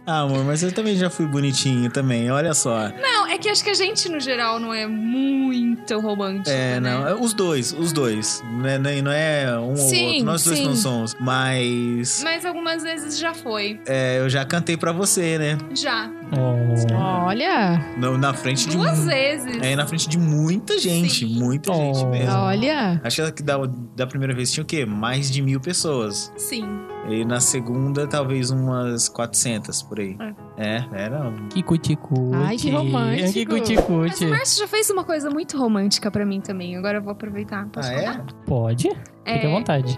Ah, 0.06 0.20
amor, 0.22 0.44
mas 0.46 0.62
eu 0.62 0.72
também 0.72 0.96
já 0.96 1.10
fui 1.10 1.26
bonitinho 1.26 1.90
também, 1.90 2.30
olha 2.30 2.54
só. 2.54 2.88
Não, 3.02 3.26
é 3.28 3.38
que 3.40 3.50
acho 3.50 3.64
que 3.64 3.70
a 3.72 3.74
gente, 3.74 4.08
no 4.10 4.20
geral, 4.20 4.60
não 4.60 4.72
é 4.74 4.86
muito 4.86 6.00
romântico. 6.00 6.50
É, 6.50 6.80
né? 6.80 6.92
não, 6.92 7.08
é 7.08 7.16
os 7.16 7.34
dois, 7.34 7.74
os 7.74 7.92
dois. 7.92 8.44
Não 8.46 8.68
é, 8.70 8.78
não 8.78 8.90
é- 8.90 9.02
não 9.02 9.12
é 9.12 9.60
um 9.60 9.70
ou 9.72 9.76
Sim, 9.78 10.08
outro, 10.10 10.24
nós 10.26 10.44
dois 10.44 10.60
sim. 10.60 10.66
não 10.66 10.76
somos. 10.76 11.16
Mas 11.20 12.22
Mas 12.24 12.46
algumas 12.46 12.84
vezes 12.84 13.18
já 13.18 13.34
foi. 13.34 13.80
é, 13.88 14.20
eu 14.20 14.30
já 14.30 14.46
cantei 14.46 14.78
pra 14.78 14.92
você, 14.92 15.38
né? 15.40 15.58
Já. 15.74 16.10
Oh. 16.32 17.26
Olha, 17.28 17.80
No- 17.98 18.18
na 18.18 18.34
frente 18.34 18.68
de 18.68 18.76
Duas 18.78 19.06
vezes. 19.06 19.62
É, 19.62 19.76
na 19.76 19.86
frente 19.88 20.10
de 20.10 20.18
muita 20.20 20.78
gente, 20.78 21.26
Sim. 21.26 21.40
muita 21.40 21.72
Oh. 21.72 21.76
gente 21.76 22.06
mesmo. 22.08 22.34
olha. 22.36 23.00
Acho 23.04 23.32
que 23.32 23.42
da, 23.44 23.58
da 23.96 24.06
primeira 24.08 24.34
vez 24.34 24.52
tinha 24.52 24.64
o 24.64 24.66
quê? 24.68 24.86
Mais 24.86 25.32
de 25.32 25.42
mil 25.42 25.60
pessoas. 25.60 26.32
Sim. 26.38 26.66
E 27.10 27.24
na 27.24 27.40
segunda, 27.40 28.06
talvez 28.06 28.50
umas 28.52 29.08
400 29.08 29.82
por 29.82 30.00
aí. 30.00 30.18
É, 30.58 30.84
era. 30.94 31.30
um- 31.30 31.48
Que 31.48 31.64
cuticute. 31.64 32.36
Ai, 32.36 32.58
que 32.58 32.70
romântico. 32.70 33.32
Que 33.34 33.46
Mas 33.46 33.60
cuticute. 33.62 34.26
o 34.26 34.30
Márcio 34.30 34.60
já 34.60 34.68
fez 34.68 34.90
uma 34.90 35.06
coisa 35.06 35.30
muito 35.30 35.58
romântica 35.58 36.12
pra 36.12 36.26
mim 36.26 36.42
também. 36.42 36.76
Agora 36.76 36.98
eu 36.98 37.02
vou 37.02 37.14
aproveitar. 37.14 37.66
Posso 37.68 37.90
Ah, 37.90 37.94
é? 37.94 38.02
falar? 38.04 38.26
Pode? 38.46 38.90
Fique 38.90 39.00
à 39.26 39.32
É, 39.50 39.52
vontade. 39.52 39.98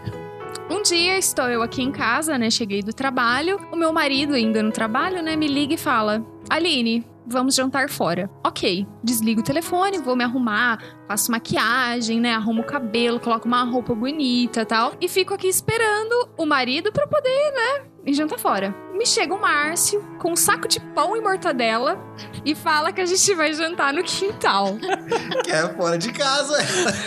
Um 0.70 0.82
dia 0.82 1.18
estou 1.18 1.48
eu 1.50 1.62
aqui 1.62 1.82
em 1.82 1.92
casa, 1.92 2.38
né? 2.38 2.50
Cheguei 2.50 2.82
do 2.82 2.94
trabalho. 2.94 3.60
O 3.72 3.76
meu 3.76 3.92
marido, 3.92 4.34
ainda 4.34 4.62
no 4.62 4.72
trabalho, 4.72 5.22
né? 5.22 5.36
Me 5.36 5.48
liga 5.48 5.74
e 5.74 5.78
fala: 5.78 6.24
Aline, 6.50 7.06
vamos 7.26 7.56
jantar 7.56 7.90
fora. 7.90 8.30
Ok, 8.46 8.86
desligo 9.04 9.42
o 9.42 9.44
telefone, 9.44 10.00
vou 10.00 10.16
me 10.16 10.24
arrumar, 10.24 10.80
faço 11.08 11.32
maquiagem, 11.32 12.20
né? 12.20 12.34
Arrumo 12.34 12.62
o 12.62 12.66
cabelo, 12.66 13.20
coloco 13.20 13.48
uma 13.48 13.64
roupa 13.64 13.94
bonita 13.94 14.66
tal. 14.66 14.94
E 15.00 15.08
fico 15.08 15.34
aqui 15.34 15.48
esperando 15.48 16.30
o 16.38 16.46
marido 16.46 16.92
pra 16.92 17.08
poder, 17.08 17.52
né? 17.52 17.89
E 18.06 18.14
jantar 18.14 18.40
fora. 18.40 18.74
Me 18.94 19.06
chega 19.06 19.34
o 19.34 19.40
Márcio 19.42 20.02
com 20.20 20.32
um 20.32 20.36
saco 20.36 20.68
de 20.68 20.80
pão 20.80 21.16
e 21.16 21.22
mortadela 21.22 22.00
e 22.46 22.56
fala 22.56 22.92
que 22.92 23.02
a 23.02 23.06
gente 23.06 23.36
vai 23.36 23.54
jantar 23.54 23.94
no 23.94 24.04
quintal. 24.04 24.78
Que 25.44 25.52
é 25.52 25.68
fora 25.74 25.98
de 25.98 26.12
casa. 26.12 26.58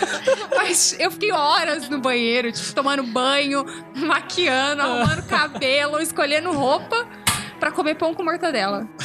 Mas 0.57 0.95
eu 0.99 1.11
fiquei 1.11 1.33
horas 1.33 1.89
no 1.89 1.99
banheiro, 1.99 2.53
tipo, 2.53 2.73
tomando 2.75 3.03
banho, 3.05 3.65
maquiando, 3.97 4.83
arrumando 4.83 5.27
cabelo, 5.27 5.99
escolhendo 6.01 6.51
roupa 6.53 7.07
pra 7.59 7.71
comer 7.73 7.95
pão 7.97 8.15
com 8.15 8.23
mortadela. 8.23 8.87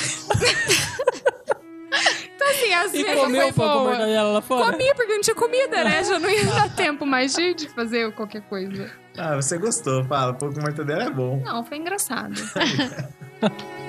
então, 2.35 2.47
assim, 2.49 2.73
às 2.73 2.93
E 2.93 3.03
vezes. 3.03 3.19
comeu 3.21 3.53
foi 3.53 3.65
a 3.65 3.69
boa. 3.69 3.83
mortadela 3.83 4.31
lá 4.33 4.41
fora? 4.41 4.71
Comi 4.71 4.93
porque 4.95 5.13
não 5.13 5.21
tinha 5.21 5.35
comida, 5.35 5.83
né? 5.83 6.03
Já 6.03 6.19
não 6.19 6.29
ia 6.29 6.45
dar 6.45 6.69
tempo 6.75 7.05
mais 7.05 7.33
de, 7.33 7.53
de 7.53 7.69
fazer 7.69 8.11
qualquer 8.13 8.41
coisa. 8.43 8.91
Ah, 9.17 9.35
você 9.35 9.57
gostou. 9.57 10.03
Fala, 10.05 10.33
pão 10.33 10.53
com 10.53 10.61
mortadela 10.61 11.03
é 11.03 11.09
bom. 11.09 11.41
Não, 11.43 11.63
foi 11.63 11.77
engraçado. 11.77 12.33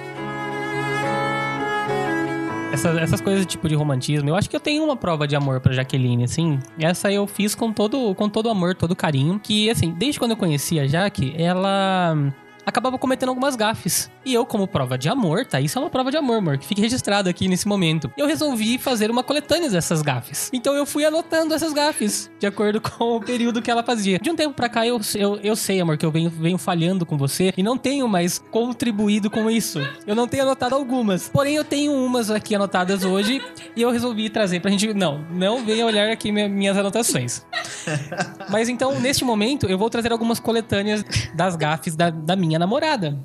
Essas, 2.70 2.98
essas 2.98 3.20
coisas 3.20 3.46
tipo 3.46 3.66
de 3.66 3.74
romantismo, 3.74 4.28
eu 4.28 4.36
acho 4.36 4.48
que 4.48 4.54
eu 4.54 4.60
tenho 4.60 4.84
uma 4.84 4.94
prova 4.94 5.26
de 5.26 5.34
amor 5.34 5.58
pra 5.58 5.72
Jaqueline, 5.72 6.24
assim. 6.24 6.58
Essa 6.78 7.10
eu 7.10 7.26
fiz 7.26 7.54
com 7.54 7.72
todo, 7.72 8.14
com 8.14 8.28
todo 8.28 8.50
amor, 8.50 8.74
todo 8.74 8.94
carinho. 8.94 9.40
Que, 9.42 9.70
assim, 9.70 9.90
desde 9.92 10.18
quando 10.18 10.32
eu 10.32 10.36
conheci 10.36 10.78
a 10.78 10.86
Jaque, 10.86 11.34
ela 11.38 12.14
acabava 12.68 12.98
cometendo 12.98 13.31
algumas 13.31 13.57
gafes. 13.57 14.11
E 14.24 14.35
eu, 14.35 14.44
como 14.44 14.66
prova 14.68 14.98
de 14.98 15.09
amor, 15.09 15.46
tá? 15.46 15.61
Isso 15.61 15.78
é 15.78 15.81
uma 15.81 15.90
prova 15.90 16.11
de 16.11 16.16
amor, 16.16 16.37
amor, 16.38 16.59
que 16.59 16.66
fique 16.66 16.81
registrado 16.81 17.28
aqui 17.28 17.48
nesse 17.48 17.66
momento. 17.66 18.11
Eu 18.16 18.26
resolvi 18.26 18.76
fazer 18.78 19.11
uma 19.11 19.22
coletânea 19.22 19.70
dessas 19.70 20.02
gafes. 20.02 20.50
Então 20.52 20.74
eu 20.74 20.85
fui 20.85 21.04
anotando 21.04 21.54
essas 21.54 21.72
gafes, 21.72 22.31
de 22.38 22.46
acordo 22.46 22.81
com 22.83 23.16
o 23.16 23.20
período 23.20 23.62
que 23.62 23.70
ela 23.70 23.83
fazia. 23.83 24.18
De 24.18 24.31
um 24.31 24.37
tempo 24.37 24.54
pra 24.54 24.68
cá, 24.68 24.87
eu, 24.87 25.00
eu, 25.14 25.37
eu 25.42 25.57
sei, 25.57 25.81
amor, 25.81 25.96
que 25.96 26.04
eu 26.04 26.11
venho, 26.11 26.28
venho 26.31 26.59
falhando 26.59 27.07
com 27.07 27.16
você 27.16 27.52
e 27.57 27.62
não 27.62 27.76
tenho 27.78 28.07
mais 28.07 28.38
contribuído 28.50 29.31
com 29.31 29.50
isso. 29.50 29.81
Eu 30.07 30.14
não 30.14 30.28
tenho 30.28 30.42
anotado 30.42 30.74
algumas. 30.74 31.28
Porém, 31.28 31.54
eu 31.57 31.64
tenho 31.64 31.92
umas 31.92 32.31
aqui 32.31 32.54
anotadas 32.54 33.04
hoje 33.04 33.40
e 33.74 33.81
eu 33.83 33.90
resolvi 33.90 34.28
trazer 34.28 34.61
pra 34.61 34.70
gente. 34.70 34.92
Não, 34.92 35.24
não 35.31 35.64
venha 35.64 35.87
olhar 35.87 36.11
aqui 36.11 36.31
minha- 36.31 36.48
minhas 36.48 36.76
anotações. 36.76 37.46
Mas 38.50 38.68
então, 38.68 38.98
neste 39.00 39.24
momento, 39.24 39.66
eu 39.66 39.78
vou 39.78 39.88
trazer 39.90 40.12
algumas 40.12 40.38
coletâneas 40.40 41.04
das 41.35 41.57
gafes 41.57 41.96
da, 41.96 42.11
da 42.11 42.37
minha 42.37 42.58
namorada. 42.59 43.18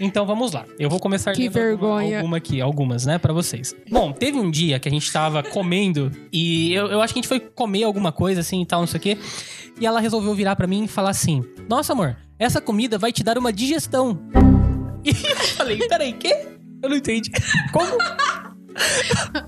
Então 0.00 0.26
vamos 0.26 0.52
lá. 0.52 0.64
Eu 0.78 0.90
vou 0.90 0.98
começar 0.98 1.32
Que 1.32 1.48
vergonha. 1.48 2.18
Alguma, 2.18 2.36
aqui, 2.36 2.60
algumas, 2.60 3.06
né, 3.06 3.18
pra 3.18 3.32
vocês. 3.32 3.74
Bom, 3.90 4.12
teve 4.12 4.38
um 4.38 4.50
dia 4.50 4.78
que 4.78 4.88
a 4.88 4.90
gente 4.90 5.10
tava 5.12 5.42
comendo 5.42 6.10
e 6.32 6.72
eu, 6.72 6.86
eu 6.88 7.00
acho 7.00 7.12
que 7.12 7.20
a 7.20 7.22
gente 7.22 7.28
foi 7.28 7.40
comer 7.40 7.84
alguma 7.84 8.12
coisa 8.12 8.40
assim 8.40 8.62
e 8.62 8.66
tal, 8.66 8.80
não 8.80 8.86
sei 8.86 8.98
o 8.98 9.02
quê. 9.02 9.18
E 9.80 9.86
ela 9.86 10.00
resolveu 10.00 10.34
virar 10.34 10.56
pra 10.56 10.66
mim 10.66 10.84
e 10.84 10.88
falar 10.88 11.10
assim: 11.10 11.44
Nossa, 11.68 11.92
amor, 11.92 12.16
essa 12.38 12.60
comida 12.60 12.98
vai 12.98 13.12
te 13.12 13.22
dar 13.22 13.38
uma 13.38 13.52
digestão. 13.52 14.18
E 15.04 15.10
eu 15.10 15.36
falei: 15.56 15.78
Peraí, 15.88 16.12
quê? 16.12 16.48
Eu 16.82 16.90
não 16.90 16.96
entendi. 16.96 17.30
Como? 17.72 17.96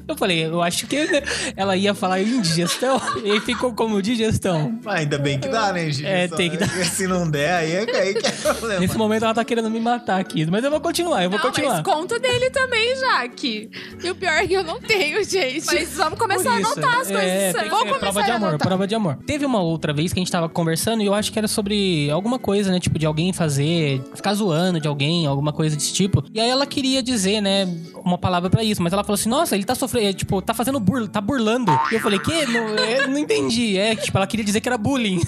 Eu 0.06 0.16
falei, 0.16 0.44
eu 0.46 0.60
acho 0.62 0.86
que 0.86 1.04
né, 1.06 1.22
ela 1.56 1.76
ia 1.76 1.94
falar 1.94 2.20
indigestão 2.20 3.00
e 3.24 3.30
aí 3.30 3.40
ficou 3.40 3.72
como 3.72 4.00
digestão. 4.02 4.78
Mas 4.84 5.00
ainda 5.00 5.18
bem 5.18 5.38
que 5.38 5.48
dá, 5.48 5.72
né, 5.72 5.90
gente? 5.90 6.06
É, 6.06 6.28
tem 6.28 6.50
que 6.50 6.56
dar. 6.56 6.68
Se 6.68 7.06
não 7.06 7.30
der, 7.30 7.52
aí 7.52 7.72
é, 7.72 8.00
aí 8.00 8.14
que 8.14 8.26
é 8.26 8.30
problema. 8.32 8.80
Nesse 8.80 8.98
momento 8.98 9.24
ela 9.24 9.34
tá 9.34 9.44
querendo 9.44 9.70
me 9.70 9.80
matar 9.80 10.20
aqui. 10.20 10.44
Mas 10.46 10.64
eu 10.64 10.70
vou 10.70 10.80
continuar, 10.80 11.22
eu 11.22 11.30
vou 11.30 11.38
Não, 11.38 11.46
continuar. 11.46 11.74
mas 11.74 11.82
conta 11.82 12.18
dele 12.18 12.50
também, 12.50 12.96
Jaque. 12.96 13.70
E 14.02 14.10
o 14.10 14.14
pior 14.14 14.32
é 14.32 14.46
que 14.46 14.54
eu 14.54 14.64
não 14.64 14.80
tenho, 14.80 15.22
gente. 15.24 15.66
Mas 15.66 15.90
vamos 15.96 16.18
começar 16.18 16.50
a 16.52 16.56
anotar 16.56 17.00
as 17.00 17.06
coisas 17.08 17.22
é, 17.24 17.52
tem 17.52 17.68
Vou 17.68 17.78
ser 17.78 17.84
começar 17.84 17.98
prova 18.00 18.22
de 18.22 18.30
amor, 18.30 18.48
anotar. 18.48 18.68
prova 18.68 18.86
de 18.86 18.94
amor. 18.94 19.18
Teve 19.26 19.46
uma 19.46 19.60
outra 19.62 19.92
vez 19.92 20.12
que 20.12 20.18
a 20.18 20.22
gente 20.22 20.32
tava 20.32 20.48
conversando 20.48 21.02
e 21.02 21.06
eu 21.06 21.14
acho 21.14 21.32
que 21.32 21.38
era 21.38 21.48
sobre 21.48 22.10
alguma 22.10 22.38
coisa, 22.38 22.70
né? 22.72 22.80
Tipo, 22.80 22.98
de 22.98 23.06
alguém 23.06 23.32
fazer, 23.32 24.02
ficar 24.14 24.34
zoando 24.34 24.80
de 24.80 24.88
alguém, 24.88 25.26
alguma 25.26 25.52
coisa 25.52 25.76
desse 25.76 25.92
tipo. 25.92 26.24
E 26.34 26.40
aí 26.40 26.48
ela 26.48 26.66
queria 26.66 27.02
dizer, 27.02 27.40
né, 27.40 27.66
uma 28.04 28.18
palavra 28.18 28.50
pra 28.50 28.62
isso, 28.64 28.82
mas 28.82 28.92
ela 28.92 29.04
falou 29.04 29.14
assim: 29.20 29.28
nossa, 29.28 29.54
ele 29.54 29.64
tá 29.64 29.74
sofrendo, 29.74 30.08
é, 30.08 30.12
tipo, 30.12 30.40
tá 30.42 30.54
fazendo 30.54 30.80
burla, 30.80 31.08
tá 31.08 31.20
burlando. 31.20 31.70
E 31.90 31.94
eu 31.94 32.00
falei, 32.00 32.18
que? 32.18 32.46
Não, 32.46 32.74
é, 32.76 33.06
não 33.06 33.18
entendi. 33.18 33.76
É, 33.76 33.94
tipo, 33.94 34.16
ela 34.16 34.26
queria 34.26 34.44
dizer 34.44 34.60
que 34.60 34.68
era 34.68 34.78
bullying. 34.78 35.20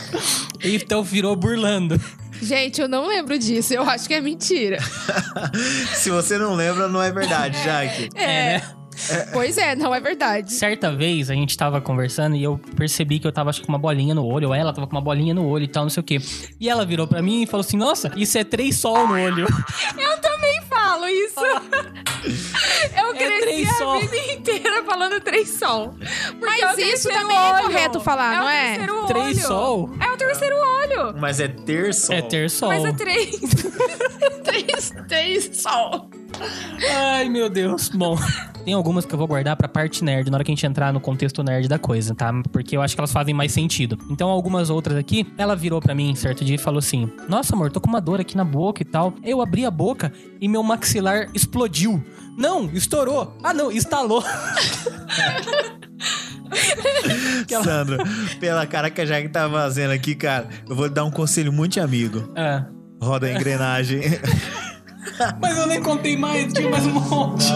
então 0.62 1.02
virou 1.02 1.34
burlando. 1.34 2.00
Gente, 2.42 2.80
eu 2.80 2.88
não 2.88 3.06
lembro 3.06 3.38
disso. 3.38 3.74
Eu 3.74 3.82
acho 3.82 4.08
que 4.08 4.14
é 4.14 4.20
mentira. 4.20 4.78
Se 5.94 6.10
você 6.10 6.38
não 6.38 6.54
lembra, 6.54 6.88
não 6.88 7.02
é 7.02 7.12
verdade, 7.12 7.62
Jaque. 7.62 8.08
É, 8.14 8.58
né? 8.58 8.62
Pois 9.32 9.56
é, 9.56 9.74
não 9.74 9.94
é 9.94 10.00
verdade. 10.00 10.52
Certa 10.52 10.94
vez 10.94 11.30
a 11.30 11.34
gente 11.34 11.56
tava 11.56 11.80
conversando 11.80 12.36
e 12.36 12.42
eu 12.42 12.58
percebi 12.76 13.18
que 13.18 13.26
eu 13.26 13.32
tava 13.32 13.50
acho 13.50 13.62
com 13.62 13.68
uma 13.68 13.78
bolinha 13.78 14.14
no 14.14 14.24
olho, 14.26 14.48
ou 14.48 14.54
ela 14.54 14.72
tava 14.72 14.86
com 14.86 14.94
uma 14.94 15.00
bolinha 15.00 15.32
no 15.32 15.46
olho 15.46 15.64
e 15.64 15.68
tal, 15.68 15.84
não 15.84 15.90
sei 15.90 16.00
o 16.00 16.04
quê. 16.04 16.18
E 16.58 16.68
ela 16.68 16.84
virou 16.84 17.06
pra 17.06 17.22
mim 17.22 17.42
e 17.42 17.46
falou 17.46 17.60
assim: 17.64 17.76
Nossa, 17.76 18.12
isso 18.16 18.36
é 18.36 18.44
três 18.44 18.78
sol 18.78 19.06
no 19.06 19.14
olho. 19.14 19.46
Eu 19.98 20.20
também 20.20 20.60
falo 20.68 21.08
isso. 21.08 21.40
Eu 22.96 23.14
cresci 23.14 23.40
três 23.40 23.68
a 23.70 23.74
sol. 23.74 24.00
vida 24.00 24.32
inteira 24.32 24.84
falando 24.84 25.20
três 25.20 25.48
sol. 25.50 25.94
Mas 26.40 26.60
é 26.60 26.66
o 26.66 26.70
isso 26.70 27.08
terceiro 27.08 27.18
também 27.18 27.36
é 27.36 27.52
olho. 27.52 27.62
correto 27.64 28.00
falar, 28.00 28.34
é 28.34 28.36
não 28.38 28.44
o 28.44 28.48
é? 28.48 28.68
terceiro 28.76 29.06
Três 29.06 29.24
olho. 29.38 29.46
sol? 29.46 29.90
É 30.00 30.12
o 30.12 30.16
terceiro 30.16 30.56
olho. 30.56 31.14
Mas 31.18 31.40
é 31.40 31.48
ter 31.48 31.94
sol. 31.94 32.14
É 32.16 32.22
ter 32.22 32.50
sol. 32.50 32.68
Mas 32.68 32.84
é 32.84 32.92
três. 32.92 33.40
Três, 34.44 34.92
três 35.08 35.50
sol. 35.56 36.10
Ai, 37.12 37.28
meu 37.28 37.48
Deus. 37.48 37.88
Bom, 37.90 38.16
tem 38.64 38.74
algumas 38.74 39.04
que 39.04 39.12
eu 39.12 39.18
vou 39.18 39.26
guardar 39.26 39.56
pra 39.56 39.68
parte 39.68 40.04
nerd, 40.04 40.30
na 40.30 40.36
hora 40.36 40.44
que 40.44 40.50
a 40.50 40.54
gente 40.54 40.66
entrar 40.66 40.92
no 40.92 41.00
contexto 41.00 41.42
nerd 41.42 41.68
da 41.68 41.78
coisa, 41.78 42.14
tá? 42.14 42.32
Porque 42.52 42.76
eu 42.76 42.82
acho 42.82 42.94
que 42.94 43.00
elas 43.00 43.12
fazem 43.12 43.34
mais 43.34 43.52
sentido. 43.52 43.98
Então, 44.10 44.28
algumas 44.28 44.70
outras 44.70 44.96
aqui, 44.96 45.26
ela 45.36 45.56
virou 45.56 45.80
pra 45.80 45.94
mim 45.94 46.14
certo 46.14 46.44
dia 46.44 46.54
e 46.54 46.58
falou 46.58 46.78
assim: 46.78 47.10
Nossa, 47.28 47.54
amor, 47.54 47.70
tô 47.70 47.80
com 47.80 47.88
uma 47.88 48.00
dor 48.00 48.20
aqui 48.20 48.36
na 48.36 48.44
boca 48.44 48.82
e 48.82 48.84
tal. 48.84 49.14
Eu 49.24 49.40
abri 49.40 49.64
a 49.64 49.70
boca 49.70 50.12
e 50.40 50.48
meu 50.48 50.62
maxilar 50.62 51.28
explodiu. 51.34 52.02
Não, 52.36 52.70
estourou. 52.72 53.36
Ah, 53.42 53.52
não, 53.52 53.70
estalou. 53.72 54.22
Sandro, 57.62 57.98
pela 58.38 58.66
cara 58.66 58.90
que 58.90 59.00
a 59.00 59.06
Jaque 59.06 59.28
tá 59.28 59.48
fazendo 59.48 59.92
aqui, 59.92 60.14
cara, 60.14 60.48
eu 60.68 60.74
vou 60.74 60.88
dar 60.88 61.04
um 61.04 61.10
conselho 61.10 61.52
muito 61.52 61.80
amigo. 61.80 62.32
É. 62.34 62.64
Roda 63.00 63.26
a 63.26 63.32
engrenagem. 63.32 64.00
Mas 65.40 65.56
eu 65.56 65.66
nem 65.66 65.82
contei 65.82 66.16
mais, 66.16 66.52
tinha 66.52 66.68
mais 66.70 66.86
um 66.86 66.92
monte. 66.92 67.46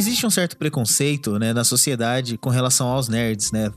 Existe 0.00 0.26
um 0.26 0.30
certo 0.30 0.56
preconceito, 0.56 1.38
né, 1.38 1.52
na 1.52 1.62
sociedade 1.62 2.36
com 2.36 2.50
relação 2.50 2.88
aos 2.88 3.08
nerds, 3.08 3.52
né? 3.52 3.70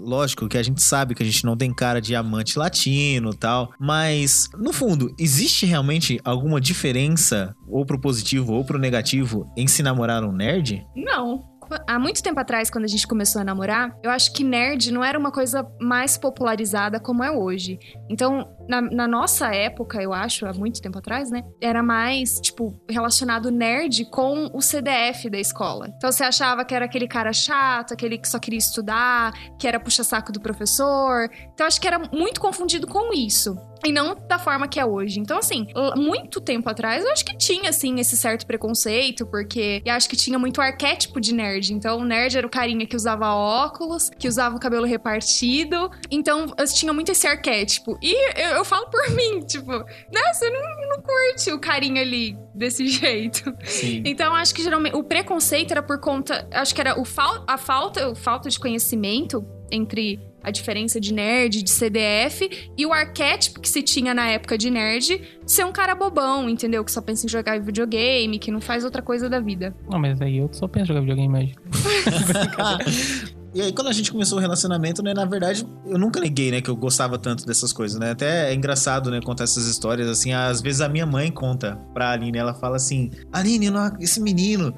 Lógico 0.00 0.48
que 0.48 0.56
a 0.56 0.62
gente 0.62 0.80
sabe 0.80 1.14
que 1.14 1.22
a 1.22 1.26
gente 1.26 1.44
não 1.44 1.56
tem 1.56 1.72
cara 1.72 2.00
de 2.00 2.14
amante 2.14 2.58
latino 2.58 3.34
tal, 3.34 3.72
mas 3.78 4.48
no 4.56 4.72
fundo, 4.72 5.14
existe 5.18 5.66
realmente 5.66 6.20
alguma 6.24 6.60
diferença 6.60 7.54
ou 7.68 7.84
pro 7.84 8.00
positivo 8.00 8.52
ou 8.52 8.64
pro 8.64 8.78
negativo 8.78 9.50
em 9.56 9.66
se 9.66 9.82
namorar 9.82 10.24
um 10.24 10.32
nerd? 10.32 10.84
Não. 10.96 11.53
Há 11.86 11.98
muito 11.98 12.22
tempo 12.22 12.38
atrás, 12.40 12.70
quando 12.70 12.84
a 12.84 12.88
gente 12.88 13.06
começou 13.06 13.40
a 13.40 13.44
namorar, 13.44 13.96
eu 14.02 14.10
acho 14.10 14.32
que 14.32 14.44
nerd 14.44 14.92
não 14.92 15.04
era 15.04 15.18
uma 15.18 15.30
coisa 15.30 15.66
mais 15.80 16.16
popularizada 16.16 17.00
como 17.00 17.22
é 17.22 17.30
hoje. 17.30 17.78
Então, 18.08 18.48
na, 18.68 18.80
na 18.80 19.08
nossa 19.08 19.54
época, 19.54 20.02
eu 20.02 20.12
acho, 20.12 20.46
há 20.46 20.52
muito 20.52 20.80
tempo 20.80 20.98
atrás, 20.98 21.30
né? 21.30 21.42
Era 21.60 21.82
mais, 21.82 22.40
tipo, 22.40 22.80
relacionado 22.88 23.50
nerd 23.50 24.04
com 24.06 24.50
o 24.52 24.60
CDF 24.60 25.28
da 25.30 25.38
escola. 25.38 25.92
Então, 25.96 26.10
você 26.10 26.24
achava 26.24 26.64
que 26.64 26.74
era 26.74 26.84
aquele 26.84 27.06
cara 27.08 27.32
chato, 27.32 27.92
aquele 27.92 28.18
que 28.18 28.28
só 28.28 28.38
queria 28.38 28.58
estudar, 28.58 29.32
que 29.58 29.66
era 29.66 29.78
puxa-saco 29.78 30.32
do 30.32 30.40
professor. 30.40 31.28
Então, 31.52 31.66
acho 31.66 31.80
que 31.80 31.86
era 31.86 31.98
muito 32.12 32.40
confundido 32.40 32.86
com 32.86 33.12
isso. 33.12 33.56
E 33.84 33.92
não 33.92 34.14
da 34.14 34.38
forma 34.38 34.68
que 34.68 34.78
é 34.78 34.84
hoje. 34.84 35.20
Então, 35.20 35.38
assim, 35.38 35.66
muito 35.96 36.40
tempo 36.40 36.68
atrás, 36.68 37.04
eu 37.04 37.10
acho 37.10 37.24
que 37.24 37.36
tinha, 37.36 37.70
assim, 37.70 37.98
esse 37.98 38.16
certo 38.16 38.46
preconceito, 38.46 39.26
porque 39.26 39.82
eu 39.84 39.92
acho 39.94 40.08
que 40.08 40.16
tinha 40.16 40.38
muito 40.38 40.60
arquétipo 40.60 41.20
de 41.20 41.34
nerd. 41.34 41.72
Então, 41.72 41.98
o 41.98 42.04
nerd 42.04 42.36
era 42.36 42.46
o 42.46 42.50
carinha 42.50 42.86
que 42.86 42.96
usava 42.96 43.34
óculos, 43.34 44.10
que 44.18 44.28
usava 44.28 44.56
o 44.56 44.60
cabelo 44.60 44.86
repartido. 44.86 45.90
Então, 46.10 46.46
eu 46.56 46.64
tinha 46.66 46.92
muito 46.92 47.12
esse 47.12 47.26
arquétipo. 47.26 47.98
E 48.02 48.14
eu, 48.40 48.56
eu 48.56 48.64
falo 48.64 48.86
por 48.86 49.08
mim, 49.14 49.40
tipo, 49.40 49.70
né, 49.72 50.32
você 50.32 50.48
não, 50.50 50.60
não 50.88 51.02
curte 51.02 51.52
o 51.52 51.58
carinha 51.58 52.02
ali 52.02 52.36
desse 52.54 52.86
jeito. 52.88 53.54
Sim. 53.64 54.02
Então, 54.04 54.34
acho 54.34 54.54
que 54.54 54.62
geralmente 54.62 54.96
o 54.96 55.02
preconceito 55.02 55.72
era 55.72 55.82
por 55.82 56.00
conta. 56.00 56.46
Acho 56.52 56.74
que 56.74 56.80
era 56.80 57.00
o 57.00 57.04
fal, 57.04 57.44
a 57.46 57.58
falta, 57.58 58.08
o 58.08 58.14
falta 58.14 58.48
de 58.48 58.58
conhecimento 58.58 59.44
entre 59.70 60.20
a 60.42 60.50
diferença 60.50 61.00
de 61.00 61.12
nerd, 61.14 61.62
de 61.62 61.70
CDF, 61.70 62.70
e 62.76 62.84
o 62.84 62.92
arquétipo 62.92 63.60
que 63.60 63.68
se 63.68 63.82
tinha 63.82 64.12
na 64.12 64.28
época 64.28 64.58
de 64.58 64.68
nerd, 64.70 65.20
ser 65.46 65.64
um 65.64 65.72
cara 65.72 65.94
bobão, 65.94 66.50
entendeu? 66.50 66.84
Que 66.84 66.92
só 66.92 67.00
pensa 67.00 67.24
em 67.24 67.28
jogar 67.30 67.58
videogame, 67.60 68.38
que 68.38 68.50
não 68.50 68.60
faz 68.60 68.84
outra 68.84 69.00
coisa 69.00 69.28
da 69.28 69.40
vida. 69.40 69.74
Não, 69.90 69.98
mas 69.98 70.20
aí 70.20 70.36
eu 70.38 70.50
só 70.52 70.68
penso 70.68 70.84
em 70.84 70.88
jogar 70.88 71.00
videogame 71.00 71.38
hoje. 71.38 71.54
E 73.54 73.62
aí, 73.62 73.72
quando 73.72 73.86
a 73.86 73.92
gente 73.92 74.10
começou 74.10 74.36
o 74.38 74.40
relacionamento, 74.40 75.00
né, 75.00 75.14
na 75.14 75.24
verdade, 75.24 75.64
eu 75.86 75.96
nunca 75.96 76.18
neguei, 76.18 76.50
né, 76.50 76.60
que 76.60 76.68
eu 76.68 76.74
gostava 76.74 77.16
tanto 77.16 77.46
dessas 77.46 77.72
coisas, 77.72 77.96
né? 78.00 78.10
Até 78.10 78.50
é 78.50 78.52
engraçado, 78.54 79.12
né, 79.12 79.20
contar 79.24 79.44
essas 79.44 79.68
histórias, 79.68 80.08
assim, 80.08 80.32
às 80.32 80.60
vezes 80.60 80.80
a 80.80 80.88
minha 80.88 81.06
mãe 81.06 81.30
conta 81.30 81.76
pra 81.94 82.10
Aline, 82.10 82.36
ela 82.36 82.52
fala 82.52 82.74
assim, 82.74 83.12
Aline, 83.32 83.70
não- 83.70 83.96
esse 84.00 84.20
menino, 84.20 84.74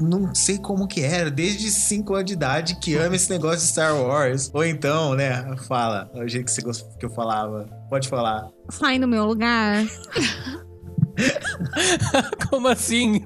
não 0.00 0.34
sei 0.34 0.58
como 0.58 0.86
que 0.86 1.00
era, 1.00 1.30
desde 1.30 1.70
5 1.70 2.14
anos 2.14 2.26
de 2.26 2.32
idade, 2.34 2.78
que 2.80 2.96
ama 2.96 3.16
esse 3.16 3.30
negócio 3.30 3.58
de 3.60 3.66
Star 3.66 3.96
Wars. 3.96 4.50
Ou 4.52 4.64
então, 4.64 5.14
né, 5.14 5.56
fala, 5.66 6.10
o 6.14 6.28
jeito 6.28 6.46
que, 6.46 6.62
você 6.62 6.84
que 6.98 7.06
eu 7.06 7.10
falava, 7.10 7.66
pode 7.88 8.08
falar. 8.08 8.48
Sai 8.68 8.98
no 8.98 9.08
meu 9.08 9.24
lugar. 9.26 9.84
Como 12.50 12.68
assim? 12.68 13.24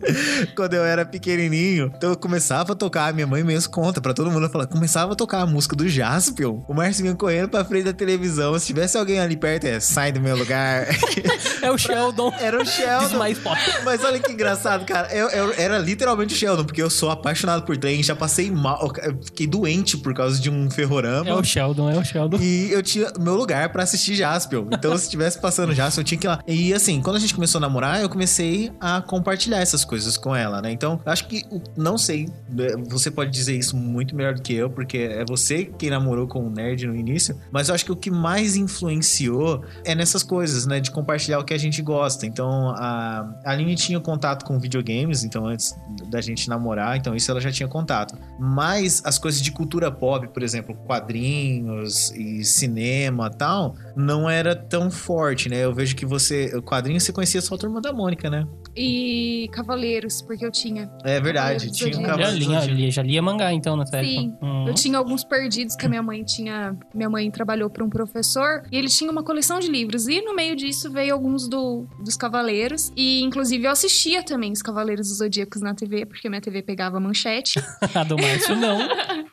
Quando 0.56 0.74
eu 0.74 0.84
era 0.84 1.04
pequenininho, 1.04 1.90
então 1.96 2.10
eu 2.10 2.16
começava 2.16 2.72
a 2.72 2.76
tocar, 2.76 3.12
minha 3.14 3.26
mãe 3.26 3.42
mesmo 3.42 3.72
conta 3.72 4.00
pra 4.00 4.12
todo 4.14 4.30
mundo, 4.30 4.50
ela 4.52 4.66
começava 4.66 5.12
a 5.12 5.16
tocar 5.16 5.40
a 5.40 5.46
música 5.46 5.74
do 5.76 5.88
Jaspion, 5.88 6.62
o 6.68 6.74
Márcio 6.74 7.02
vinha 7.02 7.14
correndo 7.14 7.48
pra 7.48 7.64
frente 7.64 7.84
da 7.84 7.92
televisão, 7.92 8.58
se 8.58 8.66
tivesse 8.66 8.96
alguém 8.96 9.18
ali 9.20 9.36
perto, 9.36 9.64
é, 9.66 9.80
sai 9.80 10.12
do 10.12 10.20
meu 10.20 10.36
lugar. 10.36 10.86
É 11.62 11.70
o 11.70 11.78
Sheldon. 11.78 12.30
Era 12.38 12.60
o 12.60 12.66
Sheldon. 12.66 13.16
mais. 13.16 13.38
Mas 13.84 14.04
olha 14.04 14.18
que 14.18 14.30
engraçado, 14.30 14.84
cara. 14.84 15.08
Eu, 15.14 15.28
eu- 15.30 15.54
era 15.56 15.78
literalmente 15.78 16.34
o 16.34 16.36
Sheldon, 16.36 16.62
porque 16.64 16.82
eu 16.82 16.90
sou 16.90 17.10
apaixonado 17.10 17.62
por 17.62 17.74
trem, 17.78 18.02
já 18.02 18.14
passei 18.14 18.50
mal, 18.50 18.92
fiquei 19.24 19.46
doente 19.46 19.96
por 19.96 20.12
causa 20.12 20.38
de 20.38 20.50
um 20.50 20.70
ferrorama. 20.70 21.26
É 21.30 21.32
o 21.34 21.42
Sheldon, 21.42 21.90
é 21.90 21.96
o 21.98 22.04
Sheldon. 22.04 22.36
E 22.38 22.70
eu 22.70 22.82
tinha 22.82 23.10
meu 23.18 23.34
lugar 23.34 23.70
pra 23.70 23.82
assistir 23.82 24.14
Jaspion. 24.14 24.66
Então, 24.72 24.94
se 24.98 25.04
estivesse 25.04 25.40
passando 25.40 25.72
Jaspion, 25.74 26.02
eu 26.02 26.04
tinha 26.04 26.18
que 26.20 26.26
ir 26.26 26.28
lá. 26.28 26.40
E 26.46 26.74
assim, 26.74 27.00
quando 27.00 27.16
a 27.16 27.20
gente 27.20 27.34
começou 27.34 27.58
a 27.58 27.62
namorar, 27.62 27.83
eu 28.00 28.08
comecei 28.08 28.72
a 28.80 29.00
compartilhar 29.00 29.58
essas 29.58 29.84
coisas 29.84 30.16
com 30.16 30.34
ela, 30.34 30.60
né? 30.60 30.70
Então, 30.70 31.00
acho 31.04 31.26
que, 31.26 31.42
não 31.76 31.98
sei, 31.98 32.28
né, 32.48 32.68
você 32.88 33.10
pode 33.10 33.30
dizer 33.30 33.56
isso 33.56 33.76
muito 33.76 34.14
melhor 34.14 34.34
do 34.34 34.42
que 34.42 34.54
eu, 34.54 34.70
porque 34.70 34.98
é 34.98 35.24
você 35.26 35.64
quem 35.64 35.90
namorou 35.90 36.26
com 36.26 36.46
o 36.46 36.50
nerd 36.50 36.86
no 36.86 36.94
início. 36.94 37.38
Mas 37.50 37.68
eu 37.68 37.74
acho 37.74 37.84
que 37.84 37.92
o 37.92 37.96
que 37.96 38.10
mais 38.10 38.56
influenciou 38.56 39.64
é 39.84 39.94
nessas 39.94 40.22
coisas, 40.22 40.66
né? 40.66 40.80
De 40.80 40.90
compartilhar 40.90 41.38
o 41.38 41.44
que 41.44 41.54
a 41.54 41.58
gente 41.58 41.82
gosta. 41.82 42.26
Então, 42.26 42.70
a 42.70 43.04
a 43.44 43.50
Aline 43.50 43.74
tinha 43.74 44.00
contato 44.00 44.44
com 44.44 44.58
videogames, 44.58 45.24
então 45.24 45.46
antes 45.46 45.74
da 46.08 46.20
gente 46.20 46.48
namorar, 46.48 46.96
então 46.96 47.14
isso 47.14 47.30
ela 47.30 47.40
já 47.40 47.50
tinha 47.50 47.68
contato. 47.68 48.16
Mas 48.38 49.02
as 49.04 49.18
coisas 49.18 49.40
de 49.40 49.50
cultura 49.52 49.90
pop, 49.90 50.26
por 50.28 50.42
exemplo, 50.42 50.74
quadrinhos 50.86 52.10
e 52.12 52.44
cinema 52.44 53.30
tal, 53.30 53.76
não 53.96 54.28
era 54.28 54.54
tão 54.54 54.90
forte, 54.90 55.48
né? 55.48 55.64
Eu 55.64 55.72
vejo 55.72 55.94
que 55.94 56.06
você. 56.06 56.52
O 56.56 56.62
quadrinho 56.62 57.00
você 57.00 57.12
conhecia 57.12 57.40
só 57.40 57.54
a 57.54 57.58
turma 57.58 57.80
da 57.80 57.92
Mônica, 57.92 58.28
né? 58.28 58.46
E 58.76 59.48
Cavaleiros, 59.52 60.22
porque 60.22 60.44
eu 60.44 60.50
tinha. 60.50 60.90
É 61.04 61.20
verdade. 61.20 61.66
Cavaleiros 61.66 61.76
Tinha 61.76 61.90
um 61.90 62.02
Zodíaco. 62.02 62.66
Já, 62.66 62.72
lia, 62.72 62.90
já 62.90 63.02
lia 63.02 63.22
mangá, 63.22 63.52
então, 63.52 63.76
nessa 63.76 64.00
Sim, 64.00 64.28
época. 64.28 64.46
Hum. 64.46 64.68
Eu 64.68 64.74
tinha 64.74 64.98
alguns 64.98 65.24
perdidos 65.24 65.76
que 65.76 65.86
a 65.86 65.88
minha 65.88 66.02
mãe 66.02 66.24
tinha. 66.24 66.76
Minha 66.94 67.08
mãe 67.08 67.30
trabalhou 67.30 67.70
para 67.70 67.84
um 67.84 67.90
professor 67.90 68.62
e 68.70 68.76
ele 68.76 68.88
tinha 68.88 69.10
uma 69.10 69.22
coleção 69.22 69.60
de 69.60 69.68
livros. 69.68 70.08
E 70.08 70.20
no 70.22 70.34
meio 70.34 70.56
disso 70.56 70.90
veio 70.90 71.14
alguns 71.14 71.48
do, 71.48 71.86
dos 72.04 72.16
Cavaleiros. 72.16 72.92
E 72.96 73.22
inclusive 73.22 73.64
eu 73.64 73.70
assistia 73.70 74.22
também 74.22 74.52
os 74.52 74.62
Cavaleiros 74.62 75.08
dos 75.08 75.18
Zodíacos 75.18 75.60
na 75.60 75.74
TV, 75.74 76.06
porque 76.06 76.28
minha 76.28 76.40
TV 76.40 76.62
pegava 76.62 76.98
manchete. 76.98 77.62
A 77.94 78.02
do 78.02 78.16
Márcio, 78.16 78.56
não. 78.56 78.78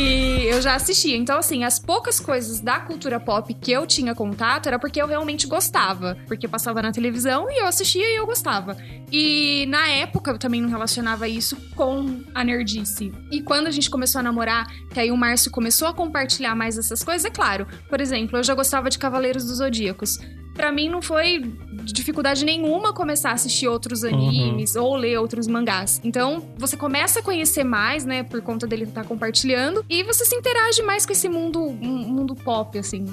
E 0.00 0.48
eu 0.48 0.62
já 0.62 0.74
assistia. 0.74 1.14
Então, 1.14 1.38
assim, 1.38 1.62
as 1.62 1.78
poucas 1.78 2.18
coisas 2.18 2.60
da 2.60 2.80
cultura 2.80 3.20
pop 3.20 3.52
que 3.52 3.70
eu 3.70 3.86
tinha 3.86 4.14
contato 4.14 4.66
era 4.66 4.78
porque 4.78 5.00
eu 5.00 5.06
realmente 5.06 5.46
gostava. 5.46 6.16
Porque 6.26 6.48
passava 6.48 6.80
na 6.80 6.90
televisão 6.90 7.50
e 7.50 7.60
eu 7.60 7.66
assistia 7.66 8.08
e 8.08 8.16
eu 8.16 8.24
gostava. 8.24 8.76
E 9.12 9.66
na 9.68 9.88
época 9.88 10.30
eu 10.30 10.38
também 10.38 10.62
não 10.62 10.70
relacionava 10.70 11.28
isso 11.28 11.54
com 11.76 12.22
a 12.34 12.42
nerdice. 12.42 13.12
E 13.30 13.42
quando 13.42 13.66
a 13.66 13.70
gente 13.70 13.90
começou 13.90 14.20
a 14.20 14.22
namorar, 14.22 14.66
que 14.92 14.98
aí 14.98 15.10
o 15.10 15.16
Márcio 15.16 15.50
começou 15.50 15.88
a 15.88 15.92
compartilhar 15.94 16.54
mais 16.54 16.78
essas 16.78 17.04
coisas, 17.04 17.24
é 17.26 17.30
claro. 17.30 17.66
Por 17.88 18.00
exemplo, 18.00 18.38
eu 18.38 18.42
já 18.42 18.54
gostava 18.54 18.88
de 18.88 18.98
Cavaleiros 18.98 19.44
dos 19.44 19.58
Zodíacos. 19.58 20.18
Pra 20.54 20.70
mim 20.72 20.88
não 20.88 21.00
foi 21.00 21.42
dificuldade 21.84 22.44
nenhuma 22.44 22.92
começar 22.92 23.30
a 23.30 23.32
assistir 23.34 23.66
outros 23.68 24.04
animes 24.04 24.76
ou 24.76 24.94
ler 24.96 25.18
outros 25.18 25.46
mangás. 25.46 26.00
Então, 26.04 26.42
você 26.58 26.76
começa 26.76 27.20
a 27.20 27.22
conhecer 27.22 27.64
mais, 27.64 28.04
né, 28.04 28.22
por 28.22 28.40
conta 28.42 28.66
dele 28.66 28.84
estar 28.84 29.04
compartilhando, 29.04 29.84
e 29.88 30.02
você 30.02 30.24
se 30.24 30.34
interage 30.34 30.82
mais 30.82 31.06
com 31.06 31.12
esse 31.12 31.28
mundo, 31.28 31.60
mundo 31.70 32.34
pop, 32.34 32.78
assim. 32.78 33.06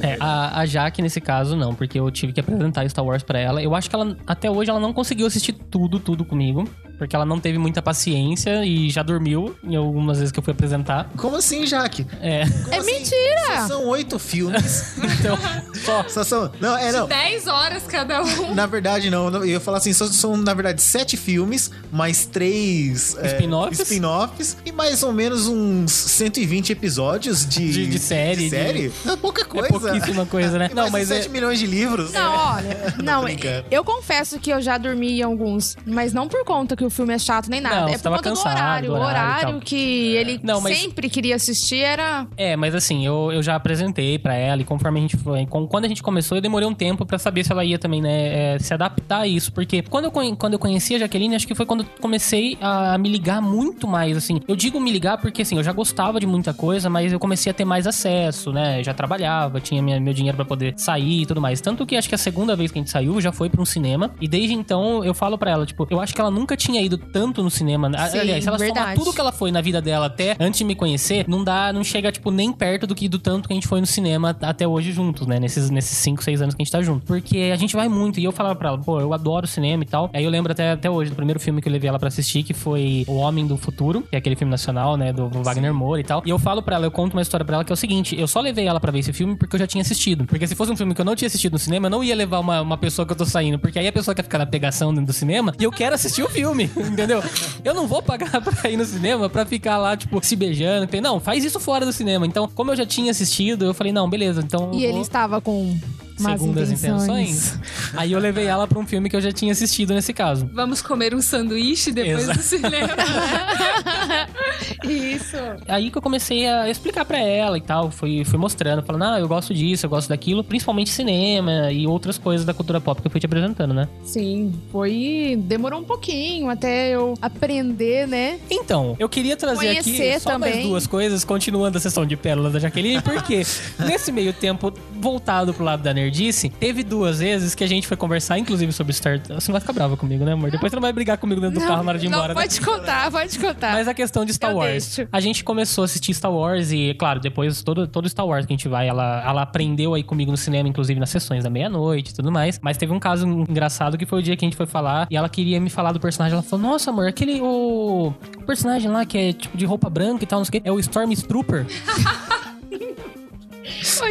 É, 0.00 0.16
a, 0.20 0.60
a 0.60 0.66
Jaque, 0.66 1.02
nesse 1.02 1.20
caso, 1.20 1.56
não, 1.56 1.74
porque 1.74 1.98
eu 1.98 2.10
tive 2.10 2.32
que 2.32 2.40
apresentar 2.40 2.88
Star 2.88 3.04
Wars 3.04 3.22
pra 3.22 3.38
ela. 3.38 3.62
Eu 3.62 3.74
acho 3.74 3.88
que 3.88 3.96
ela, 3.96 4.16
até 4.26 4.50
hoje, 4.50 4.70
ela 4.70 4.80
não 4.80 4.92
conseguiu 4.92 5.26
assistir 5.26 5.52
tudo, 5.52 5.98
tudo 5.98 6.24
comigo. 6.24 6.68
Porque 6.96 7.16
ela 7.16 7.24
não 7.26 7.40
teve 7.40 7.58
muita 7.58 7.82
paciência 7.82 8.64
e 8.64 8.88
já 8.88 9.02
dormiu 9.02 9.56
em 9.64 9.74
algumas 9.74 10.18
vezes 10.18 10.30
que 10.30 10.38
eu 10.38 10.44
fui 10.44 10.52
apresentar. 10.52 11.10
Como 11.16 11.34
assim, 11.34 11.66
Jaque? 11.66 12.06
É, 12.20 12.44
Como 12.48 12.72
É 12.72 12.78
assim? 12.78 12.92
mentira! 12.92 13.62
Só 13.62 13.66
são 13.66 13.86
oito 13.88 14.16
filmes. 14.16 14.96
então, 15.18 15.36
só. 15.74 16.08
Só 16.08 16.22
são. 16.22 16.52
Não, 16.60 16.73
é 16.80 16.92
não. 16.92 17.06
10 17.06 17.46
horas 17.46 17.82
cada 17.84 18.22
um. 18.22 18.54
Na 18.54 18.66
verdade, 18.66 19.10
não. 19.10 19.28
Eu 19.30 19.44
ia 19.46 19.60
falar 19.60 19.78
assim, 19.78 19.92
só 19.92 20.06
são, 20.06 20.36
na 20.36 20.54
verdade, 20.54 20.80
sete 20.82 21.16
filmes, 21.16 21.70
mais 21.92 22.26
três 22.26 23.16
é, 23.18 23.26
Spin-offs? 23.28 23.80
spin-offs 23.80 24.56
e 24.64 24.72
mais 24.72 25.02
ou 25.02 25.12
menos 25.12 25.46
uns 25.46 25.90
120 25.92 26.70
episódios 26.70 27.46
de, 27.46 27.70
De- 27.70 27.86
de 27.86 27.98
série, 27.98 28.44
De 28.44 28.50
série? 28.50 28.92
É 29.06 29.16
pouca 29.16 29.44
coisa. 29.44 29.66
É 29.68 29.70
pouquíssima 29.70 30.26
coisa, 30.26 30.58
né? 30.58 30.68
E 30.70 30.74
Não, 30.74 30.90
mais 30.90 30.92
mas 30.92 31.10
uns 31.10 31.12
é. 31.12 31.22
7 31.22 31.30
milhões 31.30 31.58
de 31.58 31.66
livros. 31.66 32.12
Não, 32.12 32.34
olha, 32.54 32.94
não, 33.02 33.22
brincando. 33.24 33.66
eu 33.70 33.84
confesso 33.84 34.38
que 34.38 34.50
eu 34.50 34.60
já 34.60 34.76
dormi 34.78 35.20
em 35.20 35.22
alguns, 35.22 35.76
mas 35.86 36.12
não 36.12 36.28
por 36.28 36.44
conta 36.44 36.76
que 36.76 36.84
o 36.84 36.90
filme 36.90 37.14
é 37.14 37.18
chato 37.18 37.48
nem 37.48 37.60
nada. 37.60 37.82
Não, 37.82 37.88
é 37.88 37.92
por 37.92 38.00
tava 38.02 38.16
conta 38.16 38.30
do 38.30 38.36
cansado 38.36 38.56
horário. 38.56 38.88
do 38.90 38.94
O 38.94 38.98
horário 39.00 39.14
e 39.14 39.44
horário 39.44 39.60
que 39.60 40.14
ele 40.14 40.40
Não, 40.42 40.60
mas- 40.60 40.78
sempre 40.78 41.08
queria 41.08 41.36
assistir 41.36 41.78
era. 41.80 42.26
É, 42.36 42.56
mas 42.56 42.74
assim, 42.74 43.04
eu, 43.06 43.30
eu 43.32 43.42
já 43.42 43.54
apresentei 43.54 44.18
pra 44.18 44.34
ela 44.34 44.60
e 44.62 44.64
conforme 44.64 44.98
a 44.98 45.02
gente 45.02 45.16
foi. 45.16 45.46
Quando 45.46 45.84
a 45.84 45.88
gente 45.88 46.02
começou, 46.02 46.36
eu 46.38 46.42
demorei 46.42 46.63
um 46.66 46.74
tempo 46.74 47.04
pra 47.06 47.18
saber 47.18 47.44
se 47.44 47.52
ela 47.52 47.64
ia 47.64 47.78
também, 47.78 48.00
né, 48.00 48.54
é, 48.54 48.58
se 48.58 48.72
adaptar 48.74 49.20
a 49.20 49.26
isso. 49.26 49.52
Porque 49.52 49.82
quando 49.82 50.04
eu, 50.06 50.10
quando 50.36 50.52
eu 50.54 50.58
conheci 50.58 50.94
a 50.94 50.98
Jaqueline, 50.98 51.34
acho 51.34 51.46
que 51.46 51.54
foi 51.54 51.66
quando 51.66 51.80
eu 51.80 51.86
comecei 52.00 52.56
a 52.60 52.96
me 52.98 53.08
ligar 53.08 53.40
muito 53.40 53.86
mais, 53.86 54.16
assim. 54.16 54.40
Eu 54.48 54.56
digo 54.56 54.80
me 54.80 54.90
ligar 54.90 55.18
porque, 55.18 55.42
assim, 55.42 55.56
eu 55.56 55.62
já 55.62 55.72
gostava 55.72 56.18
de 56.20 56.26
muita 56.26 56.52
coisa, 56.54 56.88
mas 56.90 57.12
eu 57.12 57.18
comecei 57.18 57.50
a 57.50 57.54
ter 57.54 57.64
mais 57.64 57.86
acesso, 57.86 58.52
né? 58.52 58.82
Já 58.82 58.92
trabalhava, 58.94 59.60
tinha 59.60 59.82
minha- 59.82 60.00
meu 60.00 60.12
dinheiro 60.14 60.36
pra 60.36 60.44
poder 60.44 60.74
sair 60.76 61.22
e 61.22 61.26
tudo 61.26 61.40
mais. 61.40 61.60
Tanto 61.60 61.84
que 61.86 61.96
acho 61.96 62.08
que 62.08 62.14
a 62.14 62.18
segunda 62.18 62.54
vez 62.56 62.70
que 62.70 62.78
a 62.78 62.82
gente 62.82 62.90
saiu 62.90 63.20
já 63.20 63.32
foi 63.32 63.48
pra 63.48 63.60
um 63.60 63.64
cinema. 63.64 64.10
E 64.20 64.28
desde 64.28 64.54
então 64.54 65.04
eu 65.04 65.14
falo 65.14 65.36
pra 65.38 65.50
ela, 65.50 65.66
tipo, 65.66 65.86
eu 65.90 66.00
acho 66.00 66.14
que 66.14 66.20
ela 66.20 66.30
nunca 66.30 66.56
tinha 66.56 66.80
ido 66.80 66.96
tanto 66.98 67.42
no 67.42 67.50
cinema. 67.50 67.90
A- 67.96 68.08
Sim, 68.08 68.18
Aliás, 68.18 68.42
se 68.44 68.48
ela 68.48 68.58
somar 68.58 68.74
verdade. 68.74 68.98
tudo 69.00 69.12
que 69.12 69.20
ela 69.20 69.32
foi 69.32 69.50
na 69.50 69.60
vida 69.60 69.80
dela 69.80 70.06
até 70.06 70.36
antes 70.40 70.58
de 70.58 70.64
me 70.64 70.74
conhecer, 70.74 71.24
não 71.28 71.42
dá, 71.44 71.72
não 71.72 71.82
chega, 71.84 72.10
tipo, 72.12 72.30
nem 72.30 72.52
perto 72.52 72.86
do 72.86 72.94
que 72.94 73.08
do 73.08 73.18
tanto 73.18 73.46
que 73.48 73.52
a 73.52 73.56
gente 73.56 73.66
foi 73.68 73.80
no 73.80 73.86
cinema 73.86 74.36
até 74.42 74.66
hoje 74.66 74.92
juntos, 74.92 75.26
né? 75.26 75.38
Nesses, 75.38 75.70
nesses 75.70 75.96
5, 75.98 76.22
6 76.22 76.40
anos 76.42 76.53
que 76.54 76.62
a 76.62 76.64
gente 76.64 76.72
tá 76.72 76.82
junto. 76.82 77.04
Porque 77.06 77.50
a 77.52 77.56
gente 77.56 77.74
vai 77.74 77.88
muito. 77.88 78.18
E 78.20 78.24
eu 78.24 78.32
falava 78.32 78.54
pra 78.54 78.68
ela, 78.70 78.78
pô, 78.78 79.00
eu 79.00 79.12
adoro 79.12 79.46
cinema 79.46 79.82
e 79.82 79.86
tal. 79.86 80.10
Aí 80.12 80.24
eu 80.24 80.30
lembro 80.30 80.52
até, 80.52 80.72
até 80.72 80.90
hoje 80.90 81.10
do 81.10 81.16
primeiro 81.16 81.40
filme 81.40 81.60
que 81.60 81.68
eu 81.68 81.72
levei 81.72 81.88
ela 81.88 81.98
pra 81.98 82.08
assistir, 82.08 82.42
que 82.42 82.54
foi 82.54 83.04
O 83.08 83.16
Homem 83.16 83.46
do 83.46 83.56
Futuro, 83.56 84.02
que 84.02 84.16
é 84.16 84.18
aquele 84.18 84.36
filme 84.36 84.50
nacional, 84.50 84.96
né? 84.96 85.12
Do, 85.12 85.28
do 85.28 85.42
Wagner 85.42 85.74
Moura 85.74 86.00
e 86.00 86.04
tal. 86.04 86.22
E 86.24 86.30
eu 86.30 86.38
falo 86.38 86.62
pra 86.62 86.76
ela, 86.76 86.86
eu 86.86 86.90
conto 86.90 87.14
uma 87.14 87.22
história 87.22 87.44
pra 87.44 87.56
ela 87.56 87.64
que 87.64 87.72
é 87.72 87.74
o 87.74 87.76
seguinte: 87.76 88.18
eu 88.18 88.26
só 88.26 88.40
levei 88.40 88.66
ela 88.66 88.80
pra 88.80 88.90
ver 88.90 89.00
esse 89.00 89.12
filme 89.12 89.36
porque 89.36 89.56
eu 89.56 89.60
já 89.60 89.66
tinha 89.66 89.82
assistido. 89.82 90.24
Porque 90.24 90.46
se 90.46 90.54
fosse 90.54 90.72
um 90.72 90.76
filme 90.76 90.94
que 90.94 91.00
eu 91.00 91.04
não 91.04 91.14
tinha 91.14 91.26
assistido 91.26 91.52
no 91.52 91.58
cinema, 91.58 91.86
eu 91.86 91.90
não 91.90 92.04
ia 92.04 92.14
levar 92.14 92.38
uma, 92.38 92.60
uma 92.60 92.76
pessoa 92.76 93.06
que 93.06 93.12
eu 93.12 93.16
tô 93.16 93.24
saindo. 93.24 93.58
Porque 93.58 93.78
aí 93.78 93.86
a 93.86 93.92
pessoa 93.92 94.14
quer 94.14 94.22
ficar 94.22 94.38
na 94.38 94.46
pegação 94.46 94.90
dentro 94.90 95.06
do 95.06 95.12
cinema 95.12 95.52
e 95.58 95.64
eu 95.64 95.70
quero 95.70 95.94
assistir 95.94 96.22
o 96.22 96.28
filme, 96.28 96.70
entendeu? 96.76 97.22
Eu 97.64 97.74
não 97.74 97.86
vou 97.86 98.02
pagar 98.02 98.40
pra 98.40 98.70
ir 98.70 98.76
no 98.76 98.84
cinema 98.84 99.28
pra 99.28 99.44
ficar 99.44 99.78
lá, 99.78 99.96
tipo, 99.96 100.24
se 100.24 100.36
beijando. 100.36 100.88
Não, 101.02 101.20
faz 101.20 101.44
isso 101.44 101.58
fora 101.60 101.84
do 101.84 101.92
cinema. 101.92 102.26
Então, 102.26 102.48
como 102.54 102.70
eu 102.70 102.76
já 102.76 102.86
tinha 102.86 103.10
assistido, 103.10 103.64
eu 103.64 103.74
falei, 103.74 103.92
não, 103.92 104.08
beleza, 104.08 104.40
então. 104.40 104.70
E 104.72 104.84
ele 104.84 105.00
estava 105.00 105.40
com 105.40 105.76
más 106.20 106.40
Segundas 106.40 106.70
intenções. 106.70 107.02
intenções. 107.02 107.58
Aí 107.96 108.12
eu 108.12 108.18
levei 108.18 108.46
ela 108.46 108.66
pra 108.66 108.78
um 108.78 108.86
filme 108.86 109.08
que 109.10 109.16
eu 109.16 109.20
já 109.20 109.32
tinha 109.32 109.52
assistido 109.52 109.92
nesse 109.94 110.12
caso. 110.12 110.48
Vamos 110.52 110.80
comer 110.82 111.14
um 111.14 111.20
sanduíche 111.22 111.92
depois 111.92 112.22
Exato. 112.24 112.38
do 112.38 112.42
cinema. 112.44 112.88
Isso. 114.84 115.36
Aí 115.68 115.90
que 115.90 115.98
eu 115.98 116.02
comecei 116.02 116.46
a 116.46 116.68
explicar 116.68 117.04
pra 117.04 117.18
ela 117.18 117.56
e 117.58 117.60
tal, 117.60 117.90
fui, 117.90 118.24
fui 118.24 118.38
mostrando, 118.38 118.82
falando, 118.82 119.04
ah, 119.04 119.20
eu 119.20 119.28
gosto 119.28 119.52
disso, 119.54 119.86
eu 119.86 119.90
gosto 119.90 120.08
daquilo, 120.08 120.42
principalmente 120.44 120.90
cinema 120.90 121.70
e 121.72 121.86
outras 121.86 122.18
coisas 122.18 122.44
da 122.46 122.54
cultura 122.54 122.80
pop 122.80 123.00
que 123.00 123.06
eu 123.06 123.10
fui 123.10 123.20
te 123.20 123.26
apresentando, 123.26 123.74
né? 123.74 123.88
Sim, 124.04 124.52
foi. 124.70 125.36
Demorou 125.44 125.80
um 125.80 125.84
pouquinho 125.84 126.48
até 126.48 126.90
eu 126.90 127.14
aprender, 127.20 128.06
né? 128.06 128.38
Então, 128.50 128.96
eu 128.98 129.08
queria 129.08 129.36
trazer 129.36 129.70
aqui 129.70 129.84
Conhecer 129.94 130.20
só 130.20 130.38
mais 130.38 130.52
também. 130.52 130.68
duas 130.68 130.86
coisas, 130.86 131.24
continuando 131.24 131.78
a 131.78 131.80
sessão 131.80 132.06
de 132.06 132.16
pérolas 132.16 132.52
da 132.52 132.58
Jaqueline, 132.58 133.00
porque 133.02 133.42
nesse 133.80 134.12
meio 134.12 134.32
tempo, 134.32 134.72
voltado 135.00 135.52
pro 135.52 135.64
lado 135.64 135.82
da 135.82 135.92
nerdice, 136.04 136.48
teve 136.48 136.82
duas 136.82 137.18
vezes 137.18 137.54
que 137.54 137.64
a 137.64 137.66
gente 137.66 137.86
foi 137.86 137.96
conversar, 137.96 138.38
inclusive, 138.38 138.72
sobre 138.72 138.92
Star... 138.92 139.18
Você 139.18 139.50
não 139.50 139.52
vai 139.52 139.60
ficar 139.60 139.72
brava 139.72 139.96
comigo, 139.96 140.24
né, 140.24 140.32
amor? 140.32 140.50
Depois 140.50 140.70
você 140.70 140.76
não 140.76 140.82
vai 140.82 140.92
brigar 140.92 141.18
comigo 141.18 141.40
dentro 141.40 141.60
do 141.60 141.66
carro 141.66 141.82
na 141.82 141.90
hora 141.90 141.98
de 141.98 142.06
ir 142.06 142.08
não, 142.08 142.18
embora, 142.18 142.34
né? 142.34 142.40
pode 142.40 142.60
contar, 142.60 143.10
pode 143.10 143.38
contar. 143.38 143.72
Mas 143.72 143.88
a 143.88 143.94
questão 143.94 144.24
de 144.24 144.32
Star 144.32 144.50
Eu 144.50 144.58
Wars. 144.58 144.96
deixo. 144.96 145.08
A 145.10 145.20
gente 145.20 145.42
começou 145.42 145.82
a 145.82 145.84
assistir 145.86 146.14
Star 146.14 146.32
Wars 146.32 146.70
e, 146.72 146.94
claro, 146.94 147.20
depois 147.20 147.62
todo, 147.62 147.86
todo 147.86 148.08
Star 148.08 148.26
Wars 148.26 148.46
que 148.46 148.52
a 148.52 148.56
gente 148.56 148.68
vai, 148.68 148.88
ela, 148.88 149.22
ela 149.26 149.42
aprendeu 149.42 149.94
aí 149.94 150.02
comigo 150.02 150.30
no 150.30 150.36
cinema, 150.36 150.68
inclusive 150.68 150.98
nas 151.00 151.10
sessões 151.10 151.44
da 151.44 151.50
meia-noite 151.50 152.10
e 152.10 152.14
tudo 152.14 152.30
mais. 152.30 152.58
Mas 152.62 152.76
teve 152.76 152.92
um 152.92 153.00
caso 153.00 153.26
engraçado 153.26 153.96
que 153.96 154.06
foi 154.06 154.20
o 154.20 154.22
dia 154.22 154.36
que 154.36 154.44
a 154.44 154.48
gente 154.48 154.56
foi 154.56 154.66
falar 154.66 155.06
e 155.10 155.16
ela 155.16 155.28
queria 155.28 155.60
me 155.60 155.70
falar 155.70 155.92
do 155.92 156.00
personagem. 156.00 156.34
Ela 156.34 156.42
falou: 156.42 156.70
Nossa, 156.70 156.90
amor, 156.90 157.08
aquele. 157.08 157.40
O, 157.40 158.12
o 158.38 158.42
personagem 158.44 158.90
lá 158.90 159.04
que 159.04 159.18
é 159.18 159.32
tipo 159.32 159.56
de 159.56 159.64
roupa 159.64 159.88
branca 159.88 160.24
e 160.24 160.26
tal, 160.26 160.40
não 160.40 160.44
sei 160.44 160.58
o 160.58 160.62
quê, 160.62 160.68
é 160.68 160.72
o 160.72 160.78
Stormtrooper. 160.78 161.66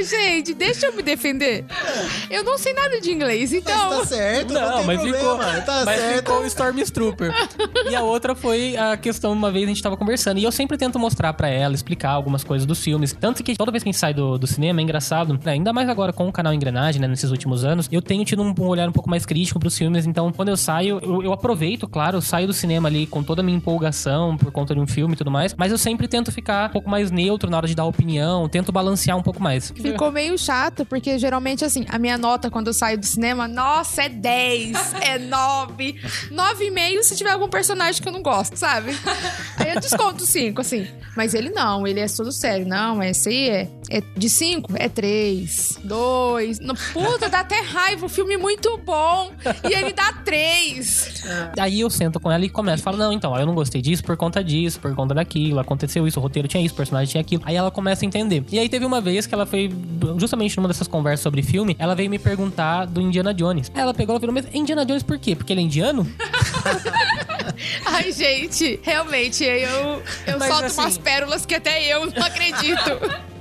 Gente, 0.03 0.53
deixa 0.53 0.87
eu 0.87 0.95
me 0.95 1.01
defender. 1.01 1.65
Eu 2.29 2.43
não 2.43 2.57
sei 2.57 2.73
nada 2.73 2.99
de 2.99 3.11
inglês, 3.11 3.53
então. 3.53 3.89
Tá 3.89 4.05
certo, 4.05 4.53
não, 4.53 4.61
Não, 4.61 4.77
tem 4.77 4.85
mas 4.85 5.01
ficou, 5.01 5.19
problema. 5.37 5.61
Tá 5.61 5.83
mas 5.85 5.99
certo. 5.99 6.17
ficou 6.17 6.41
o 6.41 6.45
Stormtrooper. 6.45 7.33
e 7.89 7.95
a 7.95 8.01
outra 8.01 8.35
foi 8.35 8.75
a 8.77 8.97
questão, 8.97 9.31
uma 9.31 9.51
vez 9.51 9.65
a 9.65 9.67
gente 9.67 9.81
tava 9.81 9.97
conversando, 9.97 10.39
e 10.39 10.43
eu 10.43 10.51
sempre 10.51 10.77
tento 10.77 10.99
mostrar 10.99 11.33
pra 11.33 11.47
ela, 11.47 11.73
explicar 11.73 12.11
algumas 12.11 12.43
coisas 12.43 12.65
dos 12.65 12.79
filmes. 12.79 13.13
Tanto 13.19 13.43
que 13.43 13.55
toda 13.55 13.71
vez 13.71 13.83
que 13.83 13.89
a 13.89 13.91
gente 13.91 13.99
sai 13.99 14.13
do, 14.13 14.37
do 14.37 14.47
cinema, 14.47 14.79
é 14.81 14.83
engraçado, 14.83 15.33
né, 15.43 15.51
ainda 15.53 15.71
mais 15.73 15.87
agora 15.89 16.11
com 16.11 16.27
o 16.27 16.31
canal 16.31 16.53
Engrenagem, 16.53 17.01
né, 17.01 17.07
nesses 17.07 17.31
últimos 17.31 17.63
anos, 17.63 17.87
eu 17.91 18.01
tenho 18.01 18.23
tido 18.25 18.41
um, 18.41 18.53
um 18.57 18.67
olhar 18.67 18.87
um 18.87 18.91
pouco 18.91 19.09
mais 19.09 19.25
crítico 19.25 19.59
pros 19.59 19.77
filmes, 19.77 20.05
então 20.05 20.31
quando 20.31 20.49
eu 20.49 20.57
saio, 20.57 20.99
eu, 21.01 21.23
eu 21.23 21.33
aproveito, 21.33 21.87
claro, 21.87 22.17
eu 22.17 22.21
saio 22.21 22.47
do 22.47 22.53
cinema 22.53 22.89
ali 22.89 23.07
com 23.07 23.23
toda 23.23 23.41
a 23.41 23.43
minha 23.43 23.57
empolgação 23.57 24.37
por 24.37 24.51
conta 24.51 24.73
de 24.73 24.79
um 24.79 24.87
filme 24.87 25.13
e 25.13 25.17
tudo 25.17 25.31
mais, 25.31 25.53
mas 25.57 25.71
eu 25.71 25.77
sempre 25.77 26.07
tento 26.07 26.31
ficar 26.31 26.69
um 26.69 26.73
pouco 26.73 26.89
mais 26.89 27.11
neutro 27.11 27.49
na 27.49 27.57
hora 27.57 27.67
de 27.67 27.75
dar 27.75 27.85
opinião, 27.85 28.47
tento 28.49 28.71
balancear 28.71 29.17
um 29.17 29.21
pouco 29.23 29.41
mais. 29.41 29.71
Ficou 29.93 30.11
meio 30.11 30.37
chato, 30.37 30.85
porque 30.85 31.17
geralmente, 31.17 31.63
assim, 31.65 31.85
a 31.89 31.97
minha 31.97 32.17
nota 32.17 32.49
quando 32.49 32.67
eu 32.67 32.73
saio 32.73 32.97
do 32.97 33.05
cinema, 33.05 33.47
nossa, 33.47 34.03
é 34.03 34.09
10, 34.09 34.93
é 35.01 35.19
9, 35.19 35.99
9,5 36.31 37.03
se 37.03 37.15
tiver 37.15 37.31
algum 37.31 37.47
personagem 37.47 38.01
que 38.01 38.07
eu 38.07 38.13
não 38.13 38.21
gosto, 38.21 38.55
sabe? 38.55 38.91
Aí 39.57 39.73
eu 39.73 39.79
desconto 39.79 40.25
5, 40.25 40.61
assim. 40.61 40.87
Mas 41.15 41.33
ele 41.33 41.49
não, 41.49 41.85
ele 41.85 41.99
é 41.99 42.07
todo 42.07 42.31
sério. 42.31 42.67
Não, 42.67 43.01
esse 43.03 43.29
aí 43.29 43.49
é, 43.49 43.69
é 43.89 44.01
de 44.15 44.29
5, 44.29 44.73
é 44.75 44.89
3, 44.89 45.79
2. 45.83 46.59
Não, 46.59 46.75
puta, 46.91 47.29
dá 47.29 47.41
até 47.41 47.59
raiva, 47.61 48.05
o 48.05 48.09
filme 48.09 48.33
é 48.33 48.37
muito 48.37 48.77
bom. 48.77 49.31
E 49.69 49.73
ele 49.73 49.93
dá 49.93 50.11
3. 50.13 51.23
Aí 51.59 51.79
eu 51.79 51.89
sento 51.89 52.19
com 52.19 52.31
ela 52.31 52.43
e 52.43 52.49
começo. 52.49 52.83
Falo, 52.83 52.97
não, 52.97 53.11
então, 53.13 53.37
eu 53.37 53.45
não 53.45 53.53
gostei 53.53 53.81
disso 53.81 54.03
por 54.03 54.17
conta 54.17 54.43
disso, 54.43 54.79
por 54.79 54.93
conta 54.95 55.13
daquilo, 55.13 55.59
aconteceu 55.59 56.07
isso, 56.07 56.19
o 56.19 56.23
roteiro 56.23 56.47
tinha 56.47 56.63
isso, 56.63 56.73
o 56.73 56.77
personagem 56.77 57.11
tinha 57.11 57.21
aquilo. 57.21 57.43
Aí 57.45 57.55
ela 57.55 57.71
começa 57.71 58.05
a 58.05 58.07
entender. 58.07 58.43
E 58.51 58.59
aí 58.59 58.67
teve 58.67 58.85
uma 58.85 59.01
vez 59.01 59.25
que 59.25 59.33
ela 59.33 59.45
foi, 59.45 59.72
justamente 60.17 60.55
numa 60.57 60.67
dessas 60.67 60.87
conversas 60.87 61.21
sobre 61.23 61.41
filme, 61.41 61.75
ela 61.79 61.95
veio 61.95 62.09
me 62.09 62.19
perguntar 62.19 62.85
do 62.85 63.01
Indiana 63.01 63.33
Jones. 63.33 63.71
Ela 63.73 63.93
pegou 63.93 64.17
e 64.17 64.19
falou, 64.19 64.33
mas 64.33 64.47
Indiana 64.53 64.85
Jones 64.85 65.03
por 65.03 65.17
quê? 65.17 65.35
Porque 65.35 65.53
ele 65.53 65.61
é 65.61 65.63
indiano? 65.63 66.07
Ai, 67.85 68.11
gente, 68.11 68.79
realmente, 68.83 69.43
eu, 69.43 70.01
eu 70.27 70.39
Mas, 70.39 70.47
solto 70.49 70.65
assim- 70.65 70.81
umas 70.81 70.97
pérolas 70.97 71.45
que 71.45 71.55
até 71.55 71.85
eu 71.93 72.05
não 72.07 72.23
acredito. 72.25 73.23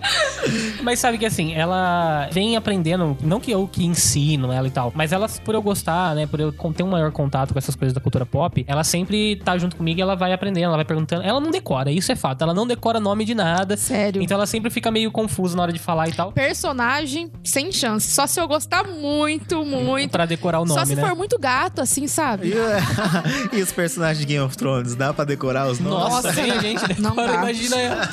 Mas 0.83 0.99
sabe 0.99 1.19
que 1.19 1.27
assim, 1.27 1.55
ela 1.55 2.29
vem 2.33 2.57
aprendendo, 2.57 3.17
não 3.23 3.39
que 3.41 3.51
eu 3.51 3.69
que 3.69 3.85
ensino 3.85 4.53
ela 4.53 4.67
e 4.67 4.71
tal, 4.71 4.93
mas 4.95 5.13
ela, 5.13 5.29
por 5.45 5.55
eu 5.55 5.63
gostar, 5.63 6.15
né, 6.15 6.27
por 6.27 6.41
eu 6.41 6.53
ter 6.75 6.83
um 6.83 6.89
maior 6.91 7.13
contato 7.13 7.53
com 7.53 7.59
essas 7.59 7.75
coisas 7.77 7.95
da 7.95 8.01
cultura 8.01 8.27
pop, 8.27 8.65
ela 8.67 8.83
sempre 8.85 9.37
tá 9.37 9.57
junto 9.57 9.77
comigo 9.77 9.99
e 10.01 10.03
ela 10.03 10.15
vai 10.17 10.33
aprendendo, 10.33 10.65
ela 10.67 10.77
vai 10.77 10.85
perguntando. 10.85 11.23
Ela 11.23 11.41
não 11.41 11.51
decora, 11.51 11.91
isso 11.91 12.11
é 12.11 12.17
fato, 12.17 12.43
ela 12.43 12.55
não 12.55 12.67
decora 12.67 12.99
nome 12.99 13.25
de 13.25 13.35
nada. 13.35 13.77
Sério. 13.77 14.23
Então 14.23 14.37
ela 14.37 14.47
sempre 14.47 14.71
fica 14.71 14.91
meio 14.91 15.11
confusa 15.11 15.57
na 15.57 15.63
hora 15.63 15.73
de 15.73 15.79
falar 15.79 16.09
e 16.09 16.13
tal. 16.13 16.33
Personagem 16.33 17.31
sem 17.45 17.71
chance. 17.71 18.11
Só 18.11 18.27
se 18.27 18.41
eu 18.41 18.49
gostar 18.49 18.85
muito, 18.89 19.65
muito. 19.65 20.11
Pra 20.11 20.27
decorar 20.27 20.61
o 20.61 20.67
Só 20.67 20.75
nome, 20.77 20.87
se 20.87 20.95
né? 20.97 21.03
for 21.07 21.15
muito 21.17 21.39
gato, 21.39 21.81
assim, 21.81 22.07
sabe? 22.07 22.53
E, 22.53 23.57
e 23.59 23.63
os 23.63 23.73
personagens 23.73 24.19
de 24.19 24.27
Game 24.27 24.45
of 24.45 24.57
Thrones, 24.57 24.95
dá 24.95 25.13
pra 25.13 25.25
decorar 25.25 25.69
os 25.69 25.79
nomes? 25.79 26.13
Nossa, 26.13 26.29
Nossa. 26.29 26.43
sim, 26.43 26.61
gente, 26.61 27.01
Não 27.01 27.15
dá. 27.15 27.35
imagina. 27.35 28.11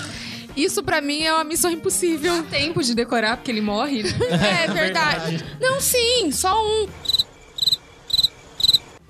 Isso 0.64 0.84
pra 0.84 0.99
mim 0.99 1.24
é 1.24 1.34
uma 1.34 1.43
missão 1.45 1.72
impossível. 1.72 2.43
Tempo 2.43 2.84
de 2.84 2.93
decorar, 2.93 3.38
porque 3.38 3.49
ele 3.49 3.62
morre, 3.62 4.03
né? 4.03 4.10
É 4.66 4.68
verdade. 4.74 5.45
Não, 5.60 5.80
sim, 5.80 6.32
só 6.32 6.53
um. 6.53 6.88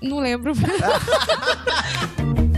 Não 0.00 0.20
lembro. 0.20 0.52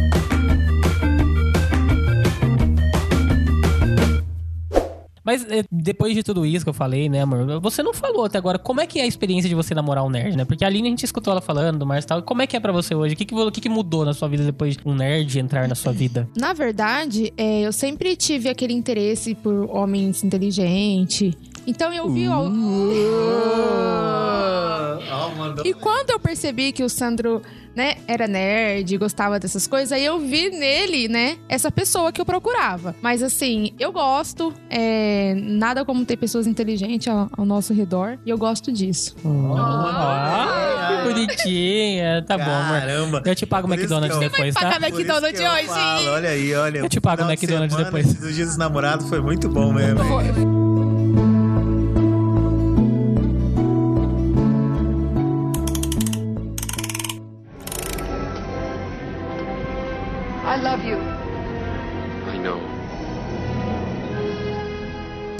Mas 5.24 5.44
é, 5.50 5.64
depois 5.70 6.14
de 6.14 6.22
tudo 6.22 6.44
isso 6.44 6.64
que 6.64 6.68
eu 6.68 6.74
falei, 6.74 7.08
né, 7.08 7.22
amor? 7.22 7.60
Você 7.60 7.82
não 7.82 7.94
falou 7.94 8.24
até 8.24 8.38
agora 8.38 8.58
como 8.58 8.80
é 8.80 8.86
que 8.86 8.98
é 8.98 9.02
a 9.02 9.06
experiência 9.06 9.48
de 9.48 9.54
você 9.54 9.74
namorar 9.74 10.04
um 10.04 10.10
nerd, 10.10 10.36
né? 10.36 10.44
Porque 10.44 10.64
a 10.64 10.68
Aline 10.68 10.88
a 10.88 10.90
gente 10.90 11.04
escutou 11.04 11.30
ela 11.30 11.40
falando, 11.40 11.86
e 11.92 12.02
tal. 12.02 12.22
Como 12.22 12.42
é 12.42 12.46
que 12.46 12.56
é 12.56 12.60
pra 12.60 12.72
você 12.72 12.94
hoje? 12.94 13.14
O 13.14 13.16
que 13.16 13.24
que 13.24 13.60
que 13.60 13.68
mudou 13.68 14.04
na 14.04 14.12
sua 14.12 14.28
vida 14.28 14.44
depois 14.44 14.76
de 14.76 14.82
um 14.86 14.94
nerd 14.94 15.38
entrar 15.38 15.68
na 15.68 15.74
sua 15.74 15.92
vida? 15.92 16.28
Na 16.36 16.52
verdade, 16.52 17.32
é, 17.36 17.60
eu 17.62 17.72
sempre 17.72 18.16
tive 18.16 18.48
aquele 18.48 18.72
interesse 18.72 19.34
por 19.34 19.68
homens 19.70 20.24
inteligentes. 20.24 21.34
Então 21.66 21.92
eu 21.92 22.10
vi. 22.10 22.28
o- 22.28 22.50
E 25.64 25.74
quando 25.74 26.10
eu 26.10 26.18
percebi 26.18 26.72
que 26.72 26.82
o 26.82 26.88
Sandro, 26.88 27.40
né, 27.74 27.96
era 28.06 28.26
nerd, 28.26 28.96
gostava 28.98 29.38
dessas 29.38 29.66
coisas, 29.66 29.92
aí 29.92 30.04
eu 30.04 30.18
vi 30.18 30.50
nele, 30.50 31.08
né, 31.08 31.36
essa 31.48 31.70
pessoa 31.70 32.10
que 32.12 32.20
eu 32.20 32.24
procurava. 32.24 32.94
Mas 33.00 33.22
assim, 33.22 33.72
eu 33.78 33.92
gosto, 33.92 34.52
é, 34.68 35.34
nada 35.36 35.84
como 35.84 36.04
ter 36.04 36.16
pessoas 36.16 36.46
inteligentes 36.46 37.08
ao, 37.08 37.28
ao 37.36 37.44
nosso 37.44 37.72
redor, 37.72 38.18
e 38.26 38.30
eu 38.30 38.38
gosto 38.38 38.70
disso. 38.72 39.14
Ah, 39.56 40.88
que 41.04 41.08
bonitinha. 41.12 42.22
Tá 42.26 42.36
bom, 42.38 42.44
amor. 42.50 42.80
Caramba. 42.80 43.22
Eu 43.24 43.34
te 43.34 43.46
pago 43.46 43.68
o 43.68 43.72
McDonald's 43.72 44.16
eu- 44.16 44.20
depois, 44.30 44.54
pagar 44.54 44.74
tá? 44.74 44.80
Mac- 44.80 44.90
Por 44.92 45.00
isso 45.00 45.10
McDonald's 45.10 45.40
hoje. 45.40 45.66
falo, 45.66 46.08
olha 46.10 46.28
aí, 46.30 46.54
olha. 46.54 46.78
Eu 46.78 46.88
te 46.88 47.00
pago 47.00 47.22
o 47.22 47.30
McDonald's 47.30 47.72
semana, 47.74 47.84
depois. 47.90 48.06
esse 48.06 48.20
Dos 48.20 48.34
dias 48.34 48.48
dos 48.48 48.56
namorados 48.56 49.08
foi 49.08 49.20
muito 49.20 49.48
bom 49.48 49.72
mesmo. 49.72 50.00
I 50.20 50.61
love 60.62 60.84
you. 60.84 61.11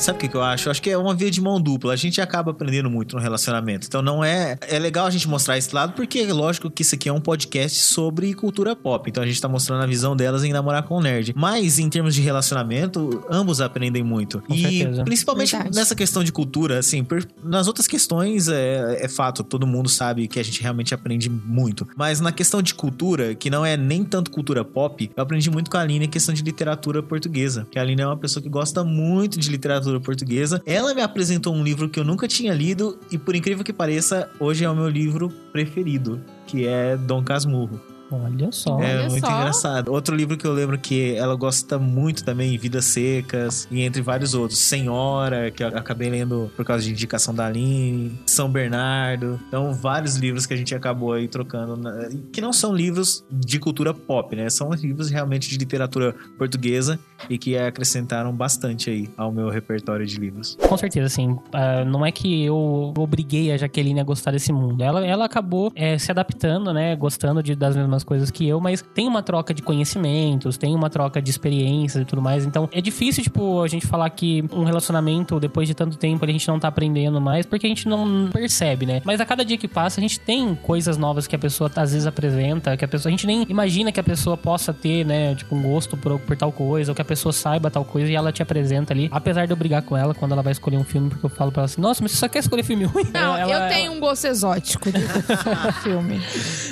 Sabe 0.03 0.17
o 0.17 0.21
que, 0.21 0.29
que 0.29 0.35
eu 0.35 0.43
acho? 0.43 0.67
Eu 0.67 0.73
acho 0.73 0.83
que 0.83 0.91
é 0.91 0.99
uma 0.99 1.15
via 1.15 1.31
de 1.31 1.41
mão 1.41 1.61
dupla. 1.61 1.93
A 1.93 1.97
gente 1.97 2.21
acaba 2.21 2.51
aprendendo 2.51 2.91
muito 2.91 3.15
no 3.15 3.23
relacionamento. 3.23 3.87
Então 3.87 4.03
não 4.03 4.25
é. 4.25 4.59
É 4.63 4.77
legal 4.77 5.07
a 5.07 5.11
gente 5.11 5.29
mostrar 5.29 5.57
esse 5.57 5.73
lado, 5.73 5.93
porque 5.93 6.19
é 6.19 6.33
lógico 6.33 6.69
que 6.69 6.83
isso 6.83 6.97
aqui 6.97 7.09
é 7.09 7.13
um 7.13 7.21
podcast 7.21 7.79
sobre 7.81 8.35
cultura 8.35 8.75
pop. 8.75 9.09
Então 9.09 9.23
a 9.23 9.27
gente 9.27 9.41
tá 9.41 9.49
mostrando 9.49 9.81
a 9.85 9.87
visão 9.87 10.17
delas 10.17 10.43
em 10.43 10.53
namorar 10.53 10.83
com 10.83 10.97
o 10.97 11.01
nerd. 11.01 11.33
Mas 11.37 11.79
em 11.79 11.89
termos 11.89 12.17
de 12.17 12.21
relacionamento, 12.21 13.25
ambos 13.31 13.61
aprendem 13.61 14.03
muito. 14.03 14.41
Com 14.41 14.53
e 14.53 14.63
certeza. 14.63 15.05
principalmente 15.05 15.53
Verdade. 15.53 15.77
nessa 15.77 15.95
questão 15.95 16.25
de 16.25 16.33
cultura, 16.33 16.81
assim, 16.81 17.05
per- 17.05 17.29
nas 17.45 17.69
outras 17.69 17.87
questões 17.87 18.49
é, 18.49 19.05
é 19.05 19.09
fato, 19.09 19.45
todo 19.45 19.69
mundo 19.69 19.89
sabe 19.89 20.27
que 20.27 20.41
a 20.41 20.43
gente 20.43 20.61
realmente 20.61 20.93
aprende 20.93 21.31
muito. 21.31 21.87
Mas 21.97 22.19
na 22.21 22.33
questão 22.33 22.61
de 22.61 22.75
cultura, 22.75 23.37
que 23.37 23.49
não 23.49 23.65
é 23.65 23.77
nem 23.77 24.03
tanto 24.03 24.33
cultura 24.33 24.65
pop, 24.65 25.09
eu 25.17 25.23
aprendi 25.23 25.49
muito 25.49 25.71
com 25.71 25.77
a 25.77 25.81
Aline 25.81 26.07
a 26.07 26.09
questão 26.09 26.35
de 26.35 26.43
literatura 26.43 27.05
portuguesa. 27.05 27.69
Que 27.71 27.79
a 27.79 27.83
Aline 27.83 28.03
é 28.03 28.07
uma 28.07 28.17
pessoa 28.17 28.43
que 28.43 28.49
gosta 28.49 28.83
muito 28.83 29.39
de 29.39 29.49
literatura 29.49 29.92
portuguesa. 30.01 30.63
Ela 30.67 30.95
me 30.95 31.03
apresentou 31.03 31.55
um 31.55 31.63
livro 31.63 31.89
que 31.89 31.99
eu 32.01 32.05
nunca 32.05 32.27
tinha 32.27 32.55
lido 32.55 32.99
e, 33.11 33.19
por 33.19 33.35
incrível 33.35 33.65
que 33.65 33.73
pareça, 33.73 34.31
hoje 34.39 34.65
é 34.65 34.71
o 34.71 34.75
meu 34.75 34.89
livro 34.89 35.29
preferido, 35.53 36.21
que 36.47 36.67
é 36.67 36.97
Dom 36.97 37.23
Casmurro. 37.23 37.92
Olha 38.17 38.51
só. 38.53 38.79
É 38.81 38.99
Olha 39.01 39.09
muito 39.11 39.27
só. 39.27 39.33
engraçado. 39.33 39.93
Outro 39.93 40.15
livro 40.15 40.37
que 40.37 40.47
eu 40.47 40.53
lembro 40.53 40.79
que 40.79 41.15
ela 41.17 41.35
gosta 41.35 41.79
muito 41.79 42.25
também, 42.25 42.57
Vidas 42.59 42.85
Secas, 42.87 43.67
e 43.71 43.83
entre 43.83 44.03
vários 44.03 44.35
outros. 44.35 44.59
Senhora, 44.61 45.51
que 45.51 45.63
eu 45.63 45.69
acabei 45.69 46.11
lendo 46.11 46.51
por 46.57 46.65
causa 46.65 46.85
de 46.85 46.91
indicação 46.91 47.35
da 47.35 47.47
Aline, 47.47 48.19
São 48.27 48.51
Bernardo. 48.51 49.39
Então, 49.49 49.73
vários 49.73 50.17
livros 50.17 50.47
que 50.47 50.55
a 50.55 50.57
gente 50.57 50.75
acabou 50.75 51.13
aí 51.13 51.29
trocando, 51.29 51.77
na- 51.77 52.09
que 52.33 52.41
não 52.41 52.53
são 52.53 52.75
livros 52.75 53.25
de 53.31 53.59
cultura 53.59 53.93
pop, 53.95 54.35
né? 54.37 54.49
São 54.51 54.71
livros 54.73 55.11
realmente 55.11 55.49
de 55.49 55.57
literatura 55.57 56.15
portuguesa 56.39 56.99
e 57.31 57.39
que 57.39 57.57
acrescentaram 57.57 58.33
bastante 58.35 58.91
aí 58.91 59.09
ao 59.17 59.31
meu 59.33 59.49
repertório 59.49 60.07
de 60.07 60.17
livros. 60.19 60.57
Com 60.69 60.77
certeza, 60.77 61.07
assim. 61.07 61.39
ah, 61.53 61.85
não 61.85 62.05
é 62.05 62.11
que 62.13 62.45
eu 62.45 62.93
obriguei 62.99 63.53
a 63.53 63.57
Jaqueline 63.57 64.01
a 64.01 64.05
gostar 64.05 64.33
desse 64.33 64.53
mundo. 64.53 64.83
Ela, 64.83 65.05
ela 65.07 65.25
acabou 65.25 65.73
eh, 65.75 65.99
se 65.99 66.11
adaptando, 66.11 66.73
né? 66.73 66.95
Gostando 66.97 67.43
de, 67.43 67.55
das 67.55 67.77
mesmas 67.77 68.02
mesmas 68.03 68.05
coisas 68.05 68.31
que 68.31 68.47
eu, 68.47 68.61
mas 68.61 68.83
tem 68.95 69.07
uma 69.09 69.23
troca 69.23 69.55
de 69.55 69.63
conhecimentos, 69.63 70.57
tem 70.59 70.75
uma 70.75 70.91
troca 70.91 71.21
de 71.23 71.31
experiências 71.31 72.03
e 72.03 72.05
tudo 72.05 72.21
mais. 72.21 72.45
Então 72.45 72.69
é 72.73 72.81
difícil, 72.81 73.23
tipo, 73.23 73.63
a 73.63 73.69
gente 73.69 73.87
falar 73.87 74.09
que 74.11 74.45
um 74.53 74.65
relacionamento, 74.65 75.39
depois 75.41 75.67
de 75.69 75.75
tanto 75.75 75.97
tempo, 75.97 76.25
a 76.25 76.29
gente 76.29 76.47
não 76.49 76.59
tá 76.59 76.69
aprendendo 76.69 77.21
mais, 77.21 77.47
porque 77.47 77.67
a 77.67 77.69
gente 77.69 77.89
não 77.89 78.29
percebe, 78.33 78.85
né? 78.87 79.01
Mas 79.05 79.21
a 79.21 79.25
cada 79.27 79.45
dia 79.45 79.57
que 79.57 79.69
passa, 79.69 80.01
a 80.01 80.03
gente 80.03 80.21
tem 80.21 80.55
coisas 80.55 80.97
novas 80.97 81.27
que 81.27 81.37
a 81.37 81.39
pessoa 81.39 81.71
às 81.77 81.93
vezes 81.93 82.07
apresenta, 82.07 82.77
que 82.77 82.85
a 82.85 82.89
pessoa. 82.89 83.11
A 83.11 83.13
gente 83.13 83.27
nem 83.27 83.47
imagina 83.49 83.93
que 83.93 84.01
a 84.01 84.03
pessoa 84.05 84.37
possa 84.37 84.73
ter, 84.73 85.05
né? 85.05 85.35
Tipo, 85.35 85.55
um 85.55 85.63
gosto 85.63 85.97
por, 85.97 86.19
por 86.19 86.37
tal 86.37 86.53
coisa, 86.53 86.91
ou 86.93 86.95
que 86.95 87.03
a 87.03 87.05
pessoa 87.05 87.33
saiba 87.33 87.71
tal 87.71 87.85
coisa 87.85 88.11
e 88.11 88.15
ela 88.15 88.33
te 88.33 88.43
apresenta 88.43 88.93
ali. 88.93 89.09
Apesar 89.11 89.47
de 89.47 89.53
eu 89.53 89.57
brigar 89.57 89.83
com 89.83 89.97
ela 89.97 90.15
quando 90.15 90.33
ela 90.33 90.43
vai 90.43 90.53
escolher 90.53 90.77
um 90.77 90.85
filme, 90.85 91.09
porque 91.11 91.25
eu 91.27 91.31
falo 91.31 91.51
pra 91.53 91.61
ela 91.63 91.67
assim: 91.67 91.81
Nossa, 91.81 92.03
mas 92.03 92.13
você 92.13 92.19
só 92.19 92.29
quer 92.29 92.41
escolher 92.41 92.63
filme 92.63 92.85
ruim? 92.85 93.05
Não, 93.13 93.37
Ela- 93.43 93.69
eu 93.69 93.75
tenho 93.75 93.93
um 93.93 94.01
gosto 94.01 94.27
exótico 94.27 94.91
de 94.91 95.01
filme. 95.83 96.21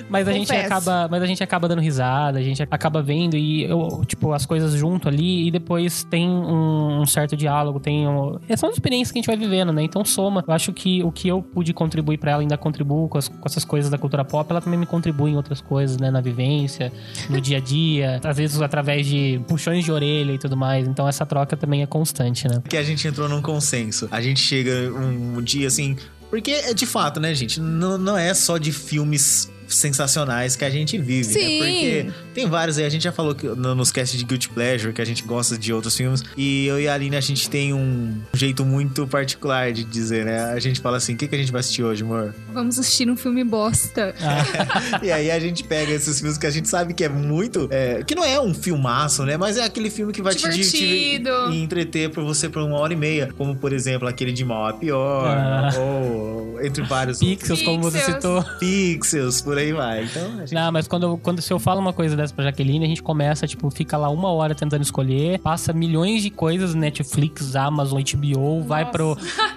Mas 0.09 0.27
a 0.29 0.33
gente 0.33 0.49
Confesso. 0.49 0.67
acaba, 0.67 1.09
mas 1.21 1.25
a 1.25 1.27
gente 1.27 1.43
acaba 1.43 1.69
dando 1.69 1.81
risada, 1.83 2.39
a 2.39 2.43
gente 2.43 2.63
acaba 2.63 3.03
vendo 3.03 3.37
e 3.37 3.65
eu, 3.65 4.03
tipo, 4.07 4.33
as 4.33 4.47
coisas 4.47 4.73
junto 4.73 5.09
ali 5.09 5.49
e 5.49 5.51
depois 5.51 6.03
tem 6.05 6.29
um, 6.29 7.01
um 7.03 7.07
certo 7.07 7.37
diálogo, 7.37 7.79
tem 7.79 8.09
um, 8.09 8.39
são 8.57 8.69
as 8.69 8.75
experiências 8.77 9.13
que 9.13 9.19
a 9.19 9.21
gente 9.21 9.27
vai 9.27 9.37
vivendo, 9.37 9.73
né? 9.73 9.83
Então 9.83 10.05
soma. 10.05 10.43
Eu 10.47 10.55
acho 10.55 10.73
que 10.73 11.03
o 11.03 11.13
que 11.13 11.29
eu 11.29 11.43
pude 11.43 11.73
contribuir 11.73 12.19
pra 12.19 12.33
ela 12.33 12.41
ainda 12.43 12.57
contribuo 12.57 13.09
com, 13.09 13.19
as- 13.19 13.29
com 13.29 13.43
essas 13.47 13.65
coisas 13.65 13.91
da 13.91 13.99
cultura 13.99 14.25
pop, 14.25 14.51
ela 14.51 14.61
também 14.61 14.79
me 14.79 14.87
contribui 14.87 15.31
em 15.33 15.37
outras 15.37 15.61
coisas, 15.61 15.97
né, 15.99 16.11
na 16.11 16.21
vivência, 16.21 16.93
no 17.29 17.41
dia 17.41 17.59
a 17.59 17.61
dia, 17.61 18.21
às 18.25 18.37
vezes 18.37 18.61
através 18.61 19.07
de 19.07 19.41
puxões 19.47 19.85
de 19.85 19.93
orelha 19.93 20.33
e 20.33 20.39
tudo 20.39 20.57
mais. 20.57 20.87
Então 20.89 21.07
essa 21.07 21.27
troca 21.27 21.57
também 21.57 21.83
é 21.83 21.87
constante, 21.87 22.49
né? 22.49 22.63
que 22.69 22.77
a 22.77 22.83
gente 22.83 23.07
entrou 23.07 23.29
num 23.29 23.43
consenso. 23.43 24.09
A 24.11 24.21
gente 24.21 24.41
chega 24.41 24.71
um 24.93 25.43
dia 25.43 25.67
assim. 25.67 25.97
Porque 26.31 26.53
é 26.53 26.73
de 26.73 26.87
fato, 26.87 27.19
né, 27.19 27.35
gente? 27.35 27.61
Não, 27.61 27.99
não 27.99 28.17
é 28.17 28.33
só 28.33 28.57
de 28.57 28.71
filmes 28.71 29.51
sensacionais 29.71 30.57
que 30.57 30.65
a 30.65 30.71
gente 30.71 30.99
vive, 30.99 31.25
Sim. 31.33 31.61
né? 31.61 31.67
Porque 31.67 32.11
tem 32.35 32.47
vários 32.49 32.79
aí, 32.79 32.85
a 32.85 32.89
gente 32.89 33.03
já 33.05 33.13
falou 33.13 33.35
que, 33.35 33.47
no- 33.47 33.75
nos 33.75 33.91
casts 33.93 34.19
de 34.19 34.25
Guilty 34.25 34.49
Pleasure 34.51 34.93
que 34.93 35.01
a 35.01 35.05
gente 35.05 35.23
gosta 35.23 35.57
de 35.57 35.73
outros 35.73 35.97
filmes. 35.97 36.23
E 36.37 36.67
eu 36.67 36.81
e 36.81 36.89
a 36.89 36.95
Aline, 36.95 37.17
a 37.17 37.21
gente 37.21 37.49
tem 37.49 37.73
um 37.73 38.15
jeito 38.35 38.65
muito 38.65 39.07
particular 39.07 39.73
de 39.73 39.85
dizer, 39.85 40.25
né? 40.25 40.45
A 40.53 40.59
gente 40.61 40.81
fala 40.81 40.97
assim: 40.97 41.15
o 41.15 41.17
que, 41.17 41.27
que 41.29 41.35
a 41.35 41.39
gente 41.39 41.53
vai 41.53 41.61
assistir 41.61 41.83
hoje, 41.83 42.03
amor? 42.03 42.35
Vamos 42.53 42.79
assistir 42.79 43.09
um 43.11 43.17
filme 43.17 43.45
bosta. 43.45 44.15
e 45.03 45.11
aí 45.11 45.31
a 45.31 45.39
gente 45.39 45.65
pega 45.65 45.93
esses 45.93 46.19
filmes 46.19 46.37
que 46.39 46.47
a 46.47 46.51
gente 46.51 46.69
sabe 46.69 46.95
que 46.95 47.05
é 47.05 47.09
muito. 47.09 47.69
é, 47.71 48.03
que 48.05 48.15
não 48.15 48.25
é 48.25 48.41
um 48.41 48.53
filmaço, 48.55 49.25
né? 49.25 49.37
Mas 49.37 49.57
é 49.57 49.65
aquele 49.65 49.91
filme 49.91 50.13
que 50.13 50.23
vai 50.23 50.35
te, 50.35 50.43
te, 50.43 50.51
Divertido. 50.51 51.31
e 51.53 51.63
entreter 51.63 52.11
pra 52.11 52.23
você 52.23 52.49
por 52.49 52.63
uma 52.63 52.79
hora 52.79 52.93
e 52.93 52.97
meia. 52.97 53.33
Como, 53.37 53.55
por 53.57 53.73
exemplo, 53.73 54.09
aquele 54.09 54.33
de 54.33 54.45
mal 54.45 54.67
a 54.67 54.73
pior. 54.73 55.27
Ah. 55.29 55.71
Ou 55.79 56.61
entre 56.63 56.83
vários 56.85 57.19
Pixels, 57.19 57.63
como 57.63 57.81
você 57.83 58.01
citou. 58.01 58.45
Pixels, 58.59 59.41
por 59.41 59.57
aí 59.61 59.73
vai. 59.73 60.05
Então, 60.05 60.39
gente... 60.39 60.55
Não, 60.55 60.73
mas 60.73 60.87
quando, 60.89 61.05
eu- 61.05 61.19
quando 61.19 61.41
se 61.43 61.53
eu 61.53 61.59
falo 61.59 61.81
uma 61.81 61.93
coisa 61.93 62.17
dessa 62.17 62.35
pra 62.35 62.45
Jaqueline, 62.45 62.85
a 62.85 62.89
gente 62.89 63.03
começa, 63.03 63.47
tipo, 63.47 63.71
fica 63.71 63.97
lá 63.97 64.09
uma 64.09 64.31
hora 64.33 64.55
tentando 64.55 64.83
escolher, 64.83 65.39
passa 65.41 65.73
milhões 65.73 66.23
de 66.23 66.31
coisas, 66.31 66.75
Netflix, 66.75 67.55
Amazon, 67.57 68.01
HBO, 68.03 68.63
vai 68.63 68.85
pro, 68.91 69.17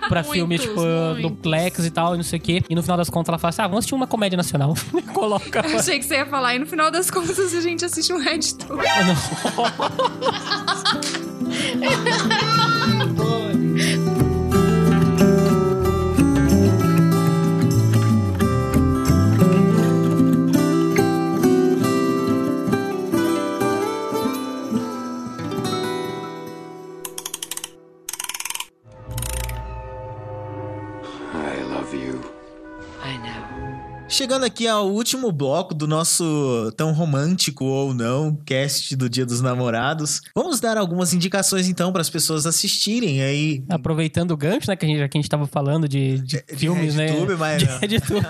pra 0.09 0.23
filme, 0.25 0.55
Muitos, 0.57 0.65
tipo, 0.67 0.81
muitos. 0.81 1.21
do 1.23 1.31
Plex 1.31 1.85
e 1.85 1.89
tal, 1.91 2.13
e 2.13 2.17
não 2.17 2.23
sei 2.23 2.39
o 2.39 2.41
quê. 2.41 2.63
E 2.69 2.75
no 2.75 2.81
final 2.83 2.97
das 2.97 3.09
contas 3.09 3.29
ela 3.29 3.37
fala 3.37 3.49
assim, 3.49 3.61
ah, 3.61 3.67
vamos 3.67 3.79
assistir 3.79 3.95
uma 3.95 4.07
comédia 4.07 4.37
nacional. 4.37 4.73
Coloca. 5.13 5.63
Eu 5.67 5.79
achei 5.79 5.97
que 5.99 6.05
você 6.05 6.15
ia 6.15 6.25
falar, 6.25 6.55
e 6.55 6.59
no 6.59 6.65
final 6.65 6.89
das 6.91 7.09
contas 7.09 7.39
a 7.39 7.61
gente 7.61 7.83
assiste 7.85 8.11
um 8.13 8.19
Red 8.19 8.39
Tour. 8.59 8.81
I 11.53 12.52
Chegando 34.23 34.45
aqui 34.45 34.65
ao 34.69 34.89
último 34.89 35.33
bloco 35.33 35.73
do 35.73 35.85
nosso 35.85 36.71
tão 36.77 36.93
romântico 36.93 37.65
ou 37.65 37.93
não 37.93 38.33
cast 38.45 38.95
do 38.95 39.09
Dia 39.09 39.25
dos 39.25 39.41
Namorados, 39.41 40.21
vamos 40.33 40.61
dar 40.61 40.77
algumas 40.77 41.13
indicações 41.13 41.67
então 41.67 41.91
para 41.91 41.99
as 41.99 42.09
pessoas 42.09 42.45
assistirem 42.45 43.21
aí. 43.21 43.65
Aproveitando 43.67 44.31
o 44.31 44.37
gancho, 44.37 44.69
né, 44.69 44.77
que 44.77 44.85
a 44.85 44.87
gente, 44.87 44.99
já 44.99 45.09
que 45.09 45.17
a 45.17 45.21
gente 45.21 45.29
tava 45.29 45.45
falando 45.45 45.89
de, 45.89 46.19
de 46.19 46.41
De 46.41 46.55
filmes, 46.55 46.95
né? 46.95 47.07
RedTube, 47.07 47.35
mas 47.35 47.59
de 47.59 47.67
não. 47.67 47.79
RedTube. 47.79 48.25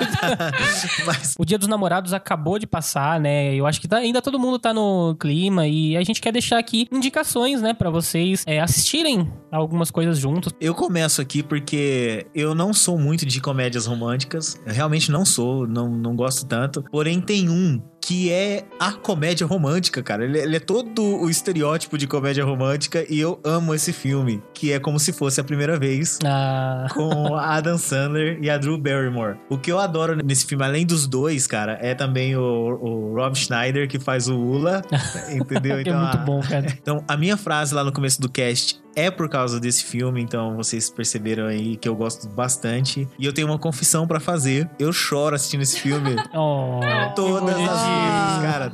Mas 1.05 1.35
O 1.37 1.45
Dia 1.45 1.59
dos 1.59 1.67
Namorados 1.67 2.11
acabou 2.11 2.57
de 2.57 2.65
passar, 2.65 3.19
né? 3.19 3.53
Eu 3.53 3.67
acho 3.67 3.79
que 3.79 3.87
tá- 3.87 3.97
ainda 3.97 4.19
todo 4.19 4.39
mundo 4.39 4.57
tá 4.57 4.73
no 4.73 5.15
clima 5.19 5.67
e 5.67 5.95
a 5.95 6.03
gente 6.03 6.19
quer 6.19 6.31
deixar 6.31 6.57
aqui 6.57 6.87
indicações, 6.91 7.61
né, 7.61 7.71
Pra 7.71 7.91
vocês 7.91 8.41
é, 8.47 8.59
assistirem 8.59 9.31
algumas 9.51 9.91
coisas 9.91 10.17
juntos. 10.17 10.51
Eu 10.59 10.73
começo 10.73 11.21
aqui 11.21 11.43
porque 11.43 12.25
eu 12.33 12.55
não 12.55 12.73
sou 12.73 12.97
muito 12.97 13.27
de 13.27 13.39
comédias 13.39 13.85
românticas. 13.85 14.59
Eu 14.65 14.73
realmente 14.73 15.11
não 15.11 15.23
sou, 15.23 15.67
não, 15.67 15.82
não 15.89 16.15
gosto 16.15 16.45
tanto. 16.45 16.83
Porém, 16.91 17.21
tem 17.21 17.49
um 17.49 17.81
que 18.05 18.29
é 18.29 18.65
a 18.77 18.91
comédia 18.91 19.47
romântica, 19.47 20.03
cara. 20.03 20.25
Ele, 20.25 20.37
ele 20.37 20.57
é 20.57 20.59
todo 20.59 21.01
o 21.01 21.29
estereótipo 21.29 21.97
de 21.97 22.05
comédia 22.05 22.43
romântica 22.43 23.05
e 23.09 23.17
eu 23.17 23.39
amo 23.45 23.73
esse 23.73 23.93
filme, 23.93 24.43
que 24.53 24.73
é 24.73 24.79
como 24.79 24.99
se 24.99 25.13
fosse 25.13 25.39
a 25.39 25.43
primeira 25.43 25.79
vez. 25.79 26.19
Ah, 26.25 26.87
Com 26.93 27.33
a 27.33 27.55
Adam 27.55 27.77
Sandler 27.77 28.39
e 28.41 28.49
a 28.49 28.57
Drew 28.57 28.77
Barrymore. 28.77 29.37
O 29.49 29.57
que 29.57 29.71
eu 29.71 29.79
adoro 29.79 30.17
nesse 30.17 30.45
filme, 30.45 30.65
além 30.65 30.85
dos 30.85 31.07
dois, 31.07 31.47
cara, 31.47 31.77
é 31.81 31.95
também 31.95 32.35
o, 32.35 32.41
o 32.41 33.15
Rob 33.15 33.37
Schneider, 33.37 33.87
que 33.87 33.97
faz 33.97 34.27
o 34.27 34.35
Ula. 34.37 34.81
Entendeu? 35.31 35.81
que 35.81 35.89
é 35.89 35.95
muito 35.95 36.17
bom, 36.19 36.41
cara. 36.41 36.65
então, 36.67 37.01
a 37.07 37.15
minha 37.15 37.37
frase 37.37 37.73
lá 37.73 37.85
no 37.85 37.93
começo 37.93 38.19
do 38.19 38.27
cast 38.29 38.83
é 38.95 39.09
por 39.09 39.27
causa 39.27 39.59
desse 39.59 39.83
filme, 39.85 40.21
então 40.21 40.55
vocês 40.55 40.89
perceberam 40.89 41.47
aí 41.47 41.77
que 41.77 41.89
eu 41.89 41.95
gosto 41.95 42.27
bastante. 42.27 43.07
E 43.17 43.25
eu 43.25 43.33
tenho 43.33 43.47
uma 43.47 43.57
confissão 43.57 44.05
pra 44.05 44.19
fazer. 44.19 44.69
Eu 44.77 44.93
choro 44.93 45.35
assistindo 45.35 45.61
esse 45.61 45.79
filme 45.79 46.15
Oh, 46.35 46.79
todas 47.15 47.55
as. 47.55 47.92
Vezes, 47.93 48.51
cara. 48.51 48.73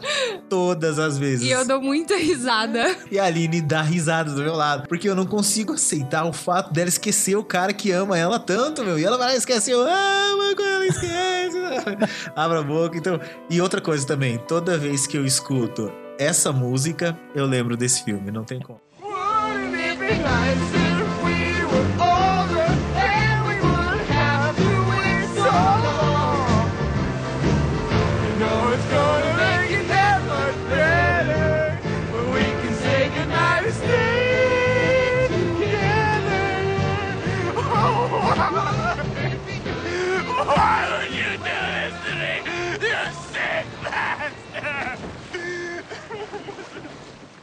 Todas 0.50 1.00
as 1.00 1.18
vezes. 1.18 1.46
E 1.46 1.52
eu 1.52 1.66
dou 1.66 1.82
muita 1.82 2.16
risada. 2.16 2.96
E 3.12 3.20
a 3.20 3.26
Aline 3.26 3.62
dá 3.62 3.82
risada 3.82 4.32
do 4.32 4.42
meu 4.42 4.56
lado. 4.56 4.88
Porque 4.88 5.08
eu 5.08 5.16
não 5.16 5.26
consigo 5.26 5.74
aceitar 5.74 6.26
o 6.26 6.34
fato 6.34 6.74
dela 6.74 6.90
esquecer 6.90 7.36
o 7.36 7.44
cara 7.44 7.74
que 7.74 7.92
ama 7.92 8.18
ela 8.18 8.40
tanto, 8.40 8.84
meu. 8.84 8.98
E 8.98 9.04
ela 9.04 9.18
vai 9.18 9.28
lá 9.28 9.34
e 9.36 9.38
esquece, 9.38 9.72
eu 9.72 9.82
amo 9.82 10.56
quando 10.56 10.68
ela 10.68 10.86
esquece. 10.86 11.58
Abra 12.36 12.60
a 12.60 12.64
boca. 12.64 12.98
Então, 12.98 13.20
e 13.50 13.62
outra 13.62 13.82
coisa 13.82 14.06
também, 14.06 14.38
toda 14.38 14.78
vez 14.78 15.06
que 15.06 15.18
eu 15.18 15.26
escuto 15.26 15.92
essa 16.18 16.52
música, 16.52 17.18
eu 17.34 17.46
lembro 17.46 17.78
desse 17.78 18.04
filme, 18.04 18.32
não 18.32 18.44
tem 18.44 18.60
como. 18.60 18.82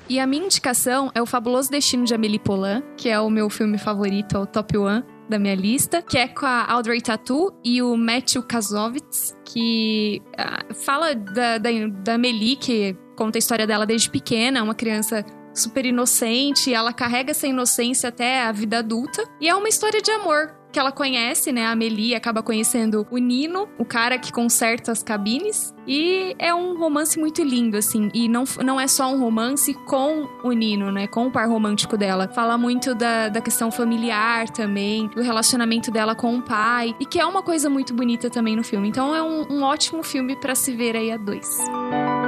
E 0.08 0.20
a 0.20 0.26
minha 0.26 0.44
indicação 0.44 1.10
é 1.14 1.20
o 1.20 1.26
Fabuloso 1.26 1.70
Destino 1.70 2.04
de 2.04 2.14
Amélie 2.14 2.38
Poulain, 2.38 2.82
que 2.96 3.08
é 3.08 3.20
o 3.20 3.28
meu 3.28 3.50
filme 3.50 3.76
favorito, 3.76 4.36
é 4.36 4.38
o 4.38 4.46
top 4.46 4.78
one 4.78 5.04
da 5.28 5.38
minha 5.38 5.54
lista, 5.54 6.00
que 6.00 6.16
é 6.16 6.26
com 6.26 6.46
a 6.46 6.64
Audrey 6.72 7.02
Tautou 7.02 7.58
e 7.62 7.82
o 7.82 7.96
Matthew 7.96 8.44
Kasovitz, 8.44 9.36
que 9.44 10.22
ah, 10.38 10.64
fala 10.72 11.14
da, 11.14 11.58
da, 11.58 11.70
da 12.02 12.18
que 12.58 12.96
conta 13.14 13.36
a 13.36 13.40
história 13.40 13.66
dela 13.66 13.84
desde 13.84 14.08
pequena, 14.08 14.62
uma 14.62 14.74
criança 14.74 15.22
super 15.52 15.84
inocente, 15.84 16.72
ela 16.72 16.92
carrega 16.92 17.32
essa 17.32 17.46
inocência 17.46 18.08
até 18.08 18.42
a 18.42 18.52
vida 18.52 18.78
adulta. 18.78 19.22
E 19.40 19.48
é 19.48 19.54
uma 19.54 19.68
história 19.68 20.00
de 20.00 20.10
amor 20.12 20.54
que 20.76 20.80
ela 20.80 20.92
conhece, 20.92 21.52
né? 21.52 21.64
A 21.64 21.70
Amelie 21.70 22.14
acaba 22.14 22.42
conhecendo 22.42 23.06
o 23.10 23.16
Nino, 23.16 23.66
o 23.78 23.84
cara 23.86 24.18
que 24.18 24.30
conserta 24.30 24.92
as 24.92 25.02
cabines. 25.02 25.74
E 25.86 26.36
é 26.38 26.54
um 26.54 26.76
romance 26.76 27.18
muito 27.18 27.42
lindo, 27.42 27.78
assim. 27.78 28.10
E 28.12 28.28
não, 28.28 28.44
não 28.62 28.78
é 28.78 28.86
só 28.86 29.10
um 29.10 29.18
romance 29.18 29.72
com 29.72 30.28
o 30.44 30.52
Nino, 30.52 30.92
né? 30.92 31.06
Com 31.06 31.28
o 31.28 31.30
par 31.30 31.48
romântico 31.48 31.96
dela. 31.96 32.28
Fala 32.28 32.58
muito 32.58 32.94
da, 32.94 33.30
da 33.30 33.40
questão 33.40 33.70
familiar 33.70 34.50
também, 34.50 35.08
do 35.08 35.22
relacionamento 35.22 35.90
dela 35.90 36.14
com 36.14 36.36
o 36.36 36.42
pai. 36.42 36.94
E 37.00 37.06
que 37.06 37.18
é 37.18 37.24
uma 37.24 37.42
coisa 37.42 37.70
muito 37.70 37.94
bonita 37.94 38.28
também 38.28 38.54
no 38.54 38.62
filme. 38.62 38.86
Então 38.86 39.14
é 39.14 39.22
um, 39.22 39.50
um 39.50 39.62
ótimo 39.62 40.02
filme 40.02 40.36
pra 40.36 40.54
se 40.54 40.76
ver 40.76 40.94
aí 40.94 41.10
a 41.10 41.16
dois. 41.16 41.48
O 41.58 42.25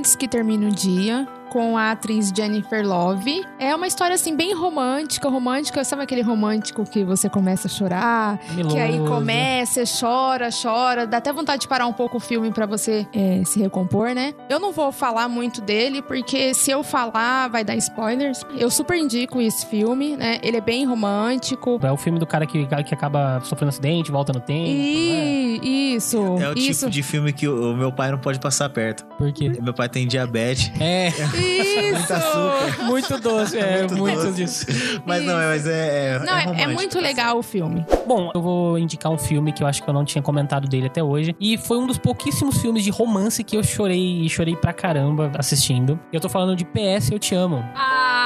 Antes 0.00 0.16
que 0.16 0.26
Termine 0.26 0.66
o 0.66 0.70
Dia, 0.70 1.28
com 1.50 1.76
a 1.76 1.90
atriz 1.90 2.32
Jennifer 2.34 2.86
Love. 2.86 3.44
É 3.58 3.74
uma 3.74 3.86
história 3.86 4.14
assim 4.14 4.34
bem 4.36 4.54
romântica, 4.54 5.28
romântica, 5.28 5.82
sabe 5.84 6.02
aquele 6.02 6.22
romântico 6.22 6.84
que 6.84 7.04
você 7.04 7.28
começa 7.28 7.66
a 7.66 7.70
chorar, 7.70 8.38
Meloso. 8.54 8.74
que 8.74 8.80
aí 8.80 8.98
começa, 9.00 9.82
chora, 10.00 10.48
chora, 10.50 11.06
dá 11.06 11.18
até 11.18 11.32
vontade 11.32 11.62
de 11.62 11.68
parar 11.68 11.86
um 11.86 11.92
pouco 11.92 12.16
o 12.16 12.20
filme 12.20 12.50
pra 12.52 12.66
você 12.66 13.06
é, 13.12 13.42
se 13.44 13.58
recompor, 13.60 14.14
né? 14.14 14.32
Eu 14.48 14.58
não 14.60 14.72
vou 14.72 14.92
falar 14.92 15.28
muito 15.28 15.60
dele 15.60 16.00
porque 16.02 16.54
se 16.54 16.70
eu 16.70 16.82
falar 16.82 17.48
vai 17.48 17.64
dar 17.64 17.74
spoilers. 17.76 18.42
Eu 18.56 18.70
super 18.70 18.96
indico 18.96 19.40
esse 19.40 19.66
filme, 19.66 20.16
né? 20.16 20.38
Ele 20.42 20.56
é 20.56 20.60
bem 20.60 20.84
romântico. 20.86 21.78
É 21.82 21.90
o 21.90 21.96
filme 21.96 22.18
do 22.18 22.26
cara 22.26 22.46
que, 22.46 22.66
que 22.66 22.94
acaba 22.94 23.40
sofrendo 23.44 23.70
acidente, 23.70 24.10
volta 24.10 24.32
no 24.32 24.40
tempo. 24.40 24.60
né? 24.68 24.70
E 25.62 25.94
isso, 25.96 26.16
É 26.40 26.48
o 26.50 26.58
isso. 26.58 26.80
tipo 26.86 26.90
de 26.90 27.02
filme 27.02 27.32
que 27.32 27.46
o, 27.48 27.72
o 27.72 27.76
meu 27.76 27.92
pai 27.92 28.10
não 28.10 28.18
pode 28.18 28.38
passar 28.38 28.68
perto. 28.70 29.04
Por 29.16 29.32
quê? 29.32 29.52
Meu 29.60 29.74
pai 29.74 29.88
tem 29.88 30.06
diabetes. 30.06 30.70
É, 30.80 31.10
Isso. 31.40 32.12
açúcar. 32.12 32.84
muito 32.84 33.18
doce, 33.20 33.58
é, 33.58 33.78
Muito 33.80 33.96
muito, 33.96 34.16
doce. 34.22 34.32
disso. 34.32 34.66
Mas 35.04 35.24
não, 35.24 35.40
é- 35.40 35.46
mas 35.48 35.66
é. 35.66 36.16
é 36.16 36.18
Não, 36.20 36.36
é, 36.36 36.62
é 36.62 36.66
muito 36.66 36.94
tá 36.94 37.00
legal 37.00 37.38
o 37.38 37.42
filme. 37.42 37.84
Bom, 38.06 38.30
eu 38.34 38.40
vou 38.40 38.78
indicar 38.78 39.10
um 39.12 39.18
filme 39.18 39.52
que 39.52 39.62
eu 39.62 39.66
acho 39.66 39.82
que 39.82 39.88
eu 39.88 39.94
não 39.94 40.04
tinha 40.04 40.22
comentado 40.22 40.68
dele 40.68 40.86
até 40.86 41.02
hoje. 41.02 41.34
E 41.40 41.56
foi 41.56 41.78
um 41.78 41.86
dos 41.86 41.98
pouquíssimos 41.98 42.58
filmes 42.60 42.82
de 42.84 42.90
romance 42.90 43.42
que 43.44 43.56
eu 43.56 43.62
chorei 43.62 44.22
e 44.24 44.28
chorei 44.28 44.56
pra 44.56 44.72
caramba 44.72 45.30
assistindo. 45.38 45.98
Eu 46.12 46.20
tô 46.20 46.28
falando 46.28 46.56
de 46.56 46.64
PS 46.64 47.10
Eu 47.12 47.18
Te 47.18 47.34
Amo. 47.34 47.64
Ah, 47.74 48.19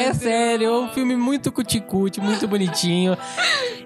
É 0.00 0.12
sério, 0.14 0.66
é 0.66 0.80
um 0.80 0.88
filme 0.88 1.16
muito 1.16 1.52
cuticute, 1.52 2.20
muito 2.20 2.46
bonitinho. 2.48 3.16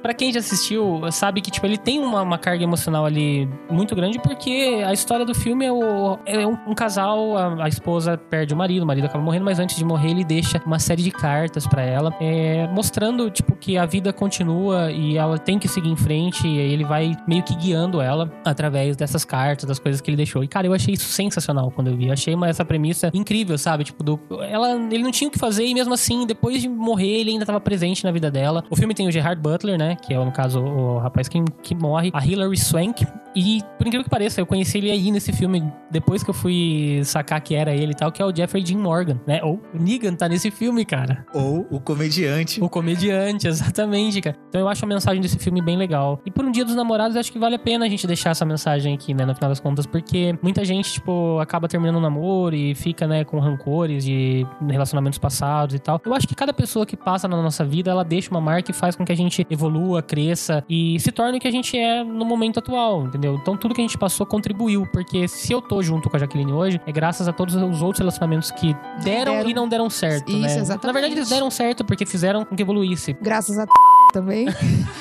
Pra 0.02 0.14
quem 0.14 0.32
já 0.32 0.40
assistiu, 0.40 1.00
sabe 1.12 1.42
que 1.42 1.50
tipo, 1.50 1.66
ele 1.66 1.76
tem 1.76 1.98
uma, 1.98 2.22
uma 2.22 2.38
carga 2.38 2.64
emocional 2.64 3.04
ali 3.04 3.46
muito 3.68 3.94
grande, 3.94 4.18
porque 4.18 4.82
a 4.84 4.94
história 4.94 5.26
do 5.26 5.34
filme 5.34 5.66
é, 5.66 5.70
o, 5.70 6.18
é 6.24 6.46
um, 6.46 6.56
um 6.68 6.74
casal, 6.74 7.36
a, 7.36 7.64
a 7.64 7.68
esposa 7.68 8.16
perde 8.16 8.54
o 8.54 8.56
marido, 8.56 8.82
o 8.82 8.86
marido 8.86 9.04
acaba 9.04 9.22
morrendo, 9.22 9.44
mas 9.44 9.58
antes 9.58 9.76
de 9.76 9.84
morrer 9.84 10.12
ele 10.12 10.24
deixa 10.24 10.60
uma 10.64 10.78
série 10.78 11.02
de 11.02 11.10
cartas 11.10 11.66
pra 11.66 11.82
ela, 11.82 12.14
é, 12.18 12.66
mostrando 12.68 13.30
tipo 13.30 13.54
que 13.54 13.76
a 13.76 13.84
vida 13.84 14.10
continua 14.10 14.90
e 14.90 15.18
ela 15.18 15.38
tem 15.38 15.58
que 15.58 15.68
seguir 15.68 15.90
em 15.90 15.96
frente, 15.96 16.48
e 16.48 16.56
ele 16.58 16.84
vai 16.84 17.14
meio 17.26 17.42
que 17.42 17.54
guiando 17.54 18.00
ela 18.00 18.32
através 18.42 18.96
dessas 18.96 19.22
cartas, 19.22 19.66
das 19.66 19.78
coisas 19.78 20.00
que 20.00 20.08
ele 20.08 20.16
deixou. 20.16 20.42
E 20.42 20.48
cara, 20.48 20.66
eu 20.66 20.72
achei 20.72 20.94
isso 20.94 21.08
sensacional 21.10 21.70
quando 21.70 21.88
eu 21.88 21.96
vi. 21.96 22.06
Eu 22.06 22.14
achei 22.14 22.34
uma, 22.34 22.48
essa 22.48 22.64
premissa 22.64 23.10
incrível, 23.12 23.58
sabe? 23.58 23.84
Tipo, 23.84 24.02
do, 24.02 24.20
ela, 24.40 24.72
ele 24.90 25.02
não 25.02 25.09
tinha 25.10 25.28
o 25.28 25.30
que 25.30 25.38
fazer 25.38 25.64
e 25.64 25.74
mesmo 25.74 25.92
assim, 25.94 26.26
depois 26.26 26.60
de 26.60 26.68
morrer, 26.68 27.20
ele 27.20 27.30
ainda 27.30 27.44
estava 27.44 27.60
presente 27.60 28.04
na 28.04 28.10
vida 28.10 28.30
dela. 28.30 28.64
O 28.70 28.76
filme 28.76 28.94
tem 28.94 29.06
o 29.08 29.12
Gerard 29.12 29.40
Butler, 29.40 29.78
né? 29.78 29.96
Que 29.96 30.14
é, 30.14 30.24
no 30.24 30.32
caso, 30.32 30.60
o 30.60 30.98
rapaz 30.98 31.28
que, 31.28 31.42
que 31.62 31.74
morre. 31.74 32.10
A 32.12 32.24
Hilary 32.24 32.56
Swank. 32.56 33.06
E, 33.34 33.62
por 33.78 33.86
incrível 33.86 34.04
que 34.04 34.10
pareça, 34.10 34.40
eu 34.40 34.46
conheci 34.46 34.78
ele 34.78 34.90
aí 34.90 35.10
nesse 35.10 35.32
filme, 35.32 35.62
depois 35.90 36.22
que 36.22 36.30
eu 36.30 36.34
fui 36.34 37.00
sacar 37.04 37.40
que 37.40 37.54
era 37.54 37.74
ele 37.74 37.92
e 37.92 37.94
tal, 37.94 38.10
que 38.10 38.20
é 38.20 38.24
o 38.24 38.34
Jeffrey 38.34 38.62
Dean 38.62 38.78
Morgan, 38.78 39.20
né? 39.26 39.40
Ou 39.42 39.60
o 39.74 39.78
Negan 39.82 40.14
tá 40.14 40.28
nesse 40.28 40.50
filme, 40.50 40.84
cara. 40.84 41.24
Ou 41.32 41.66
o 41.70 41.80
comediante. 41.80 42.62
O 42.62 42.68
comediante, 42.68 43.46
exatamente, 43.48 44.20
cara. 44.20 44.36
Então 44.48 44.60
eu 44.60 44.68
acho 44.68 44.84
a 44.84 44.88
mensagem 44.88 45.20
desse 45.20 45.38
filme 45.38 45.62
bem 45.62 45.76
legal. 45.76 46.20
E 46.24 46.30
por 46.30 46.44
um 46.44 46.50
dia 46.50 46.64
dos 46.64 46.74
namorados, 46.74 47.16
acho 47.16 47.32
que 47.32 47.38
vale 47.38 47.54
a 47.54 47.58
pena 47.58 47.86
a 47.86 47.88
gente 47.88 48.06
deixar 48.06 48.30
essa 48.30 48.44
mensagem 48.44 48.94
aqui, 48.94 49.14
né, 49.14 49.24
no 49.24 49.34
final 49.34 49.48
das 49.48 49.60
contas, 49.60 49.86
porque 49.86 50.36
muita 50.42 50.64
gente, 50.64 50.92
tipo, 50.92 51.38
acaba 51.38 51.68
terminando 51.68 51.96
um 51.96 52.00
namoro 52.00 52.54
e 52.54 52.74
fica, 52.74 53.06
né, 53.06 53.24
com 53.24 53.38
rancores 53.38 54.04
de 54.04 54.46
relacionamentos 54.68 55.18
passados 55.18 55.74
e 55.74 55.78
tal. 55.78 56.00
Eu 56.04 56.14
acho 56.14 56.26
que 56.26 56.34
cada 56.34 56.52
pessoa 56.52 56.84
que 56.84 56.96
passa 56.96 57.28
na 57.28 57.40
nossa 57.40 57.64
vida, 57.64 57.90
ela 57.90 58.04
deixa 58.04 58.30
uma 58.30 58.40
marca 58.40 58.70
e 58.70 58.74
faz 58.74 58.96
com 58.96 59.04
que 59.04 59.12
a 59.12 59.16
gente 59.16 59.46
evolua, 59.50 60.02
cresça 60.02 60.64
e 60.68 60.98
se 61.00 61.12
torne 61.12 61.38
o 61.38 61.40
que 61.40 61.48
a 61.48 61.52
gente 61.52 61.76
é 61.78 62.02
no 62.02 62.24
momento 62.24 62.58
atual, 62.58 63.04
entendeu? 63.04 63.19
Então 63.26 63.56
tudo 63.56 63.74
que 63.74 63.80
a 63.80 63.84
gente 63.84 63.96
passou 63.98 64.24
contribuiu, 64.26 64.86
porque 64.92 65.26
se 65.28 65.52
eu 65.52 65.60
tô 65.62 65.82
junto 65.82 66.08
com 66.08 66.16
a 66.16 66.20
Jaqueline 66.20 66.52
hoje, 66.52 66.80
é 66.86 66.92
graças 66.92 67.28
a 67.28 67.32
todos 67.32 67.54
os 67.54 67.82
outros 67.82 67.98
relacionamentos 68.00 68.50
que 68.50 68.74
deram, 69.02 69.34
Deram. 69.34 69.50
e 69.50 69.54
não 69.54 69.68
deram 69.68 69.88
certo, 69.90 70.30
Isso, 70.30 70.38
né? 70.40 70.56
exatamente. 70.58 70.86
Na 70.86 70.92
verdade, 70.92 71.14
eles 71.14 71.28
deram 71.28 71.50
certo 71.50 71.84
porque 71.84 72.06
fizeram 72.06 72.44
com 72.44 72.54
que 72.56 72.62
evoluísse. 72.62 73.16
Graças 73.20 73.58
a 73.58 73.66
também. 74.12 74.46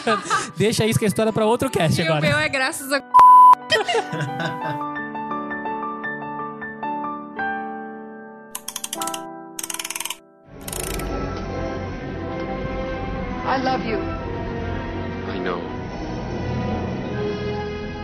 Deixa 0.57 0.86
isso 0.86 0.99
que 0.99 1.05
é 1.05 1.07
história 1.07 1.32
pra 1.34 1.45
outro 1.45 1.70
cast 1.70 1.99
E 1.99 2.03
o 2.03 2.07
agora. 2.07 2.28
meu 2.28 2.38
é 2.38 2.49
graças 2.49 2.91
a. 2.91 3.01
I 13.45 13.57
love 13.63 13.84
you. 13.86 13.97
I 13.97 15.39
know. 15.39 15.79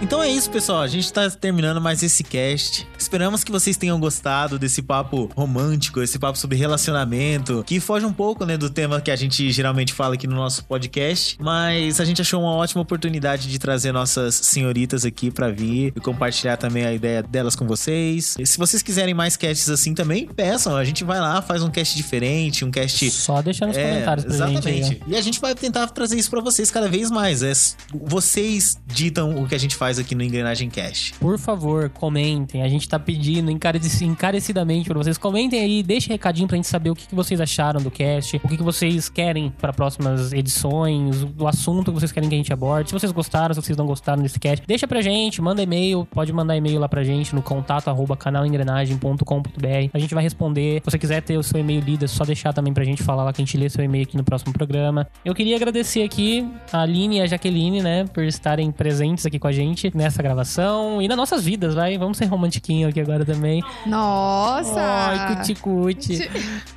Então 0.06 0.22
é 0.22 0.30
isso, 0.30 0.52
pessoal. 0.52 0.82
A 0.82 0.88
gente 0.88 1.12
tá 1.12 1.28
terminando 1.32 1.82
mais 1.82 2.04
esse 2.04 2.24
cast. 2.24 2.88
Esperamos 2.96 3.44
que 3.44 3.52
vocês 3.52 3.76
tenham 3.76 4.00
gostado 4.00 4.60
desse 4.60 4.84
papo 4.84 5.32
romântico, 5.36 6.00
esse 6.00 6.20
papo 6.20 6.38
sobre 6.38 6.56
relacionamento, 6.56 7.64
que 7.66 7.80
foge 7.80 8.06
um 8.06 8.14
pouco, 8.14 8.46
né, 8.46 8.56
do 8.56 8.70
tema 8.70 9.02
que 9.02 9.10
a 9.10 9.16
gente 9.16 9.52
geralmente 9.52 9.94
fala 9.94 10.14
aqui 10.14 10.28
no 10.28 10.36
nosso 10.36 10.64
podcast. 10.66 11.36
Mas 11.42 12.00
a 12.00 12.06
gente 12.06 12.22
achou 12.22 12.40
uma 12.40 12.52
ótima 12.52 12.84
oportunidade 12.84 13.50
de 13.50 13.58
trazer 13.58 13.92
nossas 13.92 14.36
senhoritas 14.36 15.06
aqui 15.06 15.32
pra 15.32 15.50
vir 15.50 15.92
e 15.96 16.00
compartilhar 16.00 16.58
também 16.58 16.86
a 16.86 16.94
ideia 16.94 17.24
delas 17.24 17.56
com 17.56 17.66
vocês. 17.66 18.36
E 18.38 18.46
se 18.46 18.60
vocês 18.60 18.84
quiserem 18.84 19.16
mais 19.16 19.36
casts 19.36 19.70
assim 19.70 19.96
também, 19.96 20.28
peçam. 20.28 20.76
A 20.78 20.84
gente 20.84 21.04
vai 21.04 21.20
lá, 21.20 21.42
faz 21.42 21.64
um 21.64 21.72
cast 21.72 21.98
diferente, 21.98 22.64
um 22.64 22.70
cast 22.70 23.10
Só 23.10 23.42
deixar 23.42 23.66
nos 23.66 23.76
é, 23.76 23.90
comentários 23.90 24.26
pra 24.26 24.36
exatamente. 24.36 24.72
gente. 24.72 25.02
aí, 25.04 25.14
E 25.14 25.16
a 25.16 25.22
gente 25.22 25.42
vai 25.42 25.56
tentar 25.56 25.88
trazer 25.88 26.16
isso 26.16 26.30
pra 26.30 26.42
vocês 26.42 26.70
cada 26.70 26.88
vez 26.88 27.10
mais. 27.10 27.42
É, 27.42 27.52
vocês 27.92 28.78
ditam 28.86 29.42
o 29.42 29.48
que 29.48 29.56
a 29.56 29.60
gente 29.60 29.76
faz 29.76 29.95
aqui 30.00 30.16
no 30.16 30.24
Engrenagem 30.24 30.70
Cash. 30.70 31.14
ó. 31.16 31.20
Por 31.20 31.38
favor, 31.40 31.90
comentem. 31.90 32.62
A 32.62 32.68
gente 32.68 32.88
tá 32.88 33.00
pedindo 33.00 33.50
encareci- 33.52 34.06
encarecidamente 34.06 34.88
pra 34.90 34.98
vocês. 34.98 35.18
Comentem 35.18 35.60
aí, 35.60 35.84
deixem 35.84 36.12
recadinho 36.12 36.48
pra 36.48 36.56
gente 36.56 36.68
saber 36.68 36.90
o 36.90 36.96
que, 36.96 37.14
vocês 37.16 37.40
acharam 37.40 37.82
do 37.82 37.90
cast, 37.92 38.38
o 38.44 38.48
que, 38.48 38.58
vocês 38.62 39.10
querem 39.10 39.52
pra 39.60 39.72
próximas 39.74 40.34
edições, 40.34 41.26
o 41.38 41.48
assunto 41.48 41.92
que 41.92 42.00
vocês 42.00 42.12
querem 42.12 42.28
que 42.30 42.36
a 42.36 42.38
gente 42.38 42.52
aborde. 42.54 42.90
Se 42.90 42.94
vocês 42.94 43.12
gostaram, 43.12 43.54
se 43.54 43.62
vocês 43.62 43.78
não 43.78 43.86
gostaram 43.86 44.22
desse 44.22 44.40
cast, 44.40 44.66
deixa 44.68 44.88
pra 44.88 45.02
gente, 45.02 45.42
manda 45.42 45.62
e-mail, 45.62 46.06
pode 46.12 46.32
mandar 46.34 46.56
e-mail 46.58 46.80
lá 46.80 46.90
pra 46.90 47.04
gente 47.04 47.34
no 47.36 47.42
contato 47.42 47.88
arroba 47.90 48.16
canalengrenagem.com.br. 48.18 49.90
A 49.94 50.00
gente 50.00 50.14
vai 50.14 50.24
responder. 50.24 50.82
Se 50.84 50.92
você 50.92 50.98
quiser 51.00 51.22
ter 51.22 51.38
o 51.38 51.44
seu 51.44 51.60
e-mail 51.60 51.82
lido, 51.82 52.06
é 52.06 52.08
só 52.08 52.24
deixar 52.24 52.54
também 52.54 52.74
pra 52.74 52.84
gente 52.84 53.04
falar 53.04 53.24
lá 53.24 53.34
que 53.34 53.42
a 53.42 53.46
gente 53.46 53.58
lê 53.58 53.70
seu 53.70 53.84
e-mail 53.84 54.04
aqui 54.04 54.18
no 54.18 54.24
próximo 54.24 54.54
programa. 54.54 55.08
Eu 55.24 55.34
queria 55.34 55.56
agradecer 55.56 56.04
aqui 56.04 56.48
a 56.72 56.82
Aline 56.82 57.18
e 57.18 57.22
a 57.22 57.28
Jaqueline, 57.28 57.82
né, 57.82 58.06
por 58.14 58.24
estarem 58.24 58.72
presentes 58.72 59.26
aqui 59.26 59.40
com 59.40 59.48
a 59.48 59.52
gente 59.52 59.85
nessa 59.94 60.24
gravação 60.24 61.02
e 61.02 61.08
nas 61.08 61.18
nossas 61.18 61.44
vidas, 61.44 61.76
vai. 61.76 61.98
Vamos 61.98 62.18
ser 62.18 62.26
romantiquinho 62.26 62.88
aqui 62.88 63.00
agora 63.00 63.26
também. 63.26 63.64
Nossa! 63.86 64.80
Ai, 64.80 65.36
cuti-cuti. 65.36 66.30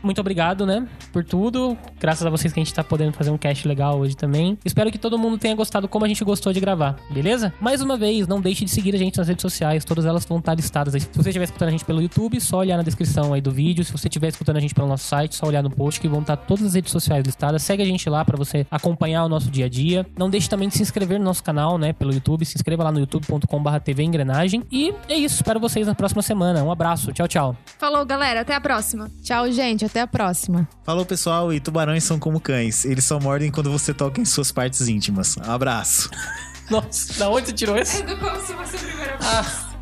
Muito 0.02 0.20
obrigado, 0.20 0.66
né, 0.66 0.86
por 1.12 1.24
tudo. 1.24 1.76
Graças 2.00 2.26
a 2.26 2.30
vocês 2.30 2.52
que 2.52 2.60
a 2.60 2.64
gente 2.64 2.74
tá 2.74 2.84
podendo 2.84 3.12
fazer 3.12 3.30
um 3.30 3.38
cast 3.38 3.66
legal 3.66 3.98
hoje 3.98 4.16
também. 4.16 4.58
Espero 4.64 4.90
que 4.90 4.98
todo 4.98 5.18
mundo 5.18 5.38
tenha 5.38 5.54
gostado 5.54 5.88
como 5.88 6.04
a 6.04 6.08
gente 6.08 6.22
gostou 6.24 6.52
de 6.52 6.60
gravar, 6.60 6.96
beleza? 7.10 7.52
Mais 7.60 7.80
uma 7.80 7.96
vez, 7.96 8.26
não 8.26 8.40
deixe 8.40 8.64
de 8.64 8.70
seguir 8.70 8.94
a 8.94 8.98
gente 8.98 9.16
nas 9.16 9.28
redes 9.28 9.42
sociais, 9.42 9.84
todas 9.84 10.04
elas 10.04 10.24
vão 10.24 10.38
estar 10.38 10.54
listadas 10.54 10.94
aí. 10.94 11.00
Se 11.00 11.08
você 11.14 11.30
estiver 11.30 11.44
escutando 11.44 11.68
a 11.68 11.72
gente 11.72 11.84
pelo 11.84 12.02
YouTube, 12.02 12.40
só 12.40 12.58
olhar 12.58 12.76
na 12.76 12.82
descrição 12.82 13.32
aí 13.32 13.40
do 13.40 13.50
vídeo. 13.50 13.84
Se 13.84 13.92
você 13.92 14.08
estiver 14.08 14.28
escutando 14.28 14.56
a 14.56 14.60
gente 14.60 14.74
pelo 14.74 14.86
nosso 14.86 15.04
site, 15.04 15.36
só 15.36 15.46
olhar 15.46 15.62
no 15.62 15.70
post 15.70 16.00
que 16.00 16.08
vão 16.08 16.20
estar 16.20 16.36
todas 16.36 16.64
as 16.66 16.74
redes 16.74 16.90
sociais 16.90 17.24
listadas. 17.24 17.62
Segue 17.62 17.82
a 17.82 17.86
gente 17.86 18.08
lá 18.08 18.24
pra 18.24 18.36
você 18.36 18.66
acompanhar 18.70 19.24
o 19.24 19.28
nosso 19.28 19.50
dia 19.50 19.66
a 19.66 19.68
dia. 19.68 20.06
Não 20.16 20.30
deixe 20.30 20.48
também 20.48 20.68
de 20.68 20.74
se 20.74 20.82
inscrever 20.82 21.18
no 21.18 21.24
nosso 21.24 21.42
canal, 21.42 21.78
né, 21.78 21.92
pelo 21.92 22.12
YouTube. 22.12 22.44
Se 22.44 22.56
inscreva 22.56 22.84
lá 22.84 22.87
no 22.92 23.00
youtube.com.br 23.00 23.78
TV 23.84 24.02
Engrenagem. 24.02 24.64
E 24.70 24.94
é 25.08 25.14
isso, 25.14 25.36
espero 25.36 25.58
vocês 25.60 25.86
na 25.86 25.94
próxima 25.94 26.22
semana. 26.22 26.62
Um 26.62 26.70
abraço, 26.70 27.12
tchau, 27.12 27.28
tchau. 27.28 27.56
Falou, 27.78 28.04
galera. 28.04 28.40
Até 28.40 28.54
a 28.54 28.60
próxima. 28.60 29.10
Tchau, 29.22 29.50
gente. 29.50 29.84
Até 29.84 30.00
a 30.00 30.06
próxima. 30.06 30.68
Falou, 30.84 31.04
pessoal, 31.04 31.52
e 31.52 31.60
tubarões 31.60 32.04
são 32.04 32.18
como 32.18 32.40
cães. 32.40 32.84
Eles 32.84 33.04
só 33.04 33.18
mordem 33.20 33.50
quando 33.50 33.70
você 33.70 33.92
toca 33.94 34.20
em 34.20 34.24
suas 34.24 34.52
partes 34.52 34.86
íntimas. 34.88 35.36
Um 35.36 35.50
abraço. 35.50 36.10
Nossa, 36.70 37.18
da 37.18 37.30
onde 37.30 37.46
você 37.46 37.52
tirou 37.52 37.78
isso? 37.78 38.02
do 38.04 38.16
como 38.18 38.40
se 38.40 38.52
fosse 38.52 38.76
a 38.76 38.78
primeira 38.78 39.18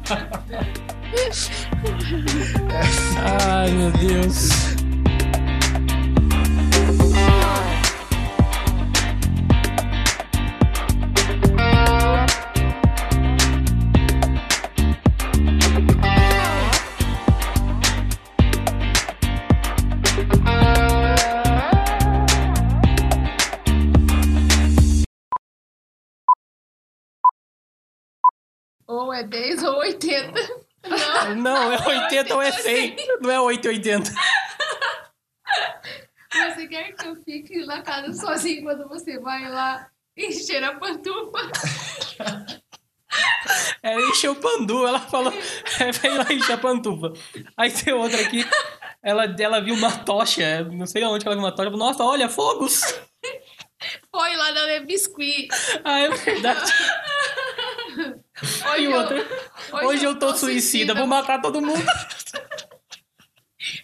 Ai, 3.42 3.70
meu 3.72 3.90
Deus. 3.92 4.85
Ou 28.96 29.12
é 29.12 29.22
10 29.22 29.62
ou 29.62 29.78
80. 29.78 30.66
Não, 31.36 31.72
é 31.72 31.86
80 31.86 32.34
ou 32.34 32.42
é 32.42 32.52
100. 32.52 32.96
Não 33.20 33.30
é 33.30 33.40
880. 33.40 34.10
Você 36.32 36.66
quer 36.66 36.92
que 36.92 37.06
eu 37.06 37.16
fique 37.16 37.64
na 37.66 37.82
casa 37.82 38.12
sozinho 38.12 38.62
quando 38.62 38.88
você 38.88 39.18
vai 39.18 39.50
lá 39.50 39.88
encher 40.16 40.62
a 40.64 40.74
pantufa? 40.74 41.38
Ela 43.82 44.00
encheu 44.08 44.32
o 44.32 44.36
pandu, 44.36 44.86
ela 44.86 44.98
falou, 44.98 45.32
é, 45.80 45.92
veio 45.92 46.16
lá 46.16 46.32
encher 46.32 46.52
a 46.52 46.58
pantufa. 46.58 47.12
Aí 47.56 47.70
tem 47.70 47.92
outra 47.94 48.20
aqui, 48.20 48.44
ela, 49.02 49.24
ela 49.38 49.60
viu 49.60 49.74
uma 49.74 49.90
tocha, 49.90 50.64
não 50.64 50.86
sei 50.86 51.02
aonde 51.02 51.26
ela 51.26 51.34
viu 51.34 51.44
uma 51.44 51.52
tocha, 51.52 51.70
falou, 51.70 51.86
nossa, 51.86 52.04
olha, 52.04 52.28
fogos! 52.28 52.82
Foi 54.10 54.36
lá 54.36 54.52
na 54.52 54.64
Le 54.64 54.80
Biscuit. 54.80 55.48
Ah, 55.84 56.00
é 56.00 56.08
verdade. 56.08 56.72
Hoje 58.42 58.82
E 58.82 58.88
outra, 58.88 59.26
hoje, 59.84 60.04
eu 60.04 60.18
tô 60.18 60.34
suicida, 60.34 60.94
vou 60.94 61.06
matar 61.06 61.40
todo 61.40 61.62
mundo. 61.62 61.82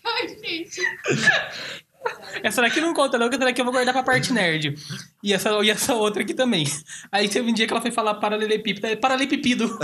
Ai, 0.04 0.28
gente. 0.28 0.80
Essa 2.42 2.60
daqui 2.60 2.80
não 2.80 2.92
conta 2.92 3.18
não, 3.18 3.28
que 3.28 3.36
essa 3.36 3.44
daqui 3.44 3.60
eu 3.60 3.64
vou 3.64 3.72
guardar 3.72 3.94
pra 3.94 4.02
parte 4.02 4.32
nerd. 4.32 4.74
E 5.22 5.32
essa, 5.32 5.50
e 5.62 5.70
essa 5.70 5.94
outra 5.94 6.22
aqui 6.22 6.34
também. 6.34 6.66
Aí 7.10 7.28
teve 7.28 7.50
um 7.50 7.54
dia 7.54 7.66
que 7.66 7.72
ela 7.72 7.80
foi 7.80 7.90
falar 7.90 8.14
paralelepípedo, 8.14 8.86
é 8.86 8.96
paralepipido. 8.96 9.78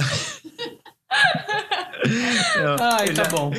Ai, 2.81 3.15
tá 3.15 3.25
bom. 3.25 3.51